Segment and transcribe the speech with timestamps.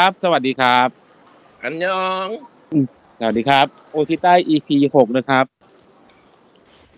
[0.00, 0.88] ครับสวัสดีครับ
[1.62, 2.28] 안녕
[3.18, 5.44] สวัสดีครับโอซิต้า EP หกนะครับ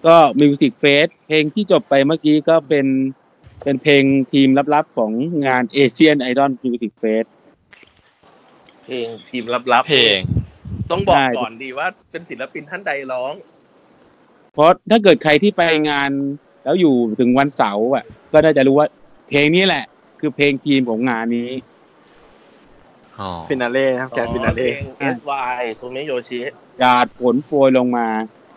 [0.07, 2.87] ก็ music fest เพลงที่จบไปเมื่อกี้ก็เป็น
[3.65, 5.13] เป็นเพลงทีมลับๆของ
[5.47, 7.25] งาน Asian Idol Music Fest
[8.85, 10.21] เพลงทีมลับๆเพลง
[10.91, 13.35] ต้องบอกใช่ก่อนดีว่าเป็นศิลปินท่านใดร้อง
[14.55, 16.11] เพราะถ้าเกิดใครที่ไปงาน
[16.65, 18.89] แล้วอยู่ถึงวันเสาร์อะ ก็น่าจะรู้ว่า
[19.29, 19.85] เพลงนี้แหละ
[20.21, 21.72] คือเพลงทีมของงานนี้อ๋อ
[23.49, 24.79] ฟินาเล่ครับแกนฟินาเพเล่ลง
[25.17, 26.41] SY โซเมโยชิ
[26.81, 28.09] หยาดฝนโปรยลงมา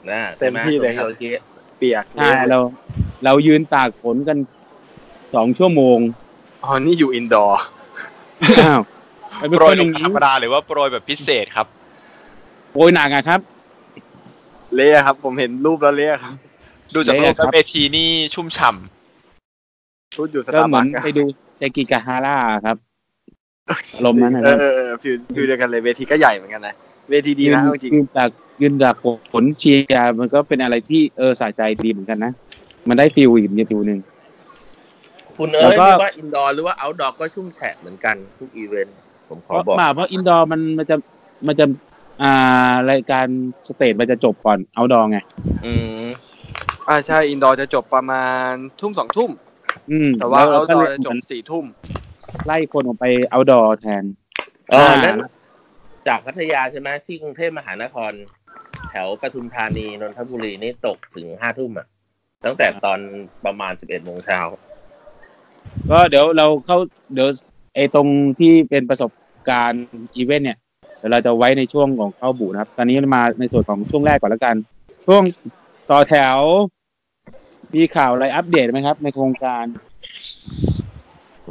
[0.09, 1.29] นะเต็มที่เลยครับโซมโชิ
[1.77, 2.59] เปียกใช่เรา
[3.25, 4.37] เรายืนตากฝนกัน
[5.35, 5.99] สองชั่วโมง
[6.63, 7.61] อ๋อนี่อยู่อินดอร์
[8.61, 8.81] อ้าว
[9.41, 11.67] มันเป็นโปรคยนอลงย่างธรนี้รมดาหรือว่าโปรยแบบพิเศษครับ
[12.71, 13.39] โปรยหนักอะครับ
[14.75, 16.35] เละครับ ผมเห็นรูปแล้วเละครับ
[16.93, 18.69] ดูจากเละรูปครับเวทีนี่ชุ่มฉ่
[20.15, 21.23] ชุดอยู่สก็ตาร์เหมืบัอนคไปดู
[21.57, 22.77] เจกิกาฮาร่าครับ
[23.69, 26.75] อารมณ์นั้นนะเอครับอเออเออฟิวฟิวเดียวกันเลยเวทีก็ใหญ่เหมือนกันนะ
[27.09, 28.29] เวทีดีนะเอาจริงยืนจาก
[28.61, 28.95] ยืนจาก
[29.33, 32.31] ผลเชียร์มันก็เป็นอะไรที่เออสะใจดีเหมือนกันนะ
[32.87, 33.99] มันได้ฟิลอีกฟิลหนึ่ง
[35.37, 38.95] คุณเอ๋แล้วยก็ไม่ว่าอินดอร์หรือว่าเอาท์ดอร์ก็ชุ่มแฉะเหมือนกันทุกอีเวนต์
[39.29, 40.95] ผมเพขอราะบอกมาเพราะอินดอร์มันมันจะ
[41.47, 41.65] มันจะ
[42.21, 43.25] อ่ารายการ
[43.67, 45.17] stage มันจะจบก่อน outdoor ไง
[45.65, 46.07] อืม
[46.87, 49.31] อ่าใช่ indoor จะจบประมาณทุ่มสองทุ่ม
[49.91, 51.65] อืมแต่ว่า outdoor ก็เลยจะจบสี่ทุ่ม
[52.45, 54.03] ไล่คนออกไป outdoor แทน
[54.69, 55.17] เอออ่านั่น
[56.07, 58.11] จากพัทยาใช่ไหมที่กรุงเทพมหานคร
[58.89, 61.87] แถวปทุมธานีนนทบุรีนี่ตกถึงห้าทุ่มอะ
[62.45, 62.99] ตั้งแต่ตอน
[63.45, 64.39] ประมาณสิบเอ็ดโมงเช้า
[65.91, 66.77] ก็เดี๋ยวเราเข้า
[67.13, 67.29] เดี๋ยว
[67.75, 68.07] ไอ้ตรง
[68.39, 69.11] ที่เป็นประสบ
[69.49, 70.57] การณ์อีเวนต์เนี่ย
[70.97, 74.55] เดี๋ยวเราจะไว้ในช่วงของเข้าบูนะครับ ตอนนี้มาในส่วนของช่วงแรกก่อนแล้วกัน
[75.07, 75.23] ช่วง
[75.89, 76.37] ต่อแถว
[77.75, 79.65] มีข่าวอะไรอัปเดตไหมครับ ในโครงการ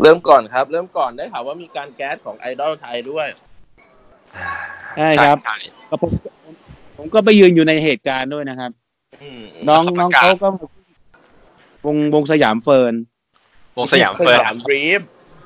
[0.03, 5.57] เริ่มก่อนครับ เริ่มก่อนได้ข่าวว่ามีการแก๊สของไอดอลไทยด้วยำใช่ครับใช่
[5.89, 6.11] ก็ผม
[6.97, 8.71] ผมก็ไปยืนอยู่ในเหตุการณ์ด้วยนะครับ
[9.23, 10.49] อืมน้องน้องเขาก็
[11.87, 12.95] วงวงสยามเฟิร์น
[13.79, 15.01] วงสยามเฟิร์นสยามดรีม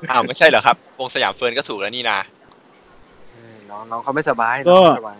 [0.09, 2.19] อ้าวไม่ใช่เหรอครับ วงสยามเฟิร์นก็ถูกแล้วนี่นะ
[3.33, 5.17] เออน้องน้องเขาไม่สบายก็น้องไม่สบาย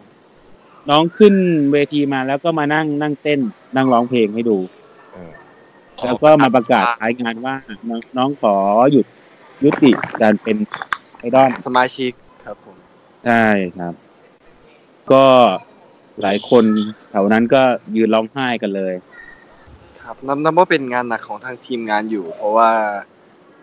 [0.90, 1.34] น้องขึ้น
[1.72, 3.40] เวทีมาแล้วก็มานั่งนั่งเต้น
[3.76, 4.58] นั่งร้องเพลงให้ดู
[6.06, 7.56] แล้วก็มาประกาศท้ายงานว่า
[7.90, 8.56] น้องน้องขอ
[8.92, 9.06] หยุด
[9.64, 10.58] ยุติการเป็น
[11.20, 12.12] ไอดอลสมาชิก
[12.46, 12.78] ครับผม
[13.26, 13.46] ใช่
[13.78, 13.94] ครับ
[15.12, 15.26] ก็
[16.22, 16.64] หลายคน
[17.10, 17.62] แถวนั้นก็
[17.96, 18.94] ยืนร้องไห้กันเลย
[20.04, 22.70] ครับนับนับว่าเป็นงานหนักของทางทีมงานอยู่ เพราะว่า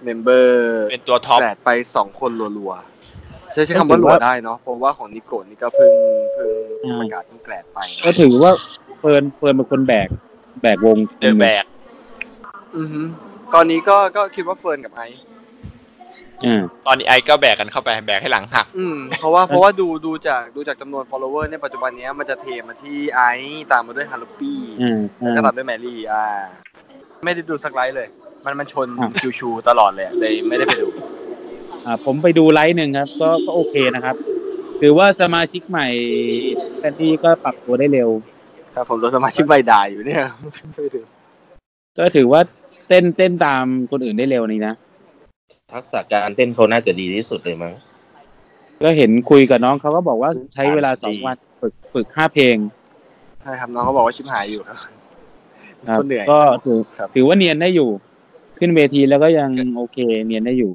[0.04, 5.92] member เป็นตัว top grad ไปสองคนรัวๆใช้ใช้คำว่ารัวได้เนาะเพราะว่าของนิโกะนี่ก็เพิ่ง
[6.34, 6.50] เพิ่ง
[6.84, 8.52] อ่าประกาศเพิ่ง grad ไป ก็ถือว่า
[8.98, 10.08] เฟิร์นเฟิร์นเป็นคนแบก
[10.62, 11.64] แบกวง the แบก
[12.76, 13.00] อือฮึ
[13.54, 15.22] ตอนนี้ก็ก็คิดว่าเฟิร์นกับไอซ์
[16.44, 26.24] อ่าตอนนี้ไอก็แบกกันเข้าไปแบกให้หลังหัก อืมเพราะว่าเพราะว่าดูดูจากดูจากจำนวน follower เนี่ยปัจจุบันเนี้ยมันจะเทมาที่ไอซ์ตามมาด้วยฮารุปี้อ่าแล้วก็อ่าตามด้วยแมรี่อ่า
[27.24, 28.08] ไม่ได้ดูสักไลฟ์เลย
[28.44, 30.88] มันมันชนอะ คิวชูตลอดเลยเลยไม่ได้ไปดู
[31.86, 34.16] อ่าผมไปดูไลฟ์หนึ่งครับ ก็ก็โอเคนะครับ
[34.80, 35.86] ถือว่าสมาชิกใหม่
[36.78, 38.10] แทนที่ก็ปรับตัวได้เร็ว
[38.74, 40.24] ครับผมโดนสมาชิกใบด่าอยู่เนี่ย
[40.70, 41.00] ไม่ได้ดู
[41.98, 42.41] ก็ถือว่า
[42.88, 44.74] เต้นเต้นตามคนอื่นได้เร็วนี่นะ
[45.75, 47.72] ทักษะการเต้นเขาน่าจะดีที่สุดเลยมั้ง
[48.82, 52.56] ก็เห็นคุยกับน้องเขาก็บอกว่าใช้เวลาสองวันฝึกฝึกห้าเพลง
[53.43, 54.77] ใช่ครับน้องเขาบอกว่าชิบหายอยู่ครับ
[55.88, 57.88] ครับคนเหนื่อยก็ถือครับถือว่าเนียนได้อยู่
[58.59, 60.72] ขึ้นเวทีแล้วก็ยังโอเค เนียนได้อยู่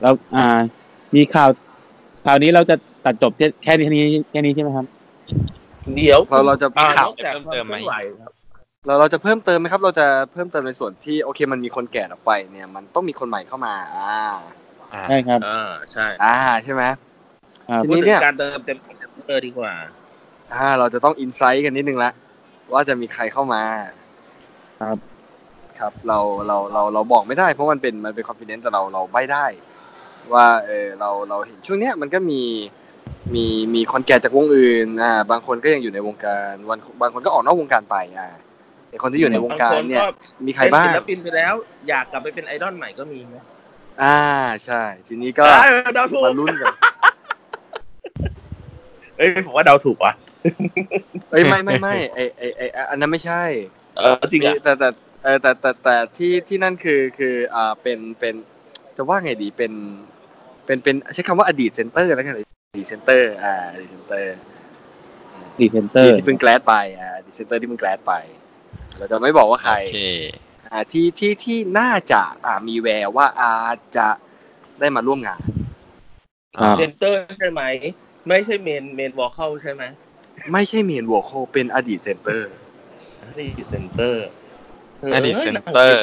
[0.00, 0.46] แล้วอ่า
[1.14, 1.50] มีข่าว
[2.26, 4.86] ข่าวนี้เราจะตัดจบแค่แค่นี้แค่นี้ใช่ไหมครับ
[5.94, 7.76] เดี๋ยวเราเราจะอ่ข่าวนอกจากเพิ่มเติมไหม
[8.86, 14.22] ควาคลื่อนวครับเราเราจะเพิ่มเติมไหมครับ เราจะเพิ่มเติมในส่วนที่โอเค มันมีคนแก่ออกไป เนี่ย มันต้องมีคนใหม่เข้ามา อ่า
[14.94, 16.82] อ่าใช่ครับอ่าใช่อ่าใช่ไหม
[17.68, 18.78] อ่าทีพูดนี้ถึเนี่งยการเติมเต็ม
[19.26, 19.72] เตอร์ดีกว่า
[20.54, 22.12] อ่า เราจะต้องอินไซต์กันนิดนึงละ
[22.72, 23.62] ว่าจะมีใครเข้ามา
[24.80, 24.98] ครับ
[25.78, 29.46] ครับ เราเราเราเราบอกไม่ได้ เพราะมันเป็นมันเป็นคอนฟิเดนซ์แต่เราเราใบได้
[30.32, 32.42] ว่าเออเราเราเห็นช่วงเนี้ยมันก็มี
[33.34, 33.44] มี
[33.74, 38.28] มีคนแก่จากวงอื่นอ่าบางคนก็ยังอยู่ในวงการวันบางคนก็ออกนอกวงการไปอ่า
[38.94, 41.54] ไอคนที่อยู่ในวงการเนี่ยบางคนมีใครบ้างเป็นศิลปินไปแล้ว
[41.88, 43.44] อยากกลับไปเป็นไอดอลใหม่ก็มีนะ
[44.02, 44.20] อ่า
[44.64, 45.64] ใช่ ทีนี้ก็ได้
[45.94, 46.74] เดาถูกมาลุ้นกัน
[49.16, 50.12] เอ้ยผมว่าเดาถูกว่ะ
[51.30, 53.42] เอ้ยไม่ไม่ไม่ไอไอไออันนั้นไม่ใช่
[53.96, 54.88] เออจริงอะแต่แต่
[55.24, 58.34] เออแต่แต่แต่ที่ที่นั่นคือคืออ่าเป็นเป็น
[58.96, 59.72] จะว่าไงดีเป็น
[60.66, 62.40] เป็นเป็นใช้คำว่าอดีต center แล้วกันอ
[62.78, 64.36] ดีต center อ่าอดีต center
[65.60, 68.14] อดีต center ที่เพิ่ง grad ไปอ่าอดีต center ที่เพิ่ง grad ไป
[68.98, 70.00] เราจะไม่บอกว่าใคร โอเค
[70.72, 74.08] อ่าที่ที่ที่น่าจะอ่ามีแววว่าอาจจะ
[74.80, 75.40] ได้มาร่วมงาน
[76.56, 77.62] ครับ center ใช่ไหม
[78.28, 79.82] ไม่ใช่ main main vocal เขาใช่ไหม
[80.52, 82.50] ไม่ใช่ main vocal เป็นอดีต center
[83.38, 84.26] นี่ center
[85.14, 85.98] อดีต center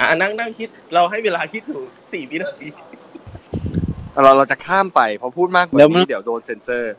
[0.00, 1.82] อะนั่งนั่งคิด เราให้เวลาคิดอยู่
[2.12, 2.68] สี่วินาที
[4.22, 6.92] เราเราจะข้ามไปเพราะพูดมากกว่าแล้วมัน นี้เดี๋ยวโดนเซนเซอร์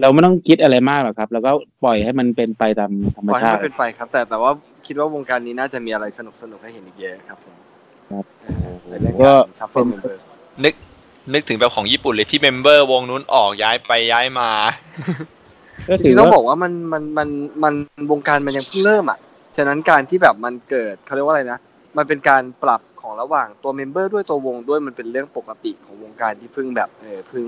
[0.00, 1.50] เราไม่ต้องคิดอะไรมากหรอกครับ แล้วก็
[1.84, 4.50] ปล่อยให้มันเป็นไปตามธรรมชาติปล่อยให้มันเป็นไปครับ แต่แต่ว่า
[4.86, 7.56] คิดว่าวงการนี้น่าจะมีอะไรสนุกสนุกๆให้เห็นอีกเยอะครับผม
[8.10, 10.20] ครับ เออในเรื่องก็การ support member
[10.64, 10.74] นึก
[11.32, 14.50] นึกถึงแบบของญี่ปุ่นเลยที่ memberวงนู้นออกย้ายไปย้ายมา
[15.88, 17.28] ก็จถืริองๆต้องบว่าอกว่ามันมันมัน
[17.62, 17.74] มัน
[18.10, 19.18] วงการมันยังเพิ่งเริ่มอะ
[19.56, 21.58] ฉะนั้นการที่แบบมันเกิดเขาเรียกว่าอะไรนะ
[21.96, 27.44] มันเป็นการปรับของระหว่างตัว member ด้วยตัววงด้วยมันเป็นเรื่องปกติของวงการที่เพิ่งแบบเออเพิ่ง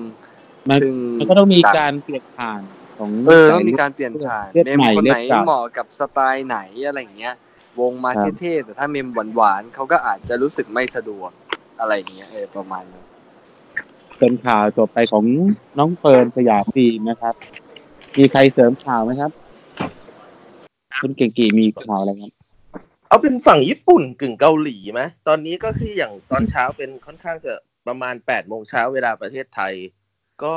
[0.71, 2.61] มันเพิ่งมันก็ต้องมีดังการเปลี่ยนผ่าน
[2.99, 7.35] ของเออต้องมีการเปลี่ยนผ่านเลือดเมมใหม่คนเลือไหนดเก่าเหมาะกับสไตล์ไหนอะไรอย่างเงี้ย
[7.81, 11.31] วงมาครับเท่ๆแต่ถ้าเมมหวานๆเขาก็อาจจะรู้สึกไม่สะดวก
[11.81, 13.05] อะไรอย่างเงี้ยเออประมาณนั้น
[14.19, 15.25] เป็นข่าวจบไปของ
[15.79, 17.35] น้องเฟิร์นสยามฟิล์มนะครับ
[18.19, 19.31] มีใครเสริมข่าวไหมครับ
[21.01, 22.33] คุณเก่งกีมีข่าวอะไรครับ
[23.09, 27.53] เอาเป็นฝั่งญี่ปุ่นกึ่งเกาหลีไหมตอนนี้ก็คืออย่างตอนเช้าเป็นค่อนข้างจะ
[27.87, 29.75] ประมาณ8ปดโมงเช้าเวลาประเทศไทย
[30.45, 30.57] ก็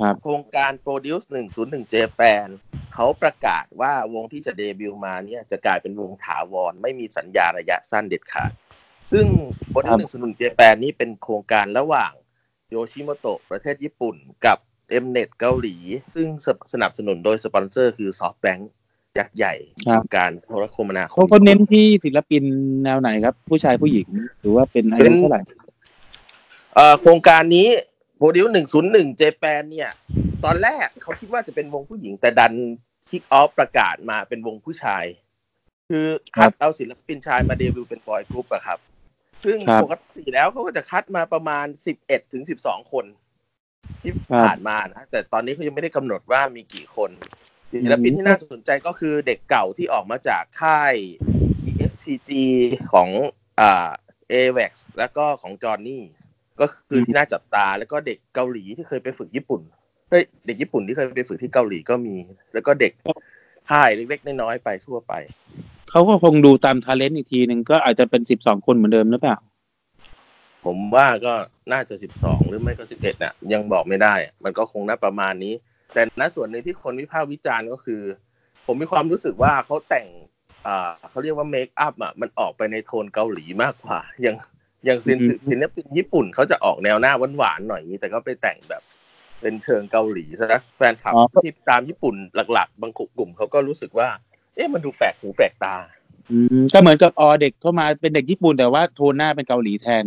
[0.00, 1.26] ครับโครงการ Produce
[1.60, 2.46] 101 Japan
[2.94, 8.52] เขาประกาศว่าวงที่จะเดบิวต์มาเนี่ยจะกลายเป็นวงถาวร ไม่มีสัญญาระยะสั้นเด็ดขาด
[9.12, 9.26] ซึ่ง
[9.72, 12.12] Produce 101 Japan นี่เป็นโครงการระหว่าง
[12.70, 14.16] โยชิโมโตะประเทศญี่ปุ่น
[14.46, 14.58] กับ
[15.02, 15.76] Mnet เกาหลี
[16.14, 16.28] ซึ่ง
[16.72, 18.62] สนับสนุนโดยสปอนเซอร์คือ SoftBank
[19.18, 19.54] ยักษ์ใหญ่
[19.88, 22.44] ครับการโทรคมนาคมเขาก็เน้นที่ศิลปิน
[22.84, 24.06] แนวไหนครับ ผู้ชายผู้หญิง
[24.40, 25.40] หรือว่าเป็นอาเป็ยุนเท่าไหร่
[26.74, 27.68] เอ่อโครงการนี้
[28.22, 29.90] โปรดิวหนึ่งศูนย์หนึ่งเจแปนเนี่ย
[30.44, 32.52] ตอนแรกเขาคิดว่าจะเป็นวงผู้หญิง แต่ดัน
[33.08, 35.04] คิกออฟประกาศมาเป็นวงผู้ชาย
[35.90, 38.78] คือคัดเอาศิลปินชายมาเดบิวต์เป็นบอยกรุ๊ปอะครับ
[39.44, 43.04] ซึ่งครับปกติแล้วเขาก็จะคัดมาประมาณสิบเอ็ดถึงสิบสองคน
[44.02, 47.10] ที่ครับผ่านมานะแต่ตอนนี้เขายังไม่ได้กำหนดว่ามีกี่คน
[47.84, 50.94] ศิลปินที่น่าสนใจก็คือเด็กเก่าที่ออกมาจากค่าย
[51.68, 52.30] ESPG
[52.92, 53.08] ของ
[53.60, 53.90] อ่า
[54.32, 56.04] AVEX แล้วก็ของจอห์นนี่
[56.60, 59.60] ก็คือที่น่าจับตา แล้วก็เด็กเกาหลีที่เคยไปฝึกญี่ปุ่น
[60.10, 62.16] เฮ้ยเด็กญี่ปุ่นที่เคยไปฝึกที่เกาหลีก็มี
[62.52, 62.92] แล้วก็เด็ก
[63.70, 65.12] ค่ายเล็กๆน้อยๆไปทั่วไป
[65.90, 69.36] เขาก็คงดูตามทาเลนต์อีกทีหนึ่งก็อาจจะเป็นสิบสองคนเหมือนเดิมหรือเปล่า
[70.64, 71.34] ผมว่าก็
[71.72, 74.14] น่าจะสิบสองหรือไม่ก็สิบเอ็ดน่ะ ยังบอกไม่ได้
[74.44, 75.54] มันก็คงน่าประมาณนี้
[75.92, 78.02] แต่ณส่วนหนึ่งที่คนวิพากษ์วิจารณ์ก็คือ
[78.66, 80.06] ผมมีความรู้สึกว่าเขาแต่ง
[80.66, 84.36] อ่าเขาเรียกว่าเมคอัพอะมันออกไปในโทนเกาหลีมากกว่าอย่าง
[84.84, 88.82] อย่างศิลอืมศิลปินญี่ปุ่นเขาจะออกแนวหน้าหวานๆหน่อยนี้แต่ก็ไปแต่งแบบ
[89.40, 91.14] เป็นเชิงเกาหลีซะนะแฟนคลับ
[91.44, 92.14] ที่ตามญี่ปุ่น
[92.52, 94.08] หลัก ๆ บางกลุ่มเขาก็รู้สึกว่า
[94.54, 95.76] เอ๊ะมันดูแปลกหูแปลกตา
[96.30, 100.04] อืมก็เหมือนกับออเด็กเข้ามาเป็นเด็กญี่ปุ่นแต่ว่าโทนหน้าเป็นเกาหลีแทน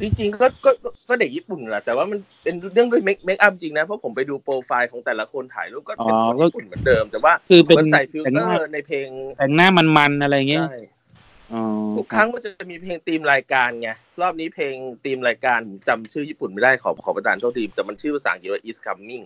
[0.00, 9.08] จริงๆก็ก็ก็ก็เด็กญี่ปุ่นแหละแต่ว่ามันเป็นเรื่องด้วย make makeup จริงนะเพราะผมไปดูโปรไฟล์ของแต่ละคนถ่ายรูปก็เป็นอ๋อคนญี่ปุ่นเหมือนเดิมแต่ว่าคือเป็นมันใส่ฟิลแต่งเตหอน้าในเพลง
[9.38, 10.95] แต่งหน้ามันๆอะไรเงี้ยใช่อ๋อ
[11.96, 14.74] ทุกครั้งมันจะมีเพลงธีมรายการไงรอบนี้เพลง
[15.04, 19.24] ธีมรายการผมจำชื่อญี่ปุ่นไม่ได้ขอขอประทานโทษทีแต่มันชื่อภาษาอังกฤษว่า is coming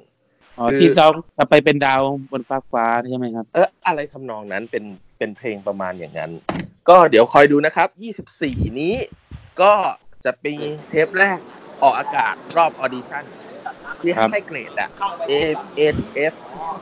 [0.59, 1.09] อ๋อคือที่เขา
[1.39, 2.01] จะไปเป็นดาว
[2.33, 4.85] บนฟ้าฟ้าใช่ไหมครับ เอออะไรทำนองนั้นเป็น
[5.19, 6.31] เป็นเพลงประมาณอย่างนั้น
[6.89, 7.89] ก็เดี๋ยวคอยดูนะครับ
[8.33, 8.95] 24 นี้
[9.63, 9.73] ก็
[10.25, 10.57] จะเป็น
[10.89, 11.39] เทปแรก
[11.83, 13.25] ออกอากาศรอบ audition
[14.03, 14.89] ที่ครับให้เกรดอะ
[15.31, 15.33] A
[15.79, 15.81] A
[16.33, 16.35] F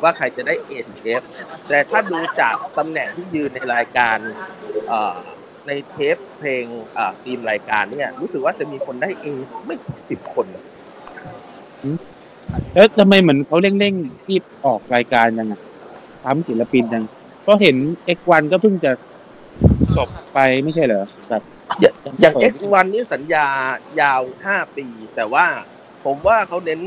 [0.03, 1.23] ว่าใครจะได้ A ถึง F
[1.69, 4.17] แต่ถ้าดูจากตำแหน่งที่ยืนในรายการ
[4.89, 5.15] เอ่อ
[5.67, 9.27] ในเทปเพลงเอ่อทีมรายการเนี่ย รู้สึกว่าจะมีคนได้ A
[9.67, 10.47] ไม่ถึงสิบคน
[12.75, 15.55] เอ๊ะทำไมเหมือนเขาเร่งๆที่ออกรายการยังไง
[16.25, 17.05] ทำศิลปินยัง
[17.47, 17.77] ก็เห็น
[18.17, 18.93] X1 ก็เพิ่งจะ
[19.97, 21.43] จบไปไม่ใช่เหรอแบบ
[21.81, 23.47] อย่างอย่าง X1 นี่สัญญา
[24.01, 25.47] ยาว5ปีแต่ว่า
[26.11, 26.81] ผมว่าเขาเน้น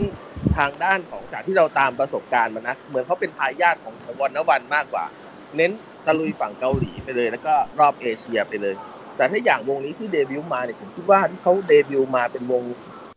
[0.58, 5.06] ทางด้านของจากที่เราตามประสบการณ์มานะเหมือนเขาเป็นทายาทของของวันนวันมากกว่า
[5.58, 5.72] เน้น
[6.06, 8.75] ตะลุยฝั่งเกาหลีไปเลย แล้วก็รอบเอเชียไปเลย
[9.18, 12.63] แต่ถ้าอย่างวงนี้ที่เดบิวต์มาเนี่ยผมคิดว่าที่เขาเดบิวต์มาเป็นวง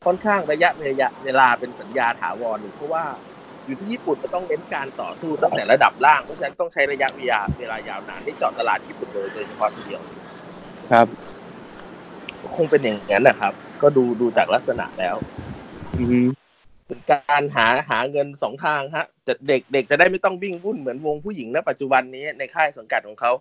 [0.06, 3.04] ค่อนข้างระยะระยะเวลาเป็นสัญญาถาวรเพราะว่า
[3.66, 10.02] อยู่ที่ญี่ปุ่นมันต้องเน้นการต่อสู้ตั้งแต่ระดับล่างเพราะฉะนั้นต้องใช้ระยะเวลาเวลายาวนานที่เจาะตลาดญี่ปุ่นเลยโดยเฉพาะทีเดียว
[10.92, 11.06] ครับ
[12.56, 15.53] คงเป็นอย่างนั้นนะครับ ก็ดูดูจากลักษณะแล้วอือฮึ
[16.86, 23.32] เป็นการหาหาเงินสองทางฮะจะเด็กเด็กจะได้ไม่ต้องวิ่งวุ่นเหมือนวงผู้หญิงณปัจจุบันนี้ในค่ายสังกัดของเขา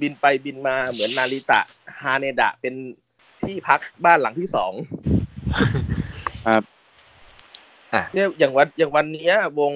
[0.00, 1.60] บินไปบินมาเหมือนนาริตะ
[2.02, 2.74] ฮาเนดะเป็น
[3.44, 4.72] ที่พักบ้านหลังที่สอง
[6.46, 6.62] ครับ
[8.14, 9.72] เนี่ยอย่างวันอย่างวันเนี้ยวง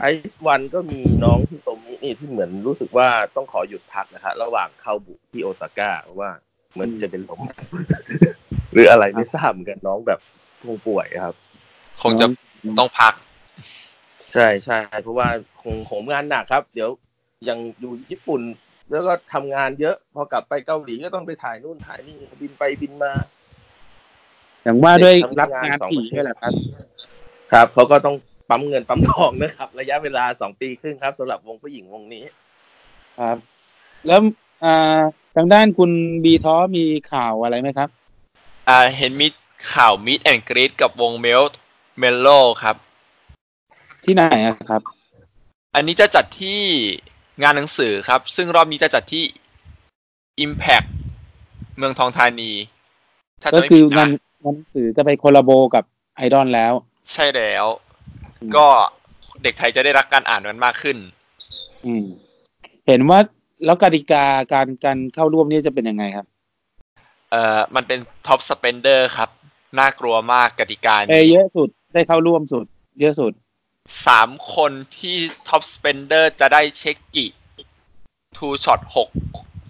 [0.00, 6.30] ไอซ์วันก็มีน้องที่โตมินี่ที่เหมือนรู้สึกว่าต้องขอหยุดพักนะฮะระหว่างเข้าบุกที่โอซาก้าเพราะว่า
[6.72, 7.40] เหมือนจะเป็นลม
[8.72, 11.34] หรืออะไรไม่ทราบเหมือนกันน้องแบบค งป่วยครับ
[12.02, 12.26] คงจะ
[12.78, 13.14] ต้องพัก
[14.32, 15.28] ใช่ใช่เพราะว่า
[15.62, 16.90] คงโหมงานหนักครับ เดี๋ยว
[17.48, 18.40] ยังอยู่ญี่ปุ่น
[18.90, 23.12] แล้วก็ทำงานเยอะ พอกลับไปเกาหลีก็ต้องไปถ่ายนู่นถ่ายนี่บินไปบินมา
[24.64, 26.52] อย่างว่าด้วยเด็กทำงานรับงานสองผีประเทศด้วยแหละครับ
[27.52, 28.16] ครับเขาก็ต้อง
[28.48, 32.24] ปั๊มเงินปั๊มทองนะครับ ระยะเวลาสองปีครึ่งครับสำหรับวงผู้หญิงวงนี้
[33.20, 33.36] ครับ
[34.06, 34.20] แล้ว
[34.64, 35.00] อ่า
[35.36, 35.90] ทางด้านคุณ
[36.24, 37.88] บีท้อมีข่าวอะไรไหมครับ
[38.68, 39.26] อ่า เห็นมี
[39.72, 41.42] ข่าว meet and greet กับวง Melt
[41.98, 42.28] Mallow
[42.62, 42.76] ครับ
[44.04, 44.82] ที่ไหนอะครับ
[45.74, 46.60] อันนี้จะจัดที่
[47.42, 49.24] งานหนังสือครับ ซึ่งรอบนี้จะจัดที่
[50.44, 50.88] Impact
[51.76, 52.52] เมืองทองธานี
[53.42, 55.84] ถ้าก็จะไม่คือผิดงานนะงานหนังสือจะไป collabo กับ
[56.16, 56.72] ไอดอลแล้ว
[57.12, 57.66] ใช่แล้ว
[58.40, 58.66] อืม ก็
[59.42, 60.96] เด็กไทยจะได้รักการอ่านมันมากขึ้น
[61.86, 62.04] อืม
[62.86, 63.18] เห็นว่า
[63.64, 66.26] แล้วกติกาการการเข้าร่วมนี่จะเป็นยังไงครับ
[67.30, 69.30] เอ่อมันเป็น top spender ครับ
[69.80, 72.64] น่ากลัวมากกติกาเอนี้เยอะสุดได้เข้าร่วมสุด
[73.00, 73.32] เยอะสุด
[74.06, 75.16] สามคนที่
[75.48, 77.26] ท็อปสเปนเดอร์จะได้เช็คกิ
[78.36, 79.08] ทูช็อตหก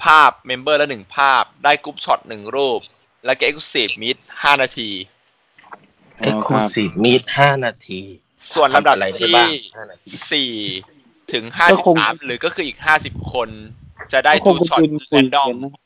[0.04, 2.80] ภาพเมมเบอร์ละหนึ่งภาพ ได้กรุ๊ปช็อตหนึ่งรูป
[3.26, 4.90] แล้วก็เอ็กซ์ซีฟมิดห้านาที
[6.20, 8.00] อ๋อเอ็กซ์คคลูรับซีฟมีดห้านาที
[8.54, 10.50] ส่วนลำดับทำอะไรได้ที่บ้างห้านาทีสี่
[11.32, 13.48] ถึงห้าก็สิบคงสามหรือก็คืออีกห้าสิบคน
[14.12, 15.85] จะได้ก็ทูคงช็อตคุณแรคุณนดอมนะจ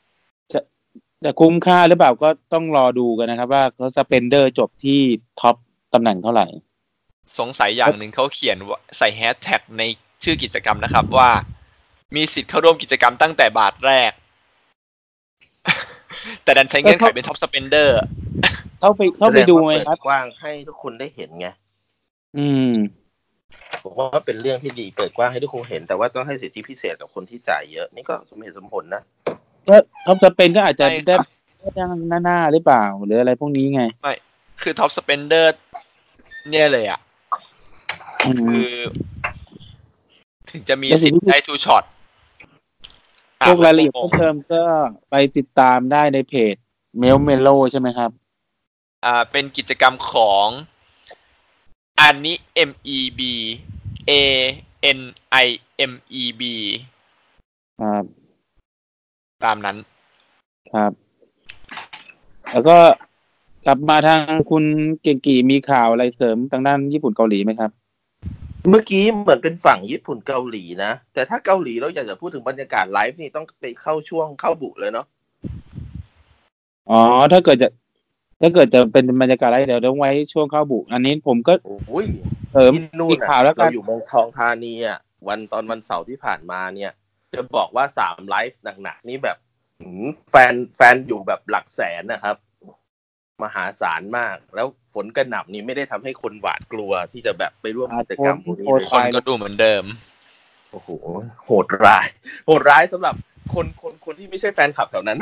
[1.23, 4.99] จะคุ้มค่าหรือเปล่าก็ต้องรอดูกันนะครับ ว่าเขาสเปนเดอร์จบที่
[5.39, 5.55] top
[5.93, 6.47] ตำแหน่งเท่าไหร่
[7.39, 9.83] สงสัยอย่างหนึ่งเขาเขียนว่าใส่แฮชแท็กใน
[10.23, 11.29] ชื่อกิจกรรมนะครับ ว่า
[12.15, 14.11] มีสิทธิ์เข้าร่วมกิจกรรมตั้งแต่บาทแรก
[16.43, 17.97] แต่ดันใช้เงื่อนไขเป็น top spender
[18.79, 21.47] เข้าไปเข้าไปดูไหมครับแสดงว่าเปิดกว้างให้ทุกคนได้เห็นไง
[22.37, 22.71] อืม
[23.83, 29.03] ผมว่าเป็นเรื่องที่ดีเปิดกว้างให้ทุกคนเห็นแต่ว่าต้องให้สิทธิพิเศษกับคนที่จ่ายเยอะ นี่ก็สมเหตุสมผลนะ
[29.69, 29.75] ก็
[30.05, 31.27] top spend ก็อาจจะใช่ได้ครับ
[31.57, 33.81] ได้ยังหน้าหน้าๆหรือเปล่า หรืออะไรพวกนี้ไง
[34.61, 35.53] คือท็อปสเปนเดอร์
[36.49, 36.99] เนี่ยเลยอะ
[38.25, 38.75] อืมคือ
[40.49, 41.83] ถึงจะมีแล้วสิ่สิทงที่ธิ์ได้ทูช็อต
[43.47, 44.63] พวกรายละเอียดเพิ่มเติมก็
[45.09, 46.55] ไปติดตามได้ในเพจ
[46.99, 48.11] เมลเมโลใช่ไหมครับ
[49.05, 50.47] อ่า เป็นกิจกรรมของ
[52.01, 52.35] อันนี้
[52.69, 53.21] M E B
[54.09, 54.13] A
[54.97, 55.01] N
[55.45, 55.47] I
[55.91, 56.41] M E B
[57.81, 58.05] ครับ
[59.45, 59.77] ตามนั้น
[60.73, 60.91] ครับ
[62.51, 62.77] แล้วก็
[63.65, 64.63] กลับมาทางคุณ
[65.01, 67.71] เก่งกี่มีข่าวอะไรเสริมทางด้านญี่ปุ่นเกาหลีไหมครับ
[68.69, 75.05] เมื่อกี้เหมือนเป็นฝั่งญี่ปุ่นเกาหลีนะ แต่ถ้าเกาหลีเราอยากจะพูดถึงบรรยากาศไลฟ์นี่ต้องไปเข้าช่วงเข้าบุเลยเนาะ
[76.89, 77.69] อ๋อ ถ้าเกิดจะ
[78.41, 82.05] ถ้าเกิดจะเป็นบรรยากาศอะไรเดี๋ยวต้องไว้ช่วงเข้าบุ อันนี้ผมก็โอ้ย
[82.51, 86.91] เสริมที่นู่อีนกน่ะข่าวแล้วกัเรานอยู่เมืองทองธานีอะวันตอนวันเสาร์ที่ผ่านมาเนี่ย
[87.35, 89.37] จะบอกว่าสามไลฟ์หนักๆนี่แบบ
[89.79, 92.35] หืมแฟนแฟนอยู่แบบหลักแสนนะครับ
[93.43, 99.83] มหาศาลมาก แล้วฝนกระหน่ำนี่ไม่ได้ทำให้คนหวาดกลัวที่จะแบบไปร่วมกิจกรรมพวกนี้เลยคนก็ดูเหมือนเดิม
[100.71, 100.89] โอ้โห
[101.45, 102.07] โหดร้าย
[102.45, 103.15] โหดร้ายสำหรับ
[103.53, 105.19] คนคนคนที่ไม่ใช่แฟนคลับแถวนั้น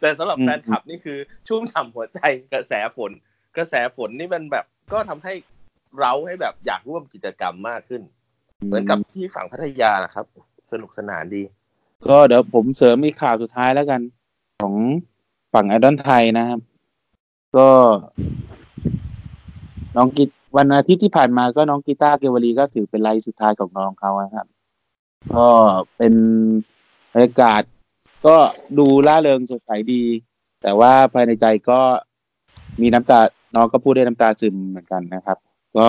[0.00, 2.18] แต่สำหรับอืมแฟนคลับนี่คือชุ่มฉ่ำหัวใจ
[2.52, 3.10] กระแสฝน
[3.56, 5.32] กระแสฝนนี่มันแบบก็ทำให้
[6.00, 8.02] เราให้แบบอยากร่วมกิจกรรมมากขึ้น
[8.66, 10.26] เหมือนกับที่ฝั่งพัทยาแหละครับ
[10.72, 11.42] สนุกสนานดี
[12.08, 14.00] ก็เดี๋ยวผมเสริมอีกข่าวสุดท้ายแล้วกัน
[14.60, 14.74] ของ
[15.52, 16.60] ฝั่งไอดอลไทยนะครับ
[17.56, 17.68] ก็
[19.96, 20.24] น้องกิ
[20.56, 24.46] วันอาทิตย์ที่ผ่านมาก็น้องกีตาร์เกวลีก็ถือเป็นไลฟ์สุดท้ายของน้องเขานะครับ
[25.36, 25.48] ก็
[25.96, 26.14] เป็น
[27.12, 27.62] บรรยากาศ
[28.26, 28.36] ก็
[28.78, 30.02] ดูล่าเริงสดใสดี
[30.62, 31.80] แต่ว่าภายในใจก็
[32.80, 33.20] มีน้ำตา
[33.54, 35.38] น้องก็พูดได้น้ำตาซึมเหมือนกันนะครับ
[35.78, 35.88] ก็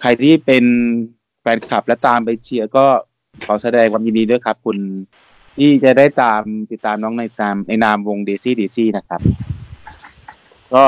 [0.00, 0.64] ใครที่เป็น
[1.40, 2.86] แฟนคลับและตามไปเชียร์ก็
[3.46, 4.78] ขอแสดงความยินดีด้วยครับ คุณ
[5.56, 9.20] ที่จะได้ตามติดตามน้องในตามในนามวงเดซี่เดซี่นะครับ
[10.74, 10.84] ก็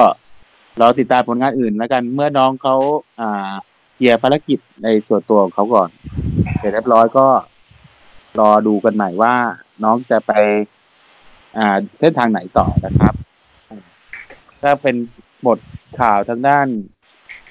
[0.81, 2.77] รอติดตามผลงานอื่นแล้วกันเมื่อน้องเขา
[3.21, 3.53] อ่า
[3.95, 5.89] เคลียร์ภารกิจในส่วนตัวของเขาก่อน
[6.59, 7.27] เสร็จเรียบร้อยก็
[8.41, 9.35] รอดูกันใหม่ว่า
[9.85, 10.33] น้องจะไป
[11.57, 13.15] อ่าเส้นทางไหนต่อนะครับ
[14.63, 14.97] ถ้าเป็น
[15.47, 15.59] บท
[16.01, 16.67] ข่าวทางด้าน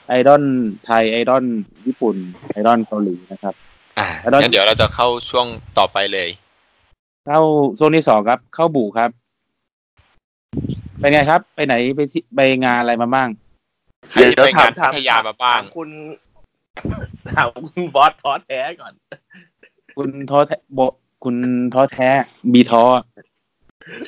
[0.08, 0.44] ไอดอล
[0.86, 1.44] ไทยไอดอล
[1.86, 2.16] ญี่ปุ่น
[2.52, 3.56] ไอดอลเกาหลีนะครับ
[4.02, 6.30] อ่าแล้วเรางั้นเดี๋ยวเราจะเข้าช่วงต่อไปเลย
[7.28, 7.40] เข้า
[7.76, 9.10] โซนที่สองครับ เข้าบูครับ
[11.00, 13.30] เป็นไงครับ ไปไหนไปที่ไปงานอะไรมาบ้าง
[14.12, 15.90] ใครที่ไปงานพัทยามาบ้างถคุณ
[17.36, 18.94] ถามคุณบอสทอแท้ก่อน
[19.98, 20.80] คุณท้อแท้โบ
[21.24, 21.36] คุณ
[21.74, 22.10] ท้อแท้
[22.54, 22.84] บีท้อ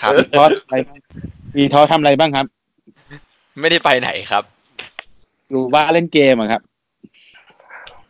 [0.02, 0.98] ครับท้ออะไรบ้าง
[1.56, 2.46] บีท้อทำอะไรบ้างครับ
[3.62, 4.44] ไม่ได้ไปไหนครับ
[5.50, 6.62] อยู่บ้านเล่นเกมอะครับ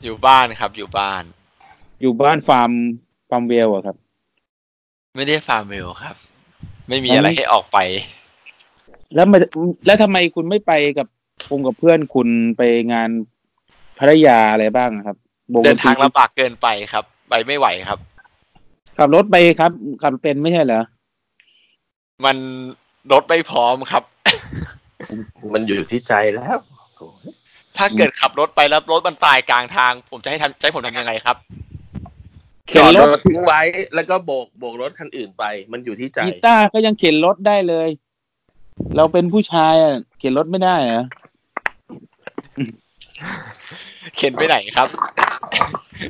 [0.04, 1.24] อยู่บ้านครับ อยู่บ้าน
[2.04, 2.72] อยู่บ้านฟาร์ม
[3.30, 3.98] ฟาร์มเวลอะครับ
[5.16, 6.16] ไม่ได้ฟาร์มเวลครับ
[6.90, 7.78] ไม่มีอะไรให้ออกไป
[9.16, 9.38] แล้วมา
[9.86, 11.08] แล้วทำไมคุณไม่ไปกับ
[11.50, 12.62] คุมกับเพื่อนคุณไป
[12.94, 13.10] งาน
[14.00, 15.18] พัทยาอะไรบ้างครับ
[15.54, 18.00] วเดินทางดตรีลำบากเกินไปครับ ไปไม่ไหวครับ
[18.98, 20.82] ขับรถไปครับ ขับเป็นไม่ใช่เหรอ
[22.26, 22.38] มัน
[23.12, 24.04] รถไม่พร้อมครับ
[25.54, 26.58] มันอยู่ที่ใจแล้ว
[26.96, 27.08] โถ่
[27.78, 31.38] ถ้าเกิดขับรถไปแล้วรถมันตายกลางทาง ผมจะให้ทำจะให้ผมทำยังไงครับ
[32.68, 33.62] เข็จนอดรรถถทิ้งไว้
[33.96, 37.90] แล้วก็โบกโบกรถคันอื่นไป มันอยู่ที่ใจกีตาร์ก็ยังเข็นรถได้เลย
[38.96, 41.04] เราเป็นผู้ชายอะเข็นรถไม่ได้เหรอ
[44.18, 44.88] เข็นไปไหนครับ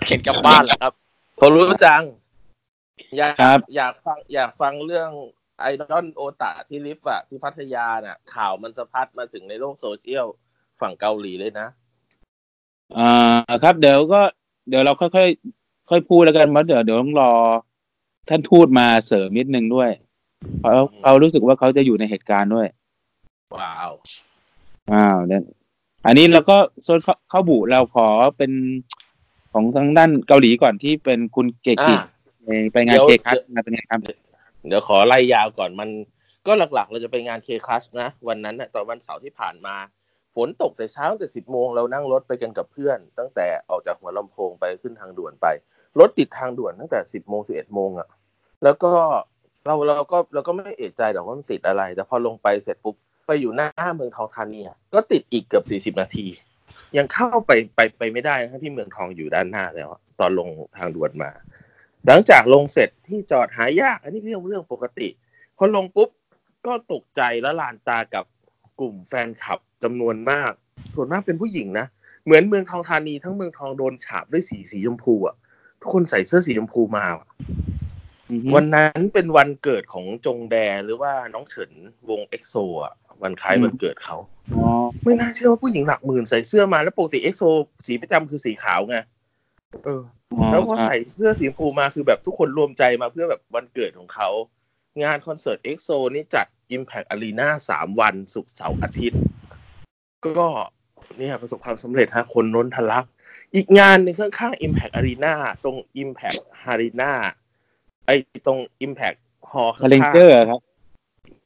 [0.06, 0.94] เข็นกลับบ้านเหรอครับ
[1.40, 2.04] ผมรู้จัง
[3.18, 5.10] อยากครับอยากฟังอยากฟังเรื่อง
[5.60, 10.26] ไอดอลโอตาที่ลิฟต์อะที่พัทยาน่ะ ข่าวมันสะพัดมาถึงในโลกโซเชียล
[10.82, 11.68] ฝั่งเกาหลีเลยนะ
[12.98, 13.12] อ่า
[13.64, 14.22] ครับเดี๋ยวก็
[14.70, 17.32] เดี๋ยวเราค่อยๆ ค่อยพูดแล้วกันเพราะเดี๋ยวเดี๋ยวต้องรอ
[18.30, 19.90] ท่านทูตมาเสริมนิดนึงด้วย
[20.60, 22.68] เพราะเขารู้สึกว่าเขาจะอยู่ในเหตุการณ์ด้วย
[23.58, 23.92] ว้าว
[24.92, 25.44] อ้าวเนี่ย
[26.06, 28.52] อันนี้เราก็โซนเข้าเข้าบุเราขอเป็น
[29.54, 32.02] ของทางด้านเกาหลีก่อนที่เป็นคุณเกกิอ่า
[32.46, 34.00] ไปไปงานเดี๋ยวเคคัสมาเป็นไงครับ
[34.68, 35.90] เดี๋ยวขอไล่ยาวก่อนมัน
[36.48, 39.75] ก็หลักๆ เราจะไปงานเคคัสนะ วันนั้นน่ะตอนวันเสาร์ที่ผ่านมา
[40.36, 45.48] ฝนตกแต่เช้าตั้งแต่สิบโมงเรานั่งรถไปกันกับเพื่อน ตั้งแต่ออกจากหัวลำโพงไปขึ้นทางด่วนไป
[46.00, 48.08] รถติดทางด่วนตั้งแต่สิบโมงสิบเอ็ดโมงอะ
[48.64, 48.92] แล้วก็
[49.66, 52.96] เราเราก็เราก็ไม่เอะใจหรอกว่ามันติดอะไร แต่พอลงไปเสร็จปุ๊บ
[53.28, 56.28] ไปอยู่หน้าเมืองทองธานีอะก็ติดอีกเกือบสี่สิบนาที
[56.98, 61.30] ยังเข้าไปไปไปไม่ได้ทั้งที่เมืองทองอยู่ด้านหน้าแล้ว ตอนลงทางด่วนมา
[62.06, 65.08] หลังจากลงเสร็จที่จอดหายาก อันนี้เรื่องเรื่องปกติ
[65.58, 66.10] พอลงปุ๊บ
[66.65, 68.26] ก็ตกใจและลานตากับ
[68.80, 70.52] กลุ่มแฟนคลับจำนวนมาก
[70.96, 71.86] ส่วนมากเป็นผู้หญิงนะ
[72.26, 75.36] เหมือนเมืองทองธานีทั้งเมืองทองโดนฉาบด้วยสีสีชมพูอะ
[75.84, 77.28] ทุกคนใส่เสื้อสีชมพูมาอะ
[78.32, 81.72] อือฮึวันนั้นเป็นวันเกิดของจงแดหรือว่าน้องเฉิน
[82.10, 82.93] วง EXO อะ
[83.24, 84.17] วันคล้ายวันเกิดเขา
[84.56, 84.65] อ๋อ
[85.04, 87.43] ไม่น่าเชื่อว่าผู้หญิงหลักหมื่นใส่เสื้อมาแล้วปกติ EXO
[87.86, 88.98] สีประจำคือสีขาวไง
[89.86, 90.02] เออ
[90.52, 94.30] แล้วพอใส่เสื้อสีชมพูมาคือแบบทุกคนรวมใจมาเพื่อแบบวันเกิดของเขา
[95.04, 99.19] งานคอนเสิร์ต EXO นี่จัด Impact Arena สามวันศุกร์เสาร์อาทิตย์
[100.26, 100.48] ก็
[101.17, 103.06] เนี่ยประสบความสำเร็จฮะคนล้นทะลัก
[103.56, 106.39] อีกงานหนึ่งข้างๆ Impact Arena ตรง Impact
[106.72, 107.12] Arena
[108.06, 108.12] ไอ
[108.46, 109.18] ตรง Impact
[109.52, 110.62] Hall Challenger ครับ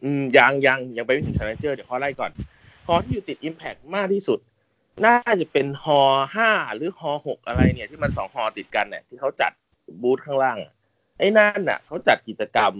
[0.03, 2.31] อืมยังยังยังไปไม่ถึง Challenger เดี๋ยวขอไล่ก่อน
[2.87, 4.39] ฮอที่อยู่ติด Impact มากที่สุด
[5.05, 6.01] น่าจะเป็นฮอลล์
[6.35, 9.51] ห้าหรือฮอลล์หกอะไรเนี่ย ที่มันสองฮอลล์ติดกันเนี่ย ที่เขาจัด
[10.01, 10.73] บูธข้างล่างอะ
[11.19, 12.73] ไอ้นั่นน่ะเขาจัดกิจกรรม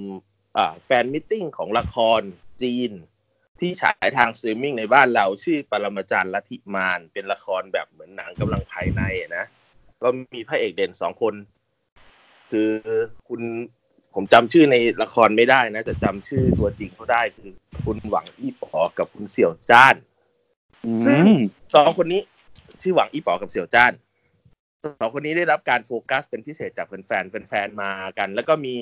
[0.58, 2.22] อ่า fan meeting ของละคร
[2.62, 2.92] จีน
[3.60, 9.46] ที่ฉายทางสตรีมมิ่งในบ้านเราชื่อปรมาจารย์ลัทธิมารเป็นละครแบบเหมือนหนังกำลังภายในอะนะ
[10.02, 11.34] ก็มีพระเอกเด่นสองคน
[12.52, 12.70] คือ
[13.28, 13.42] คุณ
[14.16, 17.52] ผมจำชื่อในละครไม่ได้นะแต่จำชื่อตัวจริงเขาได้คือ
[17.86, 19.96] คุณหวังอี้ป๋อกับคุณเสี่ยวจ้าน
[20.86, 21.38] อืซึ่งม
[21.76, 22.22] สองคนนี้
[22.82, 23.94] ชื่อหวังอี้ป๋อกับเสี่ยวจ้าน
[25.00, 28.76] สองคนนี้ได้รับการโฟกัสเป็นพิเศษจากแฟนๆแฟนๆมากัน แล้วก็มี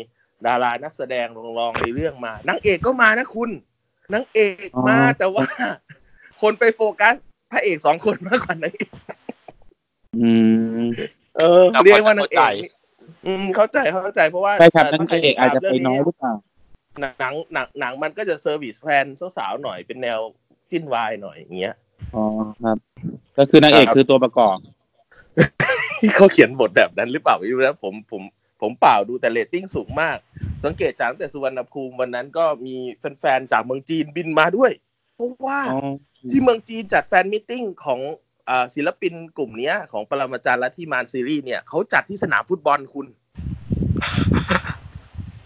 [0.46, 1.28] ดารานักแสดง
[1.60, 3.50] รองๆในเรื่องมานางเอกก็มานะคุณ
[4.14, 5.46] นางเอกมาแต่ว่า
[6.42, 7.16] คนไปโฟกัส
[7.52, 8.92] พระเอกสองคนมากกว่านางเอก
[10.22, 10.32] อื
[10.84, 10.88] ม
[11.38, 12.72] เออครับเรียกว่านางเอเข้าใจกนี่
[13.26, 16.34] อืมเข้าใจเข้าใจเพราะว่าใช่ครับแต่นั่นถ้าใครเอกอาจจะไปติดตามน้อยหเรื่รือเปล่า
[17.02, 19.06] หนังหนังหนังมันก็จะ service แฟน
[19.38, 20.20] สาวๆหน่อยเป็นแนว
[20.72, 21.76] จิ้นวายหน่อยอย่างเงี้ย
[22.16, 22.24] อ๋อ
[22.64, 22.78] ครับ
[23.38, 24.58] ก็คือนางเอกครับคือตัวประกอบ
[26.16, 28.22] เขาเขียนบทแบบนั้นหรือเปล่าไม่รู้นะผมผม
[28.66, 30.18] ผมเปล่าดูแต่เรตติ้งสูงมาก
[30.66, 32.76] สังเกตจากตั้งแต่สุวรรณภูมิวันนั้นก็มี
[33.20, 34.72] แฟนๆจากเมืองจีนบินมาด้วย
[35.16, 35.92] เพราะว่าอ๋อ
[36.32, 38.00] ที่เมืองจีนจัด fan meeting ของ
[38.50, 43.08] อ่าศิลปินกลุ่มเนี้ยของปรมาจารย์ลัทธิมารซีรีส์เนี่ยเขาจัดที่สนามฟุตบอลคุณ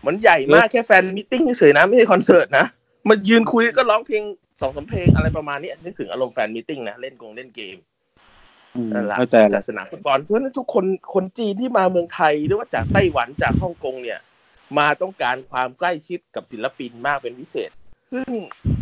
[0.06, 2.66] มันใหญ่มากแค่ fan meeting เฉยๆนะ ไม่ใช่คอนเสิร์ตนะ
[3.10, 4.24] มายืนคุยก็ร้องเพลง
[4.62, 14.20] สองสามเพลงอะไรประมาณนี้นึกถึงอารมณ์ fan meeting นะ เล่นกงเล่นเกมอืมนั่นแหละเข้าใจแล้วดสนามฟุตบอลเพราะฉะนั้นทุกคนคนจีนที่มาเมืองไทยหรือว่าจากไต้หวันจากฮ่องกงเนี่ย
[14.78, 17.70] มาต้องการความใกล้ชิดกับศิลปินมากเป็นพิเศษ
[18.14, 18.30] ซึ่ง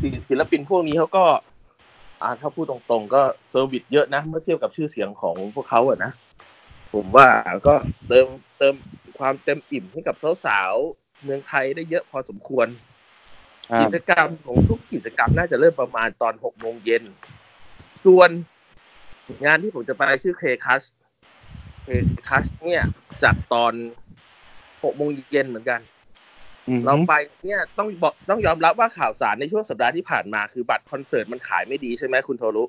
[0.01, 1.25] ศิศิลปินพวกนี้เขาก็
[2.21, 6.11] อ่าถ้าพูดตรงๆ ก็ service เยอะนะ เมื่อเทียบกับชื่อเสียงของพวกเขาอะนะ
[6.93, 7.27] ผมว่า
[7.67, 7.73] ก็
[8.07, 8.73] เติมเติม
[9.19, 12.67] ความเต็มอิ่มให้กับสาวๆเมืองไทยได้เยอะพอสมควร
[13.71, 17.03] ครักิบจกรรมของทุกกิจกรรมน่าจะเริ่มประมาณตอนหกโมงเย็น
[18.05, 18.29] ส่วน
[19.45, 20.81] งานที่ผมจะไปชื่อเคคัส
[21.83, 21.89] เค
[22.27, 22.83] คัสเนี่ย
[23.23, 23.73] จัดตอน
[24.83, 25.79] หกโมงเย็นเหมือนกัน
[26.67, 27.13] อืมเราไป
[27.45, 32.63] เนี่ยต้องบอกต้องยอมรับว่าข่าวสารในช่วงสัปดาห์ที่ผ่านมาคือบัตรคอนเสิร์ตมันขายไม่ดีใช่ไหมคุณโทรุ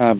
[0.00, 0.16] ครับ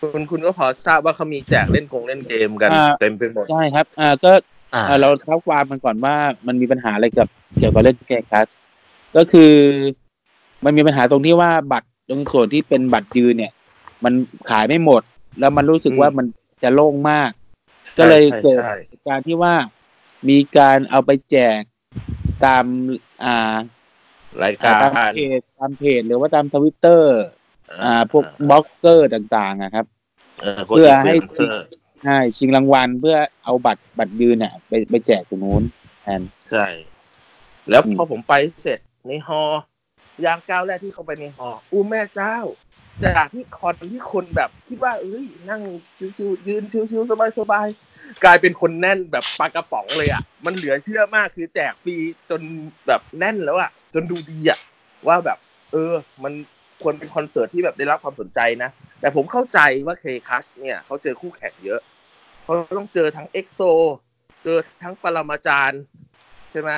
[0.00, 4.32] คุณคุณก็พอทราบว่าเขามีแจกเล่นกงเล่นเกมกันอ่าเต็มไปหมดใช่ครับ อ่าก็
[4.74, 6.14] อ่าอ่าเราเท้าความมันก่อนว่า
[6.46, 8.48] มันมีปัญหาอะไรกับเกี่ยวกับเล่นเกมคัส
[9.16, 9.52] ก็คือ
[10.64, 13.52] มันมีปัญหาตรงที่ว่าบัตรตรงส่วนที่เป็นบัตรยืนเนี่ย
[14.04, 14.14] มัน
[14.50, 15.02] ขายไม่หมด
[15.38, 16.26] แล้วมันรู้สึกว่ามัน
[16.62, 17.30] จะโล่งมาก
[17.98, 18.74] ก็เลยใช่เกิดใช่
[19.08, 19.54] การที่ว่า
[20.28, 21.60] มีการเอาไปแจก
[22.44, 22.64] ตาม
[23.24, 23.56] อ่า
[24.42, 27.16] รายการตามเพจตามเพจหรือว่าตามทวิตเตอร์
[27.84, 29.86] อ่า พวกบล็อกเกอร์ต่างๆอะครับ
[30.40, 31.54] เออพวกเพื่อให้ influencer
[32.04, 35.62] ใช่ชิงรางวัลเพื่อเอาบัตรบัตรยืนเนี่ยไปไปแจกตรงนู้น
[36.02, 36.66] แทนใช่
[37.70, 39.62] แล้วอืมพอผมไปเสร็จในฮอลล์
[40.24, 42.36] ย่างก้าวแรกที่เข้าไปในฮอลล์อู้แม่เจ้า
[43.04, 45.62] จากที่คอนที่คนแบบคิดว่าเอ้ยนั่ง
[46.16, 51.96] ชิวๆยืนชิวๆสบายๆกลายเป็นคนแน่นแบบปลากระป๋องเลยอะมันเหลือเชื่อมากคือแจกฟรี
[52.30, 52.40] จน
[52.86, 54.58] แบบแน่นแล้วอะจนดูดีอะ
[55.06, 55.38] ว่าแบบ
[55.72, 55.92] เออ
[56.24, 56.32] มัน
[56.82, 61.80] ควรเป็นคอนเสิร์ตที่แบบได้รับความสนใจนะแต่ผมเข้าใจว่า K-Crush เนี่ยเขาเจอคู่แข่งเยอะ
[62.44, 63.60] เขาต้องเจอทั้ง EXO
[64.44, 65.82] เจอทั้งปรมาจารย์
[66.50, 66.70] ใช่ไหม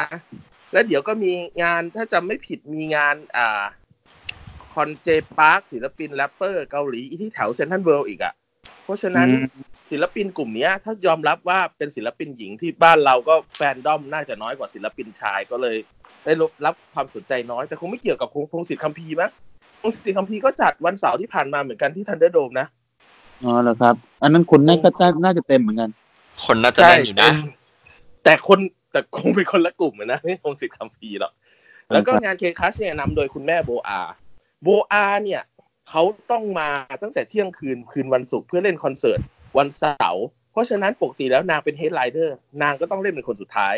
[0.73, 3.63] แล้วเดี๋ยวก็มีงานถ้าจำไม่ผิดมีงานอ่า
[4.81, 8.35] คอนเจย์ปาร์คศิลปินแรปเปอร์เกาหลีที่แถวเซนทรัลเวิลด์อีกอะ
[8.85, 9.45] เพราะฉะนั้นอืม
[9.91, 15.77] ศิลปินกลุ่มเนี้ยถ้ายอมรับว่าเป็นศิลปินหญิงที่บ้านเราก็แฟนดอมน่าจะน้อยกว่าศิลปินชายก็เลย
[16.25, 16.33] ได้
[16.67, 19.31] รับความสนใจน้อย แต่คงไม่เกี่ยวกับพงษ์สิทธิ์คำภีร์มั้ง
[19.81, 22.67] พงษ์สิทธิ์คำภีร์ก็จัดวันเสาร์ที่ผ่านมาเหมือนกันที่ทันเดอร์โดมนะ
[23.45, 25.91] อ๋อเหรอครับ อันนั้นคนน่าก็น่าจะเต็มเหมือนกัน
[26.45, 27.31] คนน่าจะแน่นอยู่นะ
[28.25, 28.59] แต่คน
[28.93, 31.33] แต่คงเป็นคนละกลุ่มอะนะไม่พงษ์สิทธิ์คำภีร์หรอก
[31.93, 34.01] แล้วก็งาน K-Crush เนี่ยนำโดยคุณแม่โบอา
[34.63, 35.43] โบอาเนี่ย
[35.89, 36.69] เขาต้องมา
[37.03, 39.21] ตั้งแต่เที่ยงคืนคืนวันศุกร์เพื่อเล่นคอนเสิร์ต
[39.59, 43.75] วันเสาร์เพราะฉะนั้นปกติแล้วนางเป็น headlinerนางก็ต้องเล่นเป็นคนสุดท้าย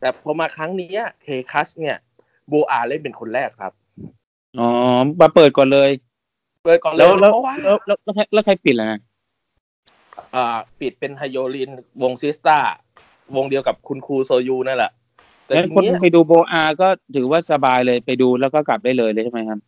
[0.00, 0.90] แต่พอมาครั้งนี้
[1.22, 1.96] เคคัสเนี่ย
[2.48, 3.72] โบอาเล่นเป็นคนแรกครับ
[4.58, 4.68] อ๋อ
[5.20, 5.90] มาเปิดก่อนเลย
[6.64, 9.00] เปิดก่อนเลแล้ยวแล้วเพราะว่าแล้วแล้วแล้วใครแล้วใครปิดล่ะนะ
[10.34, 11.70] อ่าปิดเป็นไฮโยลิน
[12.02, 12.58] วงซิสตา
[13.36, 14.90] วงเดียวกับคุณครูโซยูนั่นแหละ
[15.46, 19.58] แต่แล้วทีคนเนี้ยไปดูโบอาก็ถือว่าสบายเลยไปดูแล้วก็กลับได้เลยเลยใช่ไหมครับ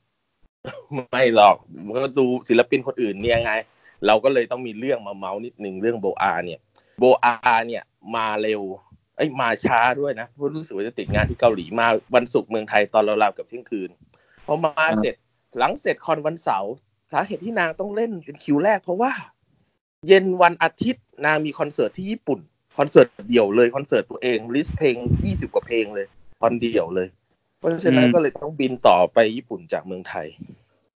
[1.11, 3.53] ไม่หรอกมันก็ดูศิลปินคนอื่นเนี่ยไง
[4.07, 6.61] เราก็เลยต้องมีเรื่องมาเม้าท์นิดนึงเรื่องโบอาเนี่ย
[6.99, 7.35] โบอา
[7.67, 7.83] เนี่ย
[8.17, 8.63] มาเร็ว
[9.17, 13.91] เอ้ยมาช้าด้วยนะเพราะรู้สึกว่าจะติดงานที่เกาหลีมาวันศุกร์เมืองไทยตอนราวๆเกือบเที่ยงคืน
[14.47, 15.15] พอมาเสร็จ
[15.59, 16.73] หลังเสร็จคอนวันเสาร์
[17.13, 19.13] สาเหตุที่นางต้องเล่นเป็นคิวแรก เพราะว่า
[20.07, 22.39] เย็นวันอาทิตย์นางมีคอนเสิร์ตที่ญี่ปุ่น
[22.79, 26.07] คอนเสิร์ตเดี่ยวเลยคอนเสิร์ตตัวเอง list เพลงยี่สิบกว่าเพลงเลย
[26.43, 27.09] คอนเดี่ยวเลย
[27.65, 30.27] เพราะฉะนั้นอืมก็เลยต้องบินต่อไปญี่ปุ่นจากเมืองไทย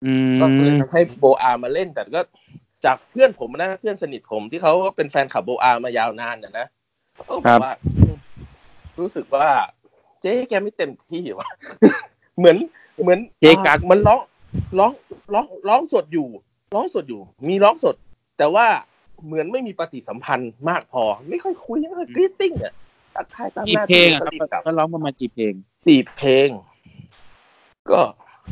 [0.05, 2.21] อืก็เลยมทำให้โบอามาเล่นแต่ก็
[2.85, 6.67] จากเพื่อนผมนะเพื่อนสนิทผมที่เขาก็เป็นแฟนคลับโบอามายาวนานนะนะ
[7.13, 8.15] เขาก็บอกว่าอืม
[8.99, 9.47] รู้สึกว่า
[10.21, 11.49] เจ๊แกไม่เต็มที่ว่ะ
[12.37, 12.57] เหมือน
[13.01, 14.19] เหมือนเจ๊กักอ่ามันร้อง
[14.79, 14.91] ร้อง
[15.33, 16.27] ร้องร้องสดอยู่
[16.75, 17.95] ร้องสดอยู่ มีร้องสด
[18.37, 18.65] แต่ว่า
[19.25, 22.73] เหมือนไม่มีปฏิสัมพันธ์มากพอ ไม่ค่อยคุยไม่ค่อยกรีตติ้งอะ
[23.15, 25.53] ตักทายตามกี่หน้าเพลที่งอะครับก็รีบกลับก็ร้องประมาณกี่เพลง
[25.85, 26.49] สี่เพลง
[27.91, 27.99] ก็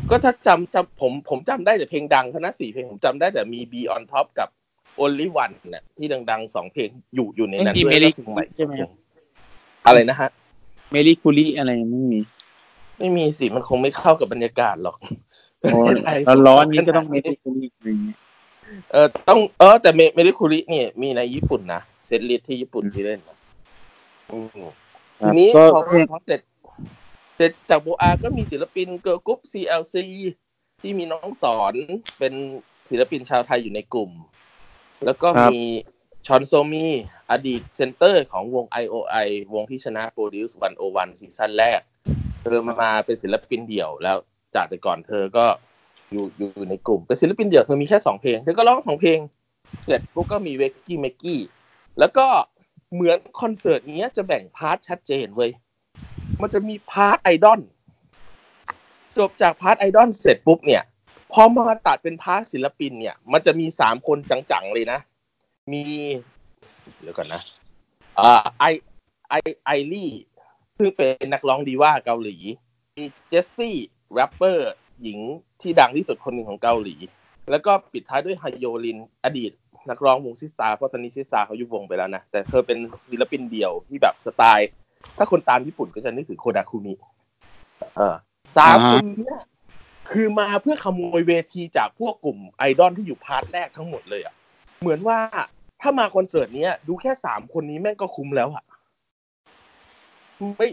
[0.09, 4.49] ก็ถ้าจำจำผมผมจำได้แต่เพลงดังเท่านั้นสี่เพลงผมจำได้แต่มี Be on Top กับ
[5.03, 8.89] Only One เนี่ยที่ดังๆสองเพลงอยู่อยู่ในนั้นไม่มีด้วย Mary แล้วก็เพลงใหม่ใช่ไหมครับ
[9.85, 10.29] อะไรนะฮะ
[10.91, 12.19] เมลี่คูลี่อะไรไม่มี
[12.99, 14.97] ไม่มีสิมันคงไม่เข้ากับบรรยากาศหรอก
[15.61, 15.79] โอ้
[16.25, 18.17] แล้วร้อนนี้ก็ต้องเมลี่คูลี่อะไรอย่างเงี้ย
[18.91, 23.37] เออต้องเออแต่เมเมริคุริเนี่ยมีในญี่ปุ่นนะเซตลิสที่ญี่ปุ่นที่เล่นนะ
[24.31, 24.47] อืม
[25.21, 26.41] ครัทีบนี้ก็พอพอเสร็จ
[27.35, 29.95] เสร็จจากโบอาก็มีศิลปิน girl group CLC
[30.81, 31.73] ที่มีน้องซอน
[32.19, 32.33] เป็น
[32.89, 34.11] ศิลปินชาวไทยอยู่ในกลุ่ม
[35.05, 35.61] แล้วก็ครับมี
[36.27, 36.87] ชอนโซมี
[37.31, 40.53] อดีต center ของวง IOI วงที่ชนะ Produce
[40.87, 41.79] 101ซีซั่นแรก
[42.41, 44.17] เธอมาเป็นศิลปินเดี่ยวแล้ว
[44.55, 45.45] จากแต่ก่อนเธอก็
[46.11, 49.19] อยู่อยู่อยู่ในกลุ่ม เป็นศิลปินเดี่ยวเธอมีแค่สองเพลง เธอก็ร้องสองเพลง
[49.85, 51.41] เสร็จปุ๊บก็มี Weki Meki
[51.99, 52.27] แล้วก็
[52.93, 55.51] เหมือนคอนเสิร์ตเนี้ยจะแบ่ง part ชัดเจนเว้ย
[56.43, 57.59] มันจะมี part ไอดอล
[59.17, 60.83] จบจาก part ไอดอลเสร็จปุ๊บเนี่ย
[61.31, 64.17] พอมาตัดเป็น part ศิลปินเนี่ย มันจะมีสามคน
[64.51, 64.99] จังๆเลยนะ
[65.71, 65.83] มี
[67.01, 67.41] เดี๋ยวก่อนนะ
[68.19, 68.63] อ่าไอ
[69.29, 69.33] ไอ
[69.65, 70.11] Ailee
[70.77, 72.37] ซึ่งเป็นนักร้องดีว่าเกาหลี
[72.97, 73.75] มีเจสซี่
[74.13, 74.71] แรปเปอร์
[75.03, 75.19] หญิง
[75.61, 76.95] ที่ดังที่สุดคนหนึ่งของเกาหลี
[77.51, 79.51] แล้วก็ปิดท้ายด้วยไฮโยลิน อดีต
[79.89, 82.77] นักร้องวง SISTAR เพราะตอนนี้ SISTAR เขายุบวงไปแล้วนะ แต่เธอเป็น
[83.11, 84.69] ศิลปินเดี่ยวที่แบบสไตล์
[85.17, 86.93] ถ้าคนตามญี่ปุ่นก็จะนึกถึงโคดาคุมิ
[87.95, 88.15] เออ
[88.57, 89.39] สามคนเนี้ย
[90.11, 94.33] คือมาเพื่อขโมยเวทีจากพวกกลุ่มไอดอลที่อยู่ part แรกทั้งหมดเลยอะ
[94.81, 95.19] เหมือนว่า
[95.81, 98.63] ถ้ามาคอนเสิร์ตเนี้ย ดูแค่สามคนนี้แม่งก็คุ้มแล้วอะ
[100.55, 100.67] ไม่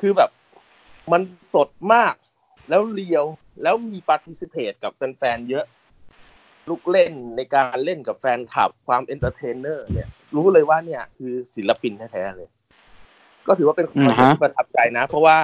[0.00, 0.30] คือแบบ
[1.12, 1.22] มัน
[1.54, 2.14] สดมาก
[2.68, 3.24] แล้ว real
[3.62, 5.64] แล้วมี participate กับแฟนๆเยอะ
[6.68, 12.48] ลูกเล่นในการเล่นกับแฟนคลับความ entertainer เนี่ย รู้เลยว่าเนี่ย คือศิลปินแท้ๆเลย
[13.48, 15.38] ก็ถือว่าเป็นคอนเสิร์ตที่ประทับใจนะ เพราะว่า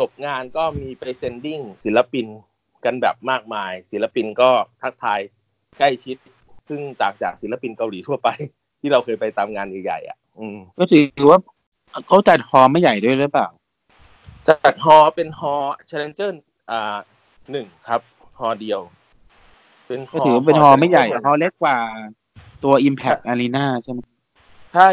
[0.00, 2.26] จบงานก็มีไป sending ศิลปิน
[2.84, 4.50] กันแบบมากมาย ศิลปินก็
[4.82, 5.20] ทักทาย
[5.78, 6.16] ใกล้ชิด
[6.68, 8.28] ซึ่งต่างจากศิลปินเกาหลีทั่วไป
[8.80, 11.38] ที่เราเคยไปตามงานใหญ่ๆอะอืมก็ถือว่า
[12.06, 13.48] เขาจัดฮอลล์ไม่ใหญ่ด้วยหรือเปล่า
[14.48, 15.54] จัดฮอเป็นฮอ
[15.90, 16.32] Challenger
[16.70, 16.96] อ่า
[17.50, 18.00] หนึ่งครับ
[18.38, 18.80] ฮอเดียว
[19.86, 21.76] เป็นก็ถือว่าเป็นฮอลล์ไม่ใหญ่ Challenger ฮอลล์เล็กกว่า
[22.64, 24.00] ตัว Impact Arena ใช่ไหม
[24.72, 24.88] ใช่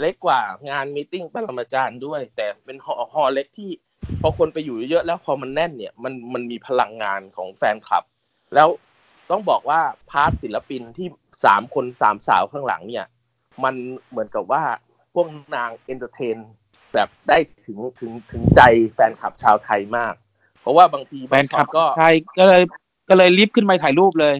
[0.00, 0.40] เล็กกว่า
[0.70, 3.70] งานมีตติ้งปรมาจารย์ด้วย แต่เป็นฮอฮอเล็กที่
[4.20, 8.04] พอคนไปอยู่เยอะๆแล้วพอมันแน่นเนี่ยมันมันมีพลังงานของแฟนคลับ
[8.54, 8.68] แล้ว
[9.30, 11.08] ต้องบอกว่า part ศิลปินที่
[11.44, 13.06] สามคนสามสาวข้างหลังเนี่ย
[13.64, 13.74] มัน
[14.10, 14.64] เหมือนกับว่า
[15.14, 16.36] พวกนาง entertain
[16.94, 18.60] แบบได้ถึงถึงถึงใจ
[18.94, 20.14] แฟนคลับชาวไทยมาก
[20.60, 22.62] เพราะว่าบางทีแฟนคลับก็ไทยก็เลย
[23.08, 24.34] ก็เลยรีบขึ้นไปถ่ายรูปเลย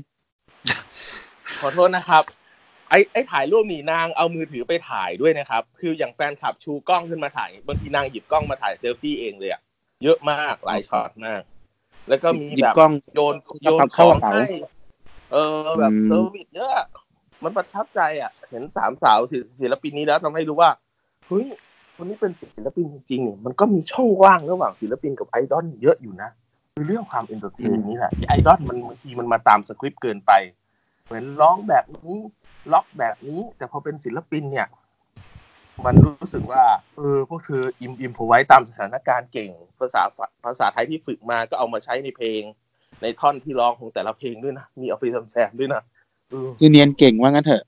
[1.61, 2.23] ขอโทษนะครับ
[2.93, 9.61] ไอ้ไอ้ถ่ายรูปนี่นางเอามือถือไปถ่ายด้วยนะครับ คืออย่างแฟนคลับชูกล้องขึ้นมาถ่ายบางทีนางหยิบกล้องมาถ่ายเซลฟี่เองเลยอะ
[10.03, 11.43] เยอะมากหลายช็อตมาก
[12.09, 14.53] แล้วก็มีหยิบแบบกล้องโยนโยนเข้าของกระเป๋าให้
[15.33, 16.87] เออแบบอืม service เยอะ
[17.45, 20.71] มันประทับใจอะ เห็นสามสาวศิศิลปินนี้แล้วทำให้รู้ว่า
[21.27, 21.47] เฮ้ย
[21.97, 26.31] คนนี้เป็นศิลปินจริงๆเนี่ยมันก็มีช่องว่างระหว่างศิลปินกับไอดอลเยอะอยู่นะ
[26.75, 30.33] คือเรื่องความ entertain นี่แหละที่ไอดอลมันบางทีมันมาตามสคริปต์เกินไป
[31.05, 32.17] เหมือนร้องแบบนี้
[32.73, 34.69] ล็อกแบบนี้ แต่พอเป็นศิลปินเนี่ย
[35.85, 36.65] มันรู้สึกว่า
[36.97, 42.43] เออพวกเธอ im improvise ตามสถานการณ์เก่ง ภาษาฝภาษาไทยที่ฝึกมาก็เอามาใช้ในเพลง
[43.03, 45.83] ในท่อนที่ร้องของแต่ละเพลงด้วยนะ มีเอาไปทำแซมด้วยนะ
[46.31, 47.63] เออคือเนียนเก่งว่างั้นเถอะ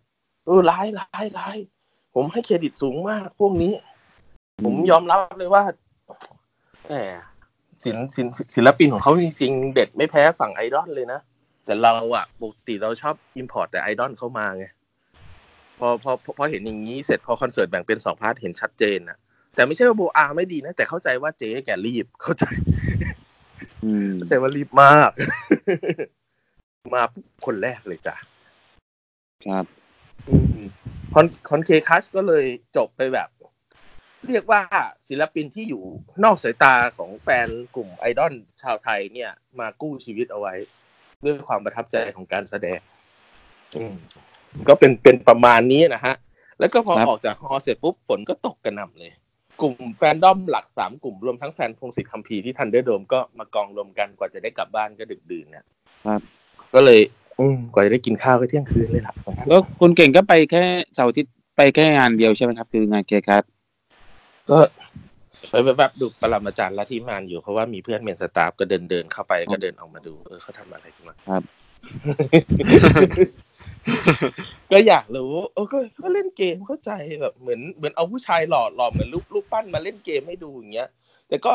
[0.46, 1.57] เออร้ายร้ายร้าย
[2.14, 3.72] ผมให้เครดิตสูงมากพวกนี้
[4.64, 5.62] ผมยอมรับเลยว่า
[6.88, 6.94] แหม
[7.85, 11.20] ศิลป์ศิลป์ศิลปินของเขาจริงๆ เด็ดไม่แพ้ฝั่งไอดอลเลยนะ
[11.64, 14.64] แต่เราอะปกติเราชอบ import แต่ไอดอลเข้ามาไง
[15.78, 19.18] พอพอพอพอเห็นอย่างนี้เสร็จพอคอนเสิร์ตแบ่งเป็นสอง part เห็นชัดเจนนะ
[19.54, 22.44] แต่ไม่ใช่ว่าโบอาไม่ดีนะ แต่เข้าใจว่าเจ๊แกรีบเข้าใจ
[23.84, 25.10] อืมเข้าใจว่ารีบมาก
[26.94, 28.16] มาปุ๊บคนแรกเลยจ้ะ
[29.46, 29.66] ครับ
[30.28, 30.60] อืม
[31.14, 32.44] คอนคอนเคคัชก็เลย
[32.76, 33.28] จบไปแบบ
[34.26, 34.62] เรียกว่า
[35.08, 35.82] ศิลปินที่อยู่
[36.24, 40.54] นอกสายตาของแฟนกลุ่มไอดอลชาวไทยเนี่ย มากู้ชีวิตเอาไว้
[41.24, 42.80] ด้วยความประทับใจของการแสดง
[43.76, 43.94] อืม
[44.68, 46.14] ก็เป็นเป็นประมาณนี้นะฮะ
[46.58, 49.12] แล้วก็พอครับออกจากฮอลล์เสร็จปุ๊บฝนก็ตกกระหน่ำเลย
[49.60, 55.64] กลุ่มแฟนดอมหลักสามกลุ่มรวมทั้งแฟนพงศิษฐ์คัมภีร์ที่ทันเดอร์โดมก็มากองรวมกันกว่าจะได้กลับบ้านก็ดึกดื่นเนี่ย
[56.06, 56.20] ครับ
[56.74, 57.00] ก็เลย
[57.38, 59.14] อืมกว่าจะได้กินข้าวก็เที่ยงคืนเลยล่ะ
[59.48, 60.64] แล้วคุณเก่งก็ไปแค่
[60.94, 63.42] เสาร์อาทิตย์ไปแค่งานเดียวใช่ไหมครับ คืองานเคคัส
[64.50, 64.58] ก็
[65.50, 71.42] ไปแบบๆดูปรมาจารย์ละที่มานอยู่เพราะว่ามีเพื่อนเมนสตาฟก็เดินเดินๆเข้าไปก็เดินออกมาดู เออเขาทำอะไรกันมาครับ
[74.72, 80.88] ก็อยากรู้เออก็ก็เล่นเกมเข้าใจแบบเหมือนเหมือนเอาผู้ชายหล่อหล่อเหมือนรูปรูปปั้นมาเล่นเกมให้ดูอย่างเงี้ย
[81.28, 81.52] แต่ก็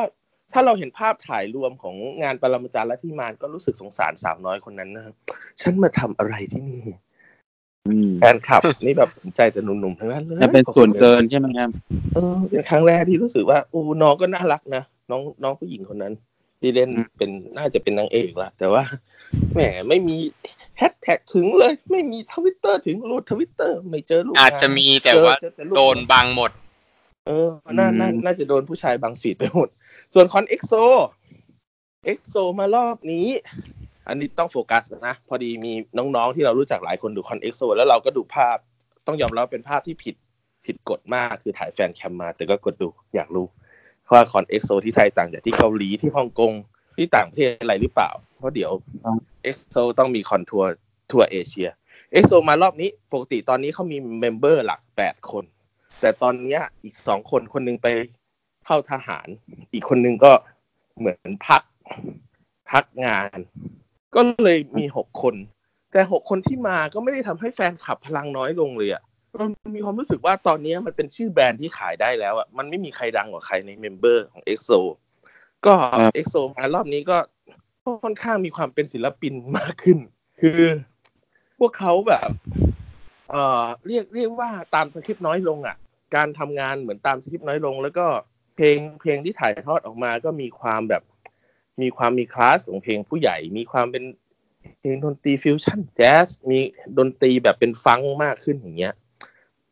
[0.53, 5.15] ถ้าเราเห็นภาพถ่ายรวมของงานปรมาจารย์ละที่มานก็รู้สึกสงสารสาวน้อยคนนั้นนะครับ
[5.61, 6.83] ฉันมาทำอะไรที่นี่
[7.87, 11.69] อืมแฟนคลับ นี่แบบสนใจแต่หนุ่มๆทั้งนั้นเลยจะเป็นส่วนเกินใช่ไหมครับ
[12.13, 16.13] เออเป็นครั้งแรกที่รู้สึกว่าโอ้น้องก็น่ารักนะน้องน้องผู้หญิงคนนั้น
[16.59, 18.83] ที่เล่นอืมเป็นน่าจะเป็นนางเอกละแต่ว่า
[19.53, 20.17] แหมไม่มี
[20.77, 26.51] แฮชแท็กถึงเลย ไม่มีทวิตเตอร์ถึงรูดทวิตเตอร์ไม่เจอรูปอาจจะมีแต่ว่าเจอแต่รูปโดนบังหมด
[27.27, 29.69] เออน่าน่าอืมน่าจะโดนผู้ชายบัง feed ไปหมด
[30.13, 30.73] ส่วนคอน EXO
[32.05, 33.27] เอ็กโซมารอบนี้
[34.07, 38.57] อันนี้ต้องโฟกัสนะ พอดีมีน้องๆที่เรารู้จักหลายคนดูคอนเอ็กโซแล้วเราก็ดูภาพ
[39.07, 40.15] ต้องยอมรับว่าเป็นภาพที่ผิด
[40.65, 43.45] ผิดกฎมากคือถ่าย fancam มา แต่ก็กดดูอยากรู้
[44.11, 46.53] ว่าคอน EXO ที่ไทยต่างจากที่เกาหลีที่ฮ่องกง
[46.97, 48.71] ที่ต่างประเทศอะไรหรือเปล่า เพราะเดี๋ยว
[49.43, 50.69] EXO ต้องมีคอนทัวร์
[51.11, 51.69] ทัวร์เอเชีย
[52.11, 55.43] EXO มารอบนี้ปกติตอนนี้เขามี member หลักแปดคน
[56.01, 57.87] แต่ตอนเนี้ยอีกสองคนคนหนึ่งไป
[58.65, 59.27] เข้าทหาร
[59.73, 60.31] อีกคนนึงก็
[60.97, 61.61] เหมือนพัก
[62.71, 63.39] พักงาน
[64.15, 65.35] ก็เลยมีหกคน
[65.91, 69.03] แต่หกคนที่มาก็ไม่ได้ทำให้แฟนคลับพลังน้อยลงเลยอะ
[69.39, 74.79] มันมีความรู้สึกว่าตอนเนี้ยมันเป็นชื่อแบรนด์ที่ขายได้แล้วอะมันไม่มีใครดังกว่าใครใน member ของ EXO
[75.65, 77.17] ก็ครับ EXO มารอบนี้ก็
[78.03, 79.99] ค่อนข้างมีความเป็นศิลปินมากขึ้น
[80.41, 80.61] คือ
[81.59, 82.29] พวกเขาแบบ
[83.29, 85.75] เอ่อเรียกเรียกว่าตามสคริปต์น้อยลงอะ
[86.15, 88.05] การทำงานเหมือนตามสคริปต์น้อยลง แล้วก็
[88.55, 91.03] เพลงเพลงที่ถ่ายทอดออกมาก็มีความแบบ
[91.81, 94.03] มีความมีคลาสของเพลงผู้ใหญ่ มีความเป็น
[94.79, 96.59] เพลงดนตรีฟิวชั่นแจ๊สมี
[96.97, 98.93] ดนตรีแบบเป็นฟังก์มากขึ้นอย่างเงี้ย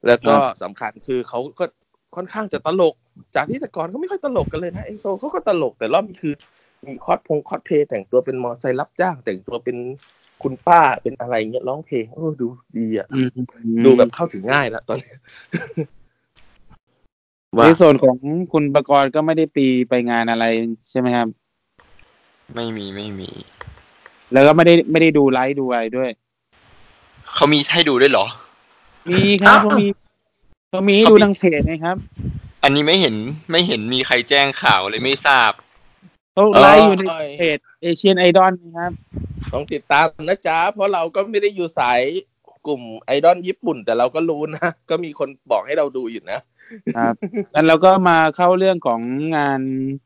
[0.06, 0.34] แล้วก็
[0.64, 1.66] สำคัญคือเขาก็
[2.16, 2.96] ค่อนข้างจะตลก
[3.36, 6.34] จากที่แต่ก่อนเขาไม่ค่อยตลกกันเลยนะ EXO เขาก็ตลกแต่รอบนี้คือ
[6.86, 9.78] มีคอสพงคอสเพลย์แต่งตัวเป็นมอไซค์รับจ้าง แต่งตัวเป็น
[10.44, 13.30] คุณป้าเป็นอะไรเงี้ยร้องเพลงโอ้ดูดีอะอืม
[13.86, 15.14] ดูแบบเข้าถึงง่ายแล้วตอนนี้
[17.64, 18.18] ในส่วนของ
[18.54, 20.46] คุณประกรณ์ก็ไม่ได้ได้ไปงานอะไร
[20.90, 21.28] ใช่ไหมครับ
[22.56, 23.30] ไม่มีไม่มี
[24.34, 26.10] แล้วก็ไม่ได้ไม่ได้ดูไลฟ์ดูอะไรด้วย
[27.34, 28.26] เขามีให้ดูด้วยเหรอ
[29.12, 29.88] มีครับเขามี
[30.70, 31.98] เขามีให้ดูทางเพจนะครับ
[32.64, 33.16] อันนี้ไม่เห็น
[33.52, 35.52] ไม่เห็นมีใครแจ้งข่าวเลยไม่ทราบ
[36.34, 37.04] เขาไลฟ์อยู่ใน
[37.40, 38.92] เพจเอเชียนไอดอลนะครับ
[39.54, 42.02] ต้องติดตามนะจ๊ะ เพราะเราก็ไม่ได้อยู่สาย
[42.68, 46.40] กลุ่มไอดอลญี่ปุ่น แต่เราก็รู้นะ ก็มีคนบอกให้เราดูอยู่นะ
[46.98, 47.14] ครับ
[47.54, 49.00] แล้วเราก็มาเข้าเรื่องของ
[49.36, 49.60] งาน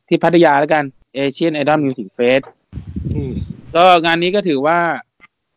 [0.08, 0.84] ที่พัทยาแล้วกัน
[1.16, 2.42] Asian Idol Music Fest
[3.16, 3.34] อืม
[3.76, 4.80] ก็งานนี้ก็ถือว่า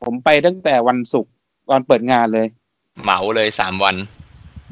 [0.02, 1.33] ผมไปตั้งแต่วันศุกร์
[1.68, 2.46] ตอนเปิดงานเลย
[3.02, 3.96] เหมาเลยสามวัน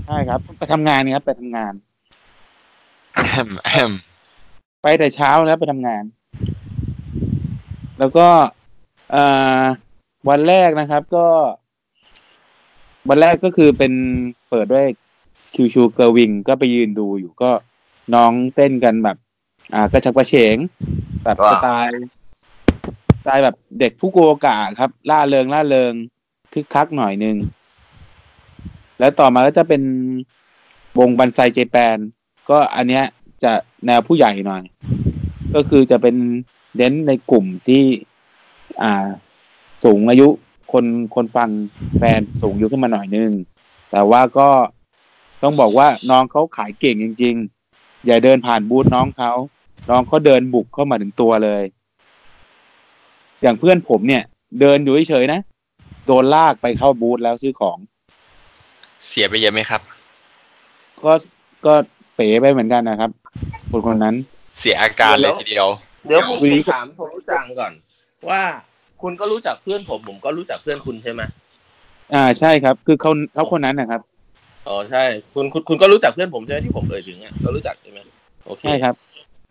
[0.07, 1.73] ใช่ครับ ไปทำงานนี่ครับ ไปทำงาน
[3.15, 3.93] แอมแอม
[4.83, 6.05] ไปแต่เช้าแล้วไปทำงาน
[7.99, 8.29] แล้วก็
[9.11, 9.25] เอ่
[9.61, 9.63] อ
[10.29, 11.27] วันแรกนะครับ ก็
[13.09, 13.93] วันแรกก็คือเป็น
[14.49, 14.87] เปิดด้วย
[15.55, 17.51] Kyushu Girls Wing ก็ไปยืนดูอยู่ก็
[18.15, 19.17] น้องเต้นกันแบบ
[19.75, 20.57] อ่ากระชับกระเฉง
[21.25, 22.01] แบบว้าว สไตล์
[23.19, 25.93] สไตล์แบบเด็กผู้โกโอกะครับล่าเริงล่าเริง
[26.53, 27.37] คึกคักหน่อยนึง
[28.99, 29.83] แล้วต่อมาก็จะเป็น
[30.99, 31.97] วงบันไซเจแปน
[32.51, 33.05] ก็อันเนี้ย
[33.43, 33.53] จะ
[33.87, 34.63] แนวผู้ใหญ่หน่อย
[35.55, 36.17] ก็คือจะเป็น
[36.77, 37.85] เน้นในกลุ่มที่
[38.83, 39.07] อ่า
[39.85, 40.29] สูงอายุ
[40.73, 41.51] คนคนฟัง
[41.99, 43.31] แฟนสูงอายุขึ้นมาหน่อยนึง
[43.91, 44.49] แต่ว่าก็
[45.43, 47.35] ต้องบอกว่าน้องเขาขายเก่งจริง
[47.71, 49.33] ๆ อย่าเดินผ่านบูธน้องเขา
[49.91, 51.63] น้องเขาเดินบุกเข้ามาถึงตัวเลย
[53.43, 54.23] อย่างเพื่อนผมเนี่ย
[54.61, 55.41] เดินอยู่เฉยๆนะ
[56.07, 57.79] โดนลากไปเข้าบูธแล้วซื้อของ
[59.09, 59.81] เสียไปเยอะไหมครับ
[61.05, 61.13] ก็
[61.67, 61.75] ก็
[62.15, 63.11] เป๋ไปเหมือนกันนะครับ
[63.71, 64.15] คนคนนั้น
[64.59, 65.67] เสียอาการเลยทีเดียว
[66.07, 67.73] เดี๋ยวผมวันนี้ก็ถามผมรู้จักก่อน
[68.29, 68.43] ว่า
[69.03, 71.23] คุณก็รู้จักเพื่อนผม ผมก็รู้จักเพื่อนคุณใช่ไหม
[72.15, 74.01] อ่าใช่ครับ คือเขาเขาคนนั้นนะครับ
[74.69, 77.99] อ๋อใช่คุณคุณคุณก็รู้จักเพื่อนผมใช่ไหมที่ผมเอ่ยถึงอะก็รู้จักใช่ไหม
[78.47, 78.95] โอเคใช่ครับ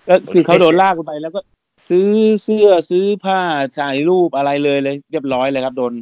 [0.07, 1.39] ก็คือเขาโดนลากไปแล้วก็
[1.89, 2.07] ซื้อ
[2.43, 3.39] เสื้อซื้อผ้า
[3.79, 5.93] ถ่ายรูปอะไรเลยเลย เรียบร้อยเลยครับ โดน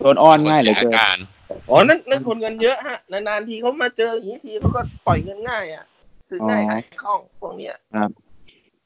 [0.00, 5.84] โดนอ้อนง่ายเหลือเสียเกิน อาการอ๋อนั่นนั่นคนเงินเยอะฮะนานๆทีเขามาเจออย่างนี้ทีเขาก็ปล่อยเงินง่ายอะ
[6.28, 7.74] ซื้อง่ายขายคล่องพวกเนี้ย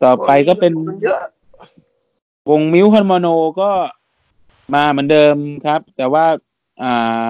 [0.03, 1.19] ต่อไปก็เป็นงิเยอะ
[2.51, 3.27] วงมิวคอนโมโน
[3.61, 3.71] ก็
[4.75, 5.35] มาเหมือนเดิม
[5.67, 6.25] ครับ แต่ว่า
[6.83, 7.29] อ่า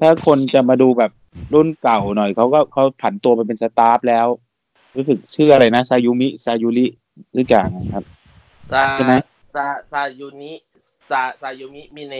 [0.00, 1.12] ถ้าคนจะมาดูแบบ
[1.54, 4.26] รุ่นเก่าหน่อยเขาก็เขาผันตัวไปเป็นสตาฟแล้ว
[4.96, 6.86] รู้สึกชื่ออะไรนะซายุมิซายุริ
[7.32, 8.04] หรืออย่างครับ
[8.72, 9.14] ซาใช่ไหม
[9.54, 10.52] ซาซายูนิ
[11.10, 12.14] ซาซายูมิมิเน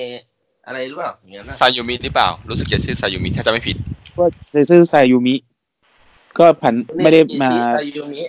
[0.67, 3.77] อะไรหรือเปล่าอย่างเงี้ยนะซายูมิหรือเปล่า รู้สึกจะชื่อซายูมิถ้าจะไม่ผิด
[4.17, 4.25] ก็
[4.71, 5.35] ชื่อซายุมิ
[6.39, 8.23] ก็ผันไม่ได้มาซายูมิ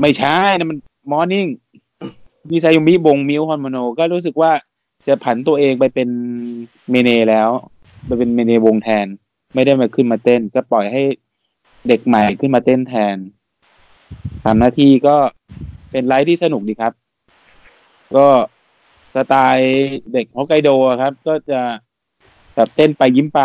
[0.00, 0.78] ไม่ใช่นะมัน
[1.10, 1.46] มอร์นิ่ง
[2.50, 4.52] มีไซยุมิบงมิวฮอนโมโน ก็รู้สึกว่า
[5.06, 6.08] จะผันตัวเองไปเป็น
[6.90, 7.50] เมเนแล้ว
[8.06, 9.06] ไปเป็นเมเนวงแทน
[9.54, 11.02] ไม่ได้มาขึ้นมาเต้น ก็ปล่อยให้
[11.88, 13.16] เด็กใหม่ขึ้นมาเต้นแทน
[14.44, 15.16] ทำหน้าที่ก็
[15.90, 16.92] เป็นไลฟ์ที่สนุกดีครับ
[18.16, 18.26] ก็
[19.14, 21.60] สไตล์เด็กฮอกไกโดอะครับ ก็จะ
[22.54, 23.40] แบบเต้นไปยิ้มไป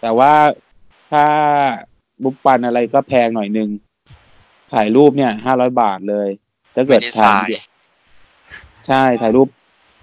[0.00, 0.32] แต่ว่า
[1.10, 1.24] ถ้า
[2.22, 3.68] บุปปันอะไรก็แพงหน่อยนึง
[4.72, 6.28] ถ่ายรูปเนี่ยห้าร้อยบาทเลย
[6.74, 7.62] ถ้าเกิไม่ดได้ถ่าทายย
[8.86, 9.48] ใช่ถ่ายรูป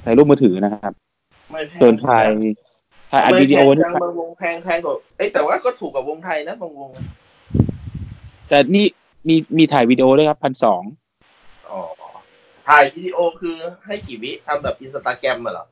[0.06, 0.94] ถ่ายรูปมือถือนะครับ
[1.52, 2.28] ไม่แพงส่วนถ่าย
[3.12, 6.90] ถ่ายอัดวิดีโอไม่นี่แพงจังบางวงแพงแพงกว่าเอ้ยแต่ว่าก็ถูกกว่าวงไทยนะบางวง
[8.50, 8.86] แต่นี่
[9.28, 11.05] มีมีถ่ายวิดีโอด้วยครับพันสองอ๋อ
[12.68, 15.66] ถ่ายวิดีโอคือให้กี่วิทำแบบอินสตาแกรมมาเหรอ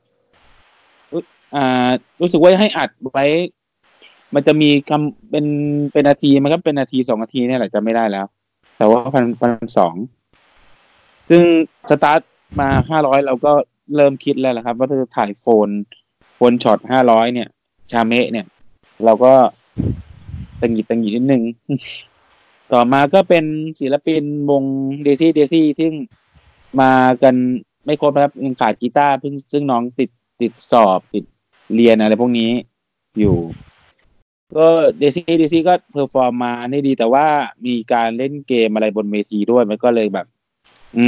[1.55, 1.89] อ่า
[2.21, 3.25] รู้สึกว่าให้อัดไว้
[4.33, 5.45] มันจะมีคำเป็น
[5.93, 8.25] เป็นนาทีมันก็เป็นนาทีสองนาทีเนี่ยแหละจะไม่ได้แล้ว
[8.77, 9.93] แต่ว่าพันพันสอง
[11.29, 11.43] ซึ่ง
[11.89, 12.21] สตาร์ท
[12.59, 13.53] มาห้าร้อยเราก็
[13.95, 15.69] เริ่มคิดแล้วละครับ ว่าจะถ่าย phone
[16.35, 17.47] phone shot ห้าร้อยเนี่ย
[17.91, 18.45] 写メเนี่ย
[19.05, 19.33] เราก็
[20.61, 21.43] ตังหิดตังหิดนิดนึง
[22.73, 23.45] ต่อมาก็เป็น
[23.79, 24.63] ศิลปินวง
[25.03, 25.93] Daisy Daisy ซึ่ง
[26.81, 26.93] มา
[27.23, 27.35] กัน
[27.85, 30.09] ไม่ครบนะครับยังขาดกีตาร์เพิ่งซึ่งน้องติด
[30.41, 31.23] ติดสอบติด
[31.75, 32.49] เรียนอะไรพวกนี้
[33.19, 33.37] อยู่
[34.57, 34.67] ก็
[34.99, 37.25] Daisy Daisy ก็ perform มาได้ดี แต่ว่า
[37.65, 40.25] มีการเล่นเกมอะไรบนเวทีด้วยมันก็เลยแบบ
[40.97, 41.05] อื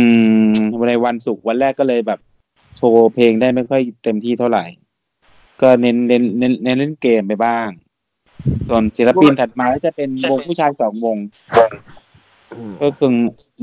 [0.47, 0.51] ม
[0.89, 2.19] ในวันศุกร์วันแรกก็เลยแบบ
[2.77, 4.65] โชว์เพลงได้ไม่ค่อยเต็มที่เท่าไหร่
[5.61, 7.69] ก็เน้นเน้นเน้นเน้นเล่นเกมไปบ้าง
[8.69, 11.17] ส่วนศิลปินถัดมาก็จะเป็นวงผู้ชายสองวง
[12.81, 13.11] ก็คือ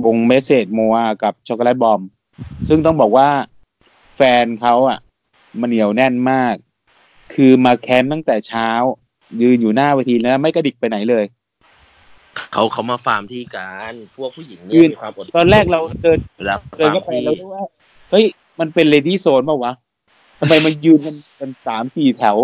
[0.05, 2.01] วง MeseMoa กับ Chocolate Bomb
[2.69, 3.29] ซึ่งต้องบอกว่า
[4.17, 4.99] แฟนเขาอะ
[5.61, 6.55] มันเหนียวแน่นมาก
[7.35, 8.69] คือมาแคมป์ตั้งแต่เช้า
[9.43, 11.25] ยืนอยู่หน้าเวทีแล้วไม่กระดิกไปไหนเลย
[12.53, 17.65] เขาเขามาฟาร์มที่กันพวกผู้หญิงยืเนี่ยนมีความอดทนตอนแรกเราเดินเวลาเดินฟาร์มเข้าไปที่แล้วว่า
[18.11, 18.25] เฮ้ย
[18.61, 19.73] มันเป็น lady zone ป่าวะ
[20.41, 22.37] ทำไมมันยืนกันเป็นสามสี่แถว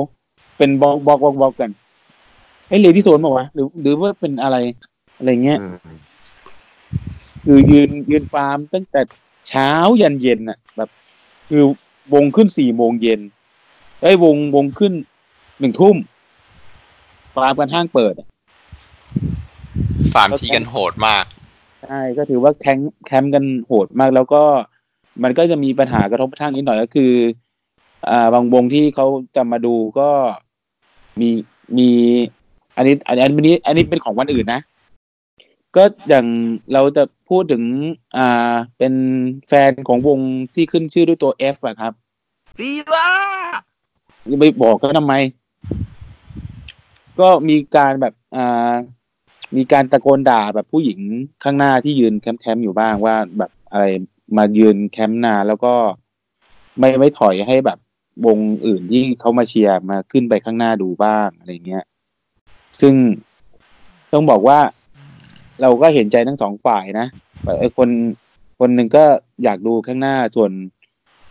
[0.58, 1.70] เป็น block block block block กัน
[2.68, 4.56] ไอ้ lady zone ป่าวะหรือ หรือว่าเป็นอะไร
[5.18, 5.98] อะไรเงี้ยอืม
[7.44, 9.00] คือยืนยืนฟาร์มตั้งแต่
[9.48, 9.70] เช้า
[10.00, 10.90] ยันเย็นอะ แบบ
[11.48, 11.62] คือ
[12.14, 13.20] วงขึ้นสี่โมงเย็น
[14.00, 14.92] ไอ้ยวงวงขึ้น
[15.60, 15.96] หนึ่งทุ่ม
[17.34, 18.28] ฟาร์มกันห้างเปิดอะ
[20.14, 21.24] ฟาร์มที่กันโหดมาก
[21.84, 24.42] ใช่ก็ถือว่า camp camp กันโหดมากแล้วก็
[25.22, 27.12] มันก็จะมีปัญหากระทบกระทั่งนิดหน่อยก็คือ
[28.08, 30.10] อ่า บางวงที่เขาจะมาดูก็
[31.20, 31.28] มี
[31.78, 31.88] มี
[32.76, 34.60] อันนี้ อันนี้อันนี้ อันนี้เป็นของวันอื่นนะ
[35.78, 36.26] ก็อย่าง
[36.72, 37.62] เราจะพูดถึง
[38.16, 38.94] อ่าเป็น
[39.48, 40.20] แฟนของวง
[40.54, 41.92] ที่ขึ้นชื่อด้วยตัว F อะครับ
[42.58, 43.08] ฟีล่า
[44.30, 45.14] จะไปบอกก็ทำไม
[47.20, 48.72] ก็มีการแบบอ่า
[49.56, 51.00] มีการตะโกนด่าแบบผู้หญิง
[51.44, 53.84] ข้างหน้าที่ยืนแคมป์ๆอยู่บ้างว่าแบบอะไร
[54.36, 55.74] มายืนแคมป์นานแล้วก็
[56.78, 57.78] ไม่ไม่ถอยให้แบบ
[58.26, 61.84] วงอื่นที่เขามาเชียร์มาขึ้นไปข้างหน้าดูบ้างอะไรเงี้ย
[62.80, 62.94] ซึ่ง
[64.12, 64.58] ต้องบอกว่า
[65.62, 67.06] เราก็เห็นใจทั้งสองฝ่ายนะ
[67.60, 67.88] ไอ้คน
[68.58, 69.04] คนหนึ่งก็
[69.44, 70.50] อยากดูข้างหน้าส่วน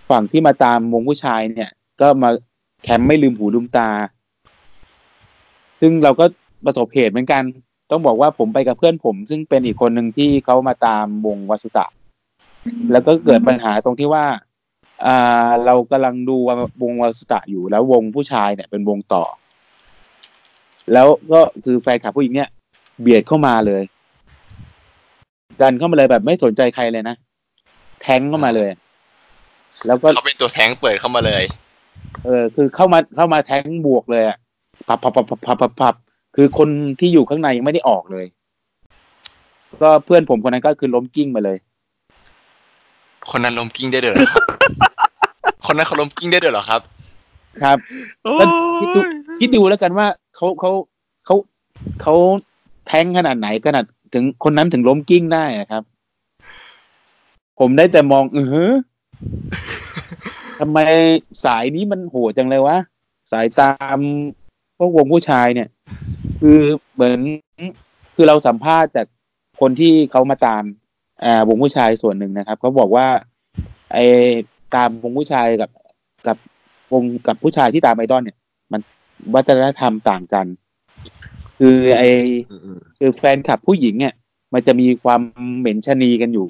[0.10, 1.72] ฝั่งที่มาตามวงผู้ชายเนี่ย
[2.02, 2.30] ก็มา
[2.84, 3.90] แคมป์ไม่ลืมหูลืมตา
[5.82, 6.26] ซึ่งเราก็
[6.66, 7.44] ประสบเหตุเหมือนกัน
[7.92, 11.86] ต้องบอกว่าผมไปกับเพื่อนผม ซึ่งเป็นอีกคนหนึ่งที่เขามาตามวงวัสุตะ
[12.92, 14.26] แล้วก็เกิดปัญหาตรงที่ว่า
[15.06, 16.38] อ่าเรากำลังดู
[16.82, 19.24] วงวัสุตะอยู่แล้ววงผู้ชายเนี่ยเป็นวงต่อ
[20.94, 22.50] แล้วก็คือแฟนคลับผู้หญิงเนี่ย
[23.02, 23.84] เบียดเข้ามาเลย
[25.62, 27.16] ดันเข้ามาเลยแบบไม่สนใจใครเลยนะ
[28.02, 28.70] แทงเข้ามาเลย
[29.88, 31.44] แล้วก็เขาเป็นตัวแทงเปิดเข้ามาเลย
[32.26, 34.38] เออ คือเข้ามาเข้ามาแทงบวกเลยอะ
[34.88, 35.96] พับพับพับพับพับพับพับ
[36.36, 36.70] คือคน
[37.00, 38.26] ที่อยู่ข้างในยังไม่ได้ออกเลย
[39.82, 41.58] ก็เพื่อนผมคนนั้นก็คือล้มกิ้งมาเลย
[43.32, 44.44] คนนั้นล้มกิ้งได้ด้วยเหรอครับ
[45.66, 46.82] คนนั้นเขาล้มกิ้งได้ด้วยเหรอครับ
[47.64, 47.78] ครับ
[48.24, 48.48] โอ้แล้ว
[48.80, 49.00] คิดดู
[49.40, 50.72] คิดดูแล้วกันว่าเขาเขา
[51.26, 51.36] เขา
[52.02, 52.14] เขา
[52.88, 55.84] แทงขนาดไหนขนาด ถึงคนนั้นถึงล้มกิ้งได้ครับ
[57.60, 58.40] ผมได้แต่มอง เอ
[58.72, 58.74] อ
[60.60, 60.80] ทำไม
[61.46, 62.78] สายนี้มันโหดจังเลยวะ
[63.32, 63.98] สายตาม
[64.78, 65.70] พวกวงผู้ชายเนี่ย
[66.40, 66.60] คือ
[66.94, 67.20] เหมือน
[68.16, 69.08] คือเราสัมภาษณ์จาก
[69.60, 70.64] คนที่เขามาตาม
[71.24, 73.08] อ่าวงผู้ชายส่วนหนึ่งนะครับเขาบอกว่า
[73.94, 74.06] ไอ้
[74.76, 75.70] ตามวงผู้ชายกับ
[76.28, 76.38] กับ
[76.94, 78.38] วงกับผู้ชายที่ตามไอดอลเนี่ย
[78.72, 78.82] มัน
[79.36, 80.46] วัฒนธรรมต่างกัน
[81.60, 82.04] คือไอ
[82.98, 84.14] คือแฟนคลับผู้หญิงเนี่ย
[84.54, 85.22] มันจะมีความ
[85.60, 86.48] เหม็นชะนีกันอยู่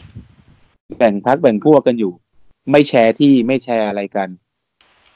[0.98, 2.12] แบ่งพักแบ่งพวกกันอยู่
[2.72, 4.30] ไม่แชร์ที่ไม่แชร์อะไรกัน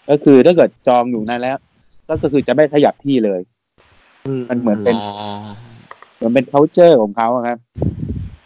[0.10, 1.58] ก็คือถ้าเกิดจองอยู่นั่นแล้ว
[2.10, 3.42] ก็คือจะไม่ขยับที่เลย
[4.50, 5.12] มันเหมือนเป็นอ๋อ
[6.16, 7.58] เหมือนเป็น c u เจอร์ของเขาอะครับ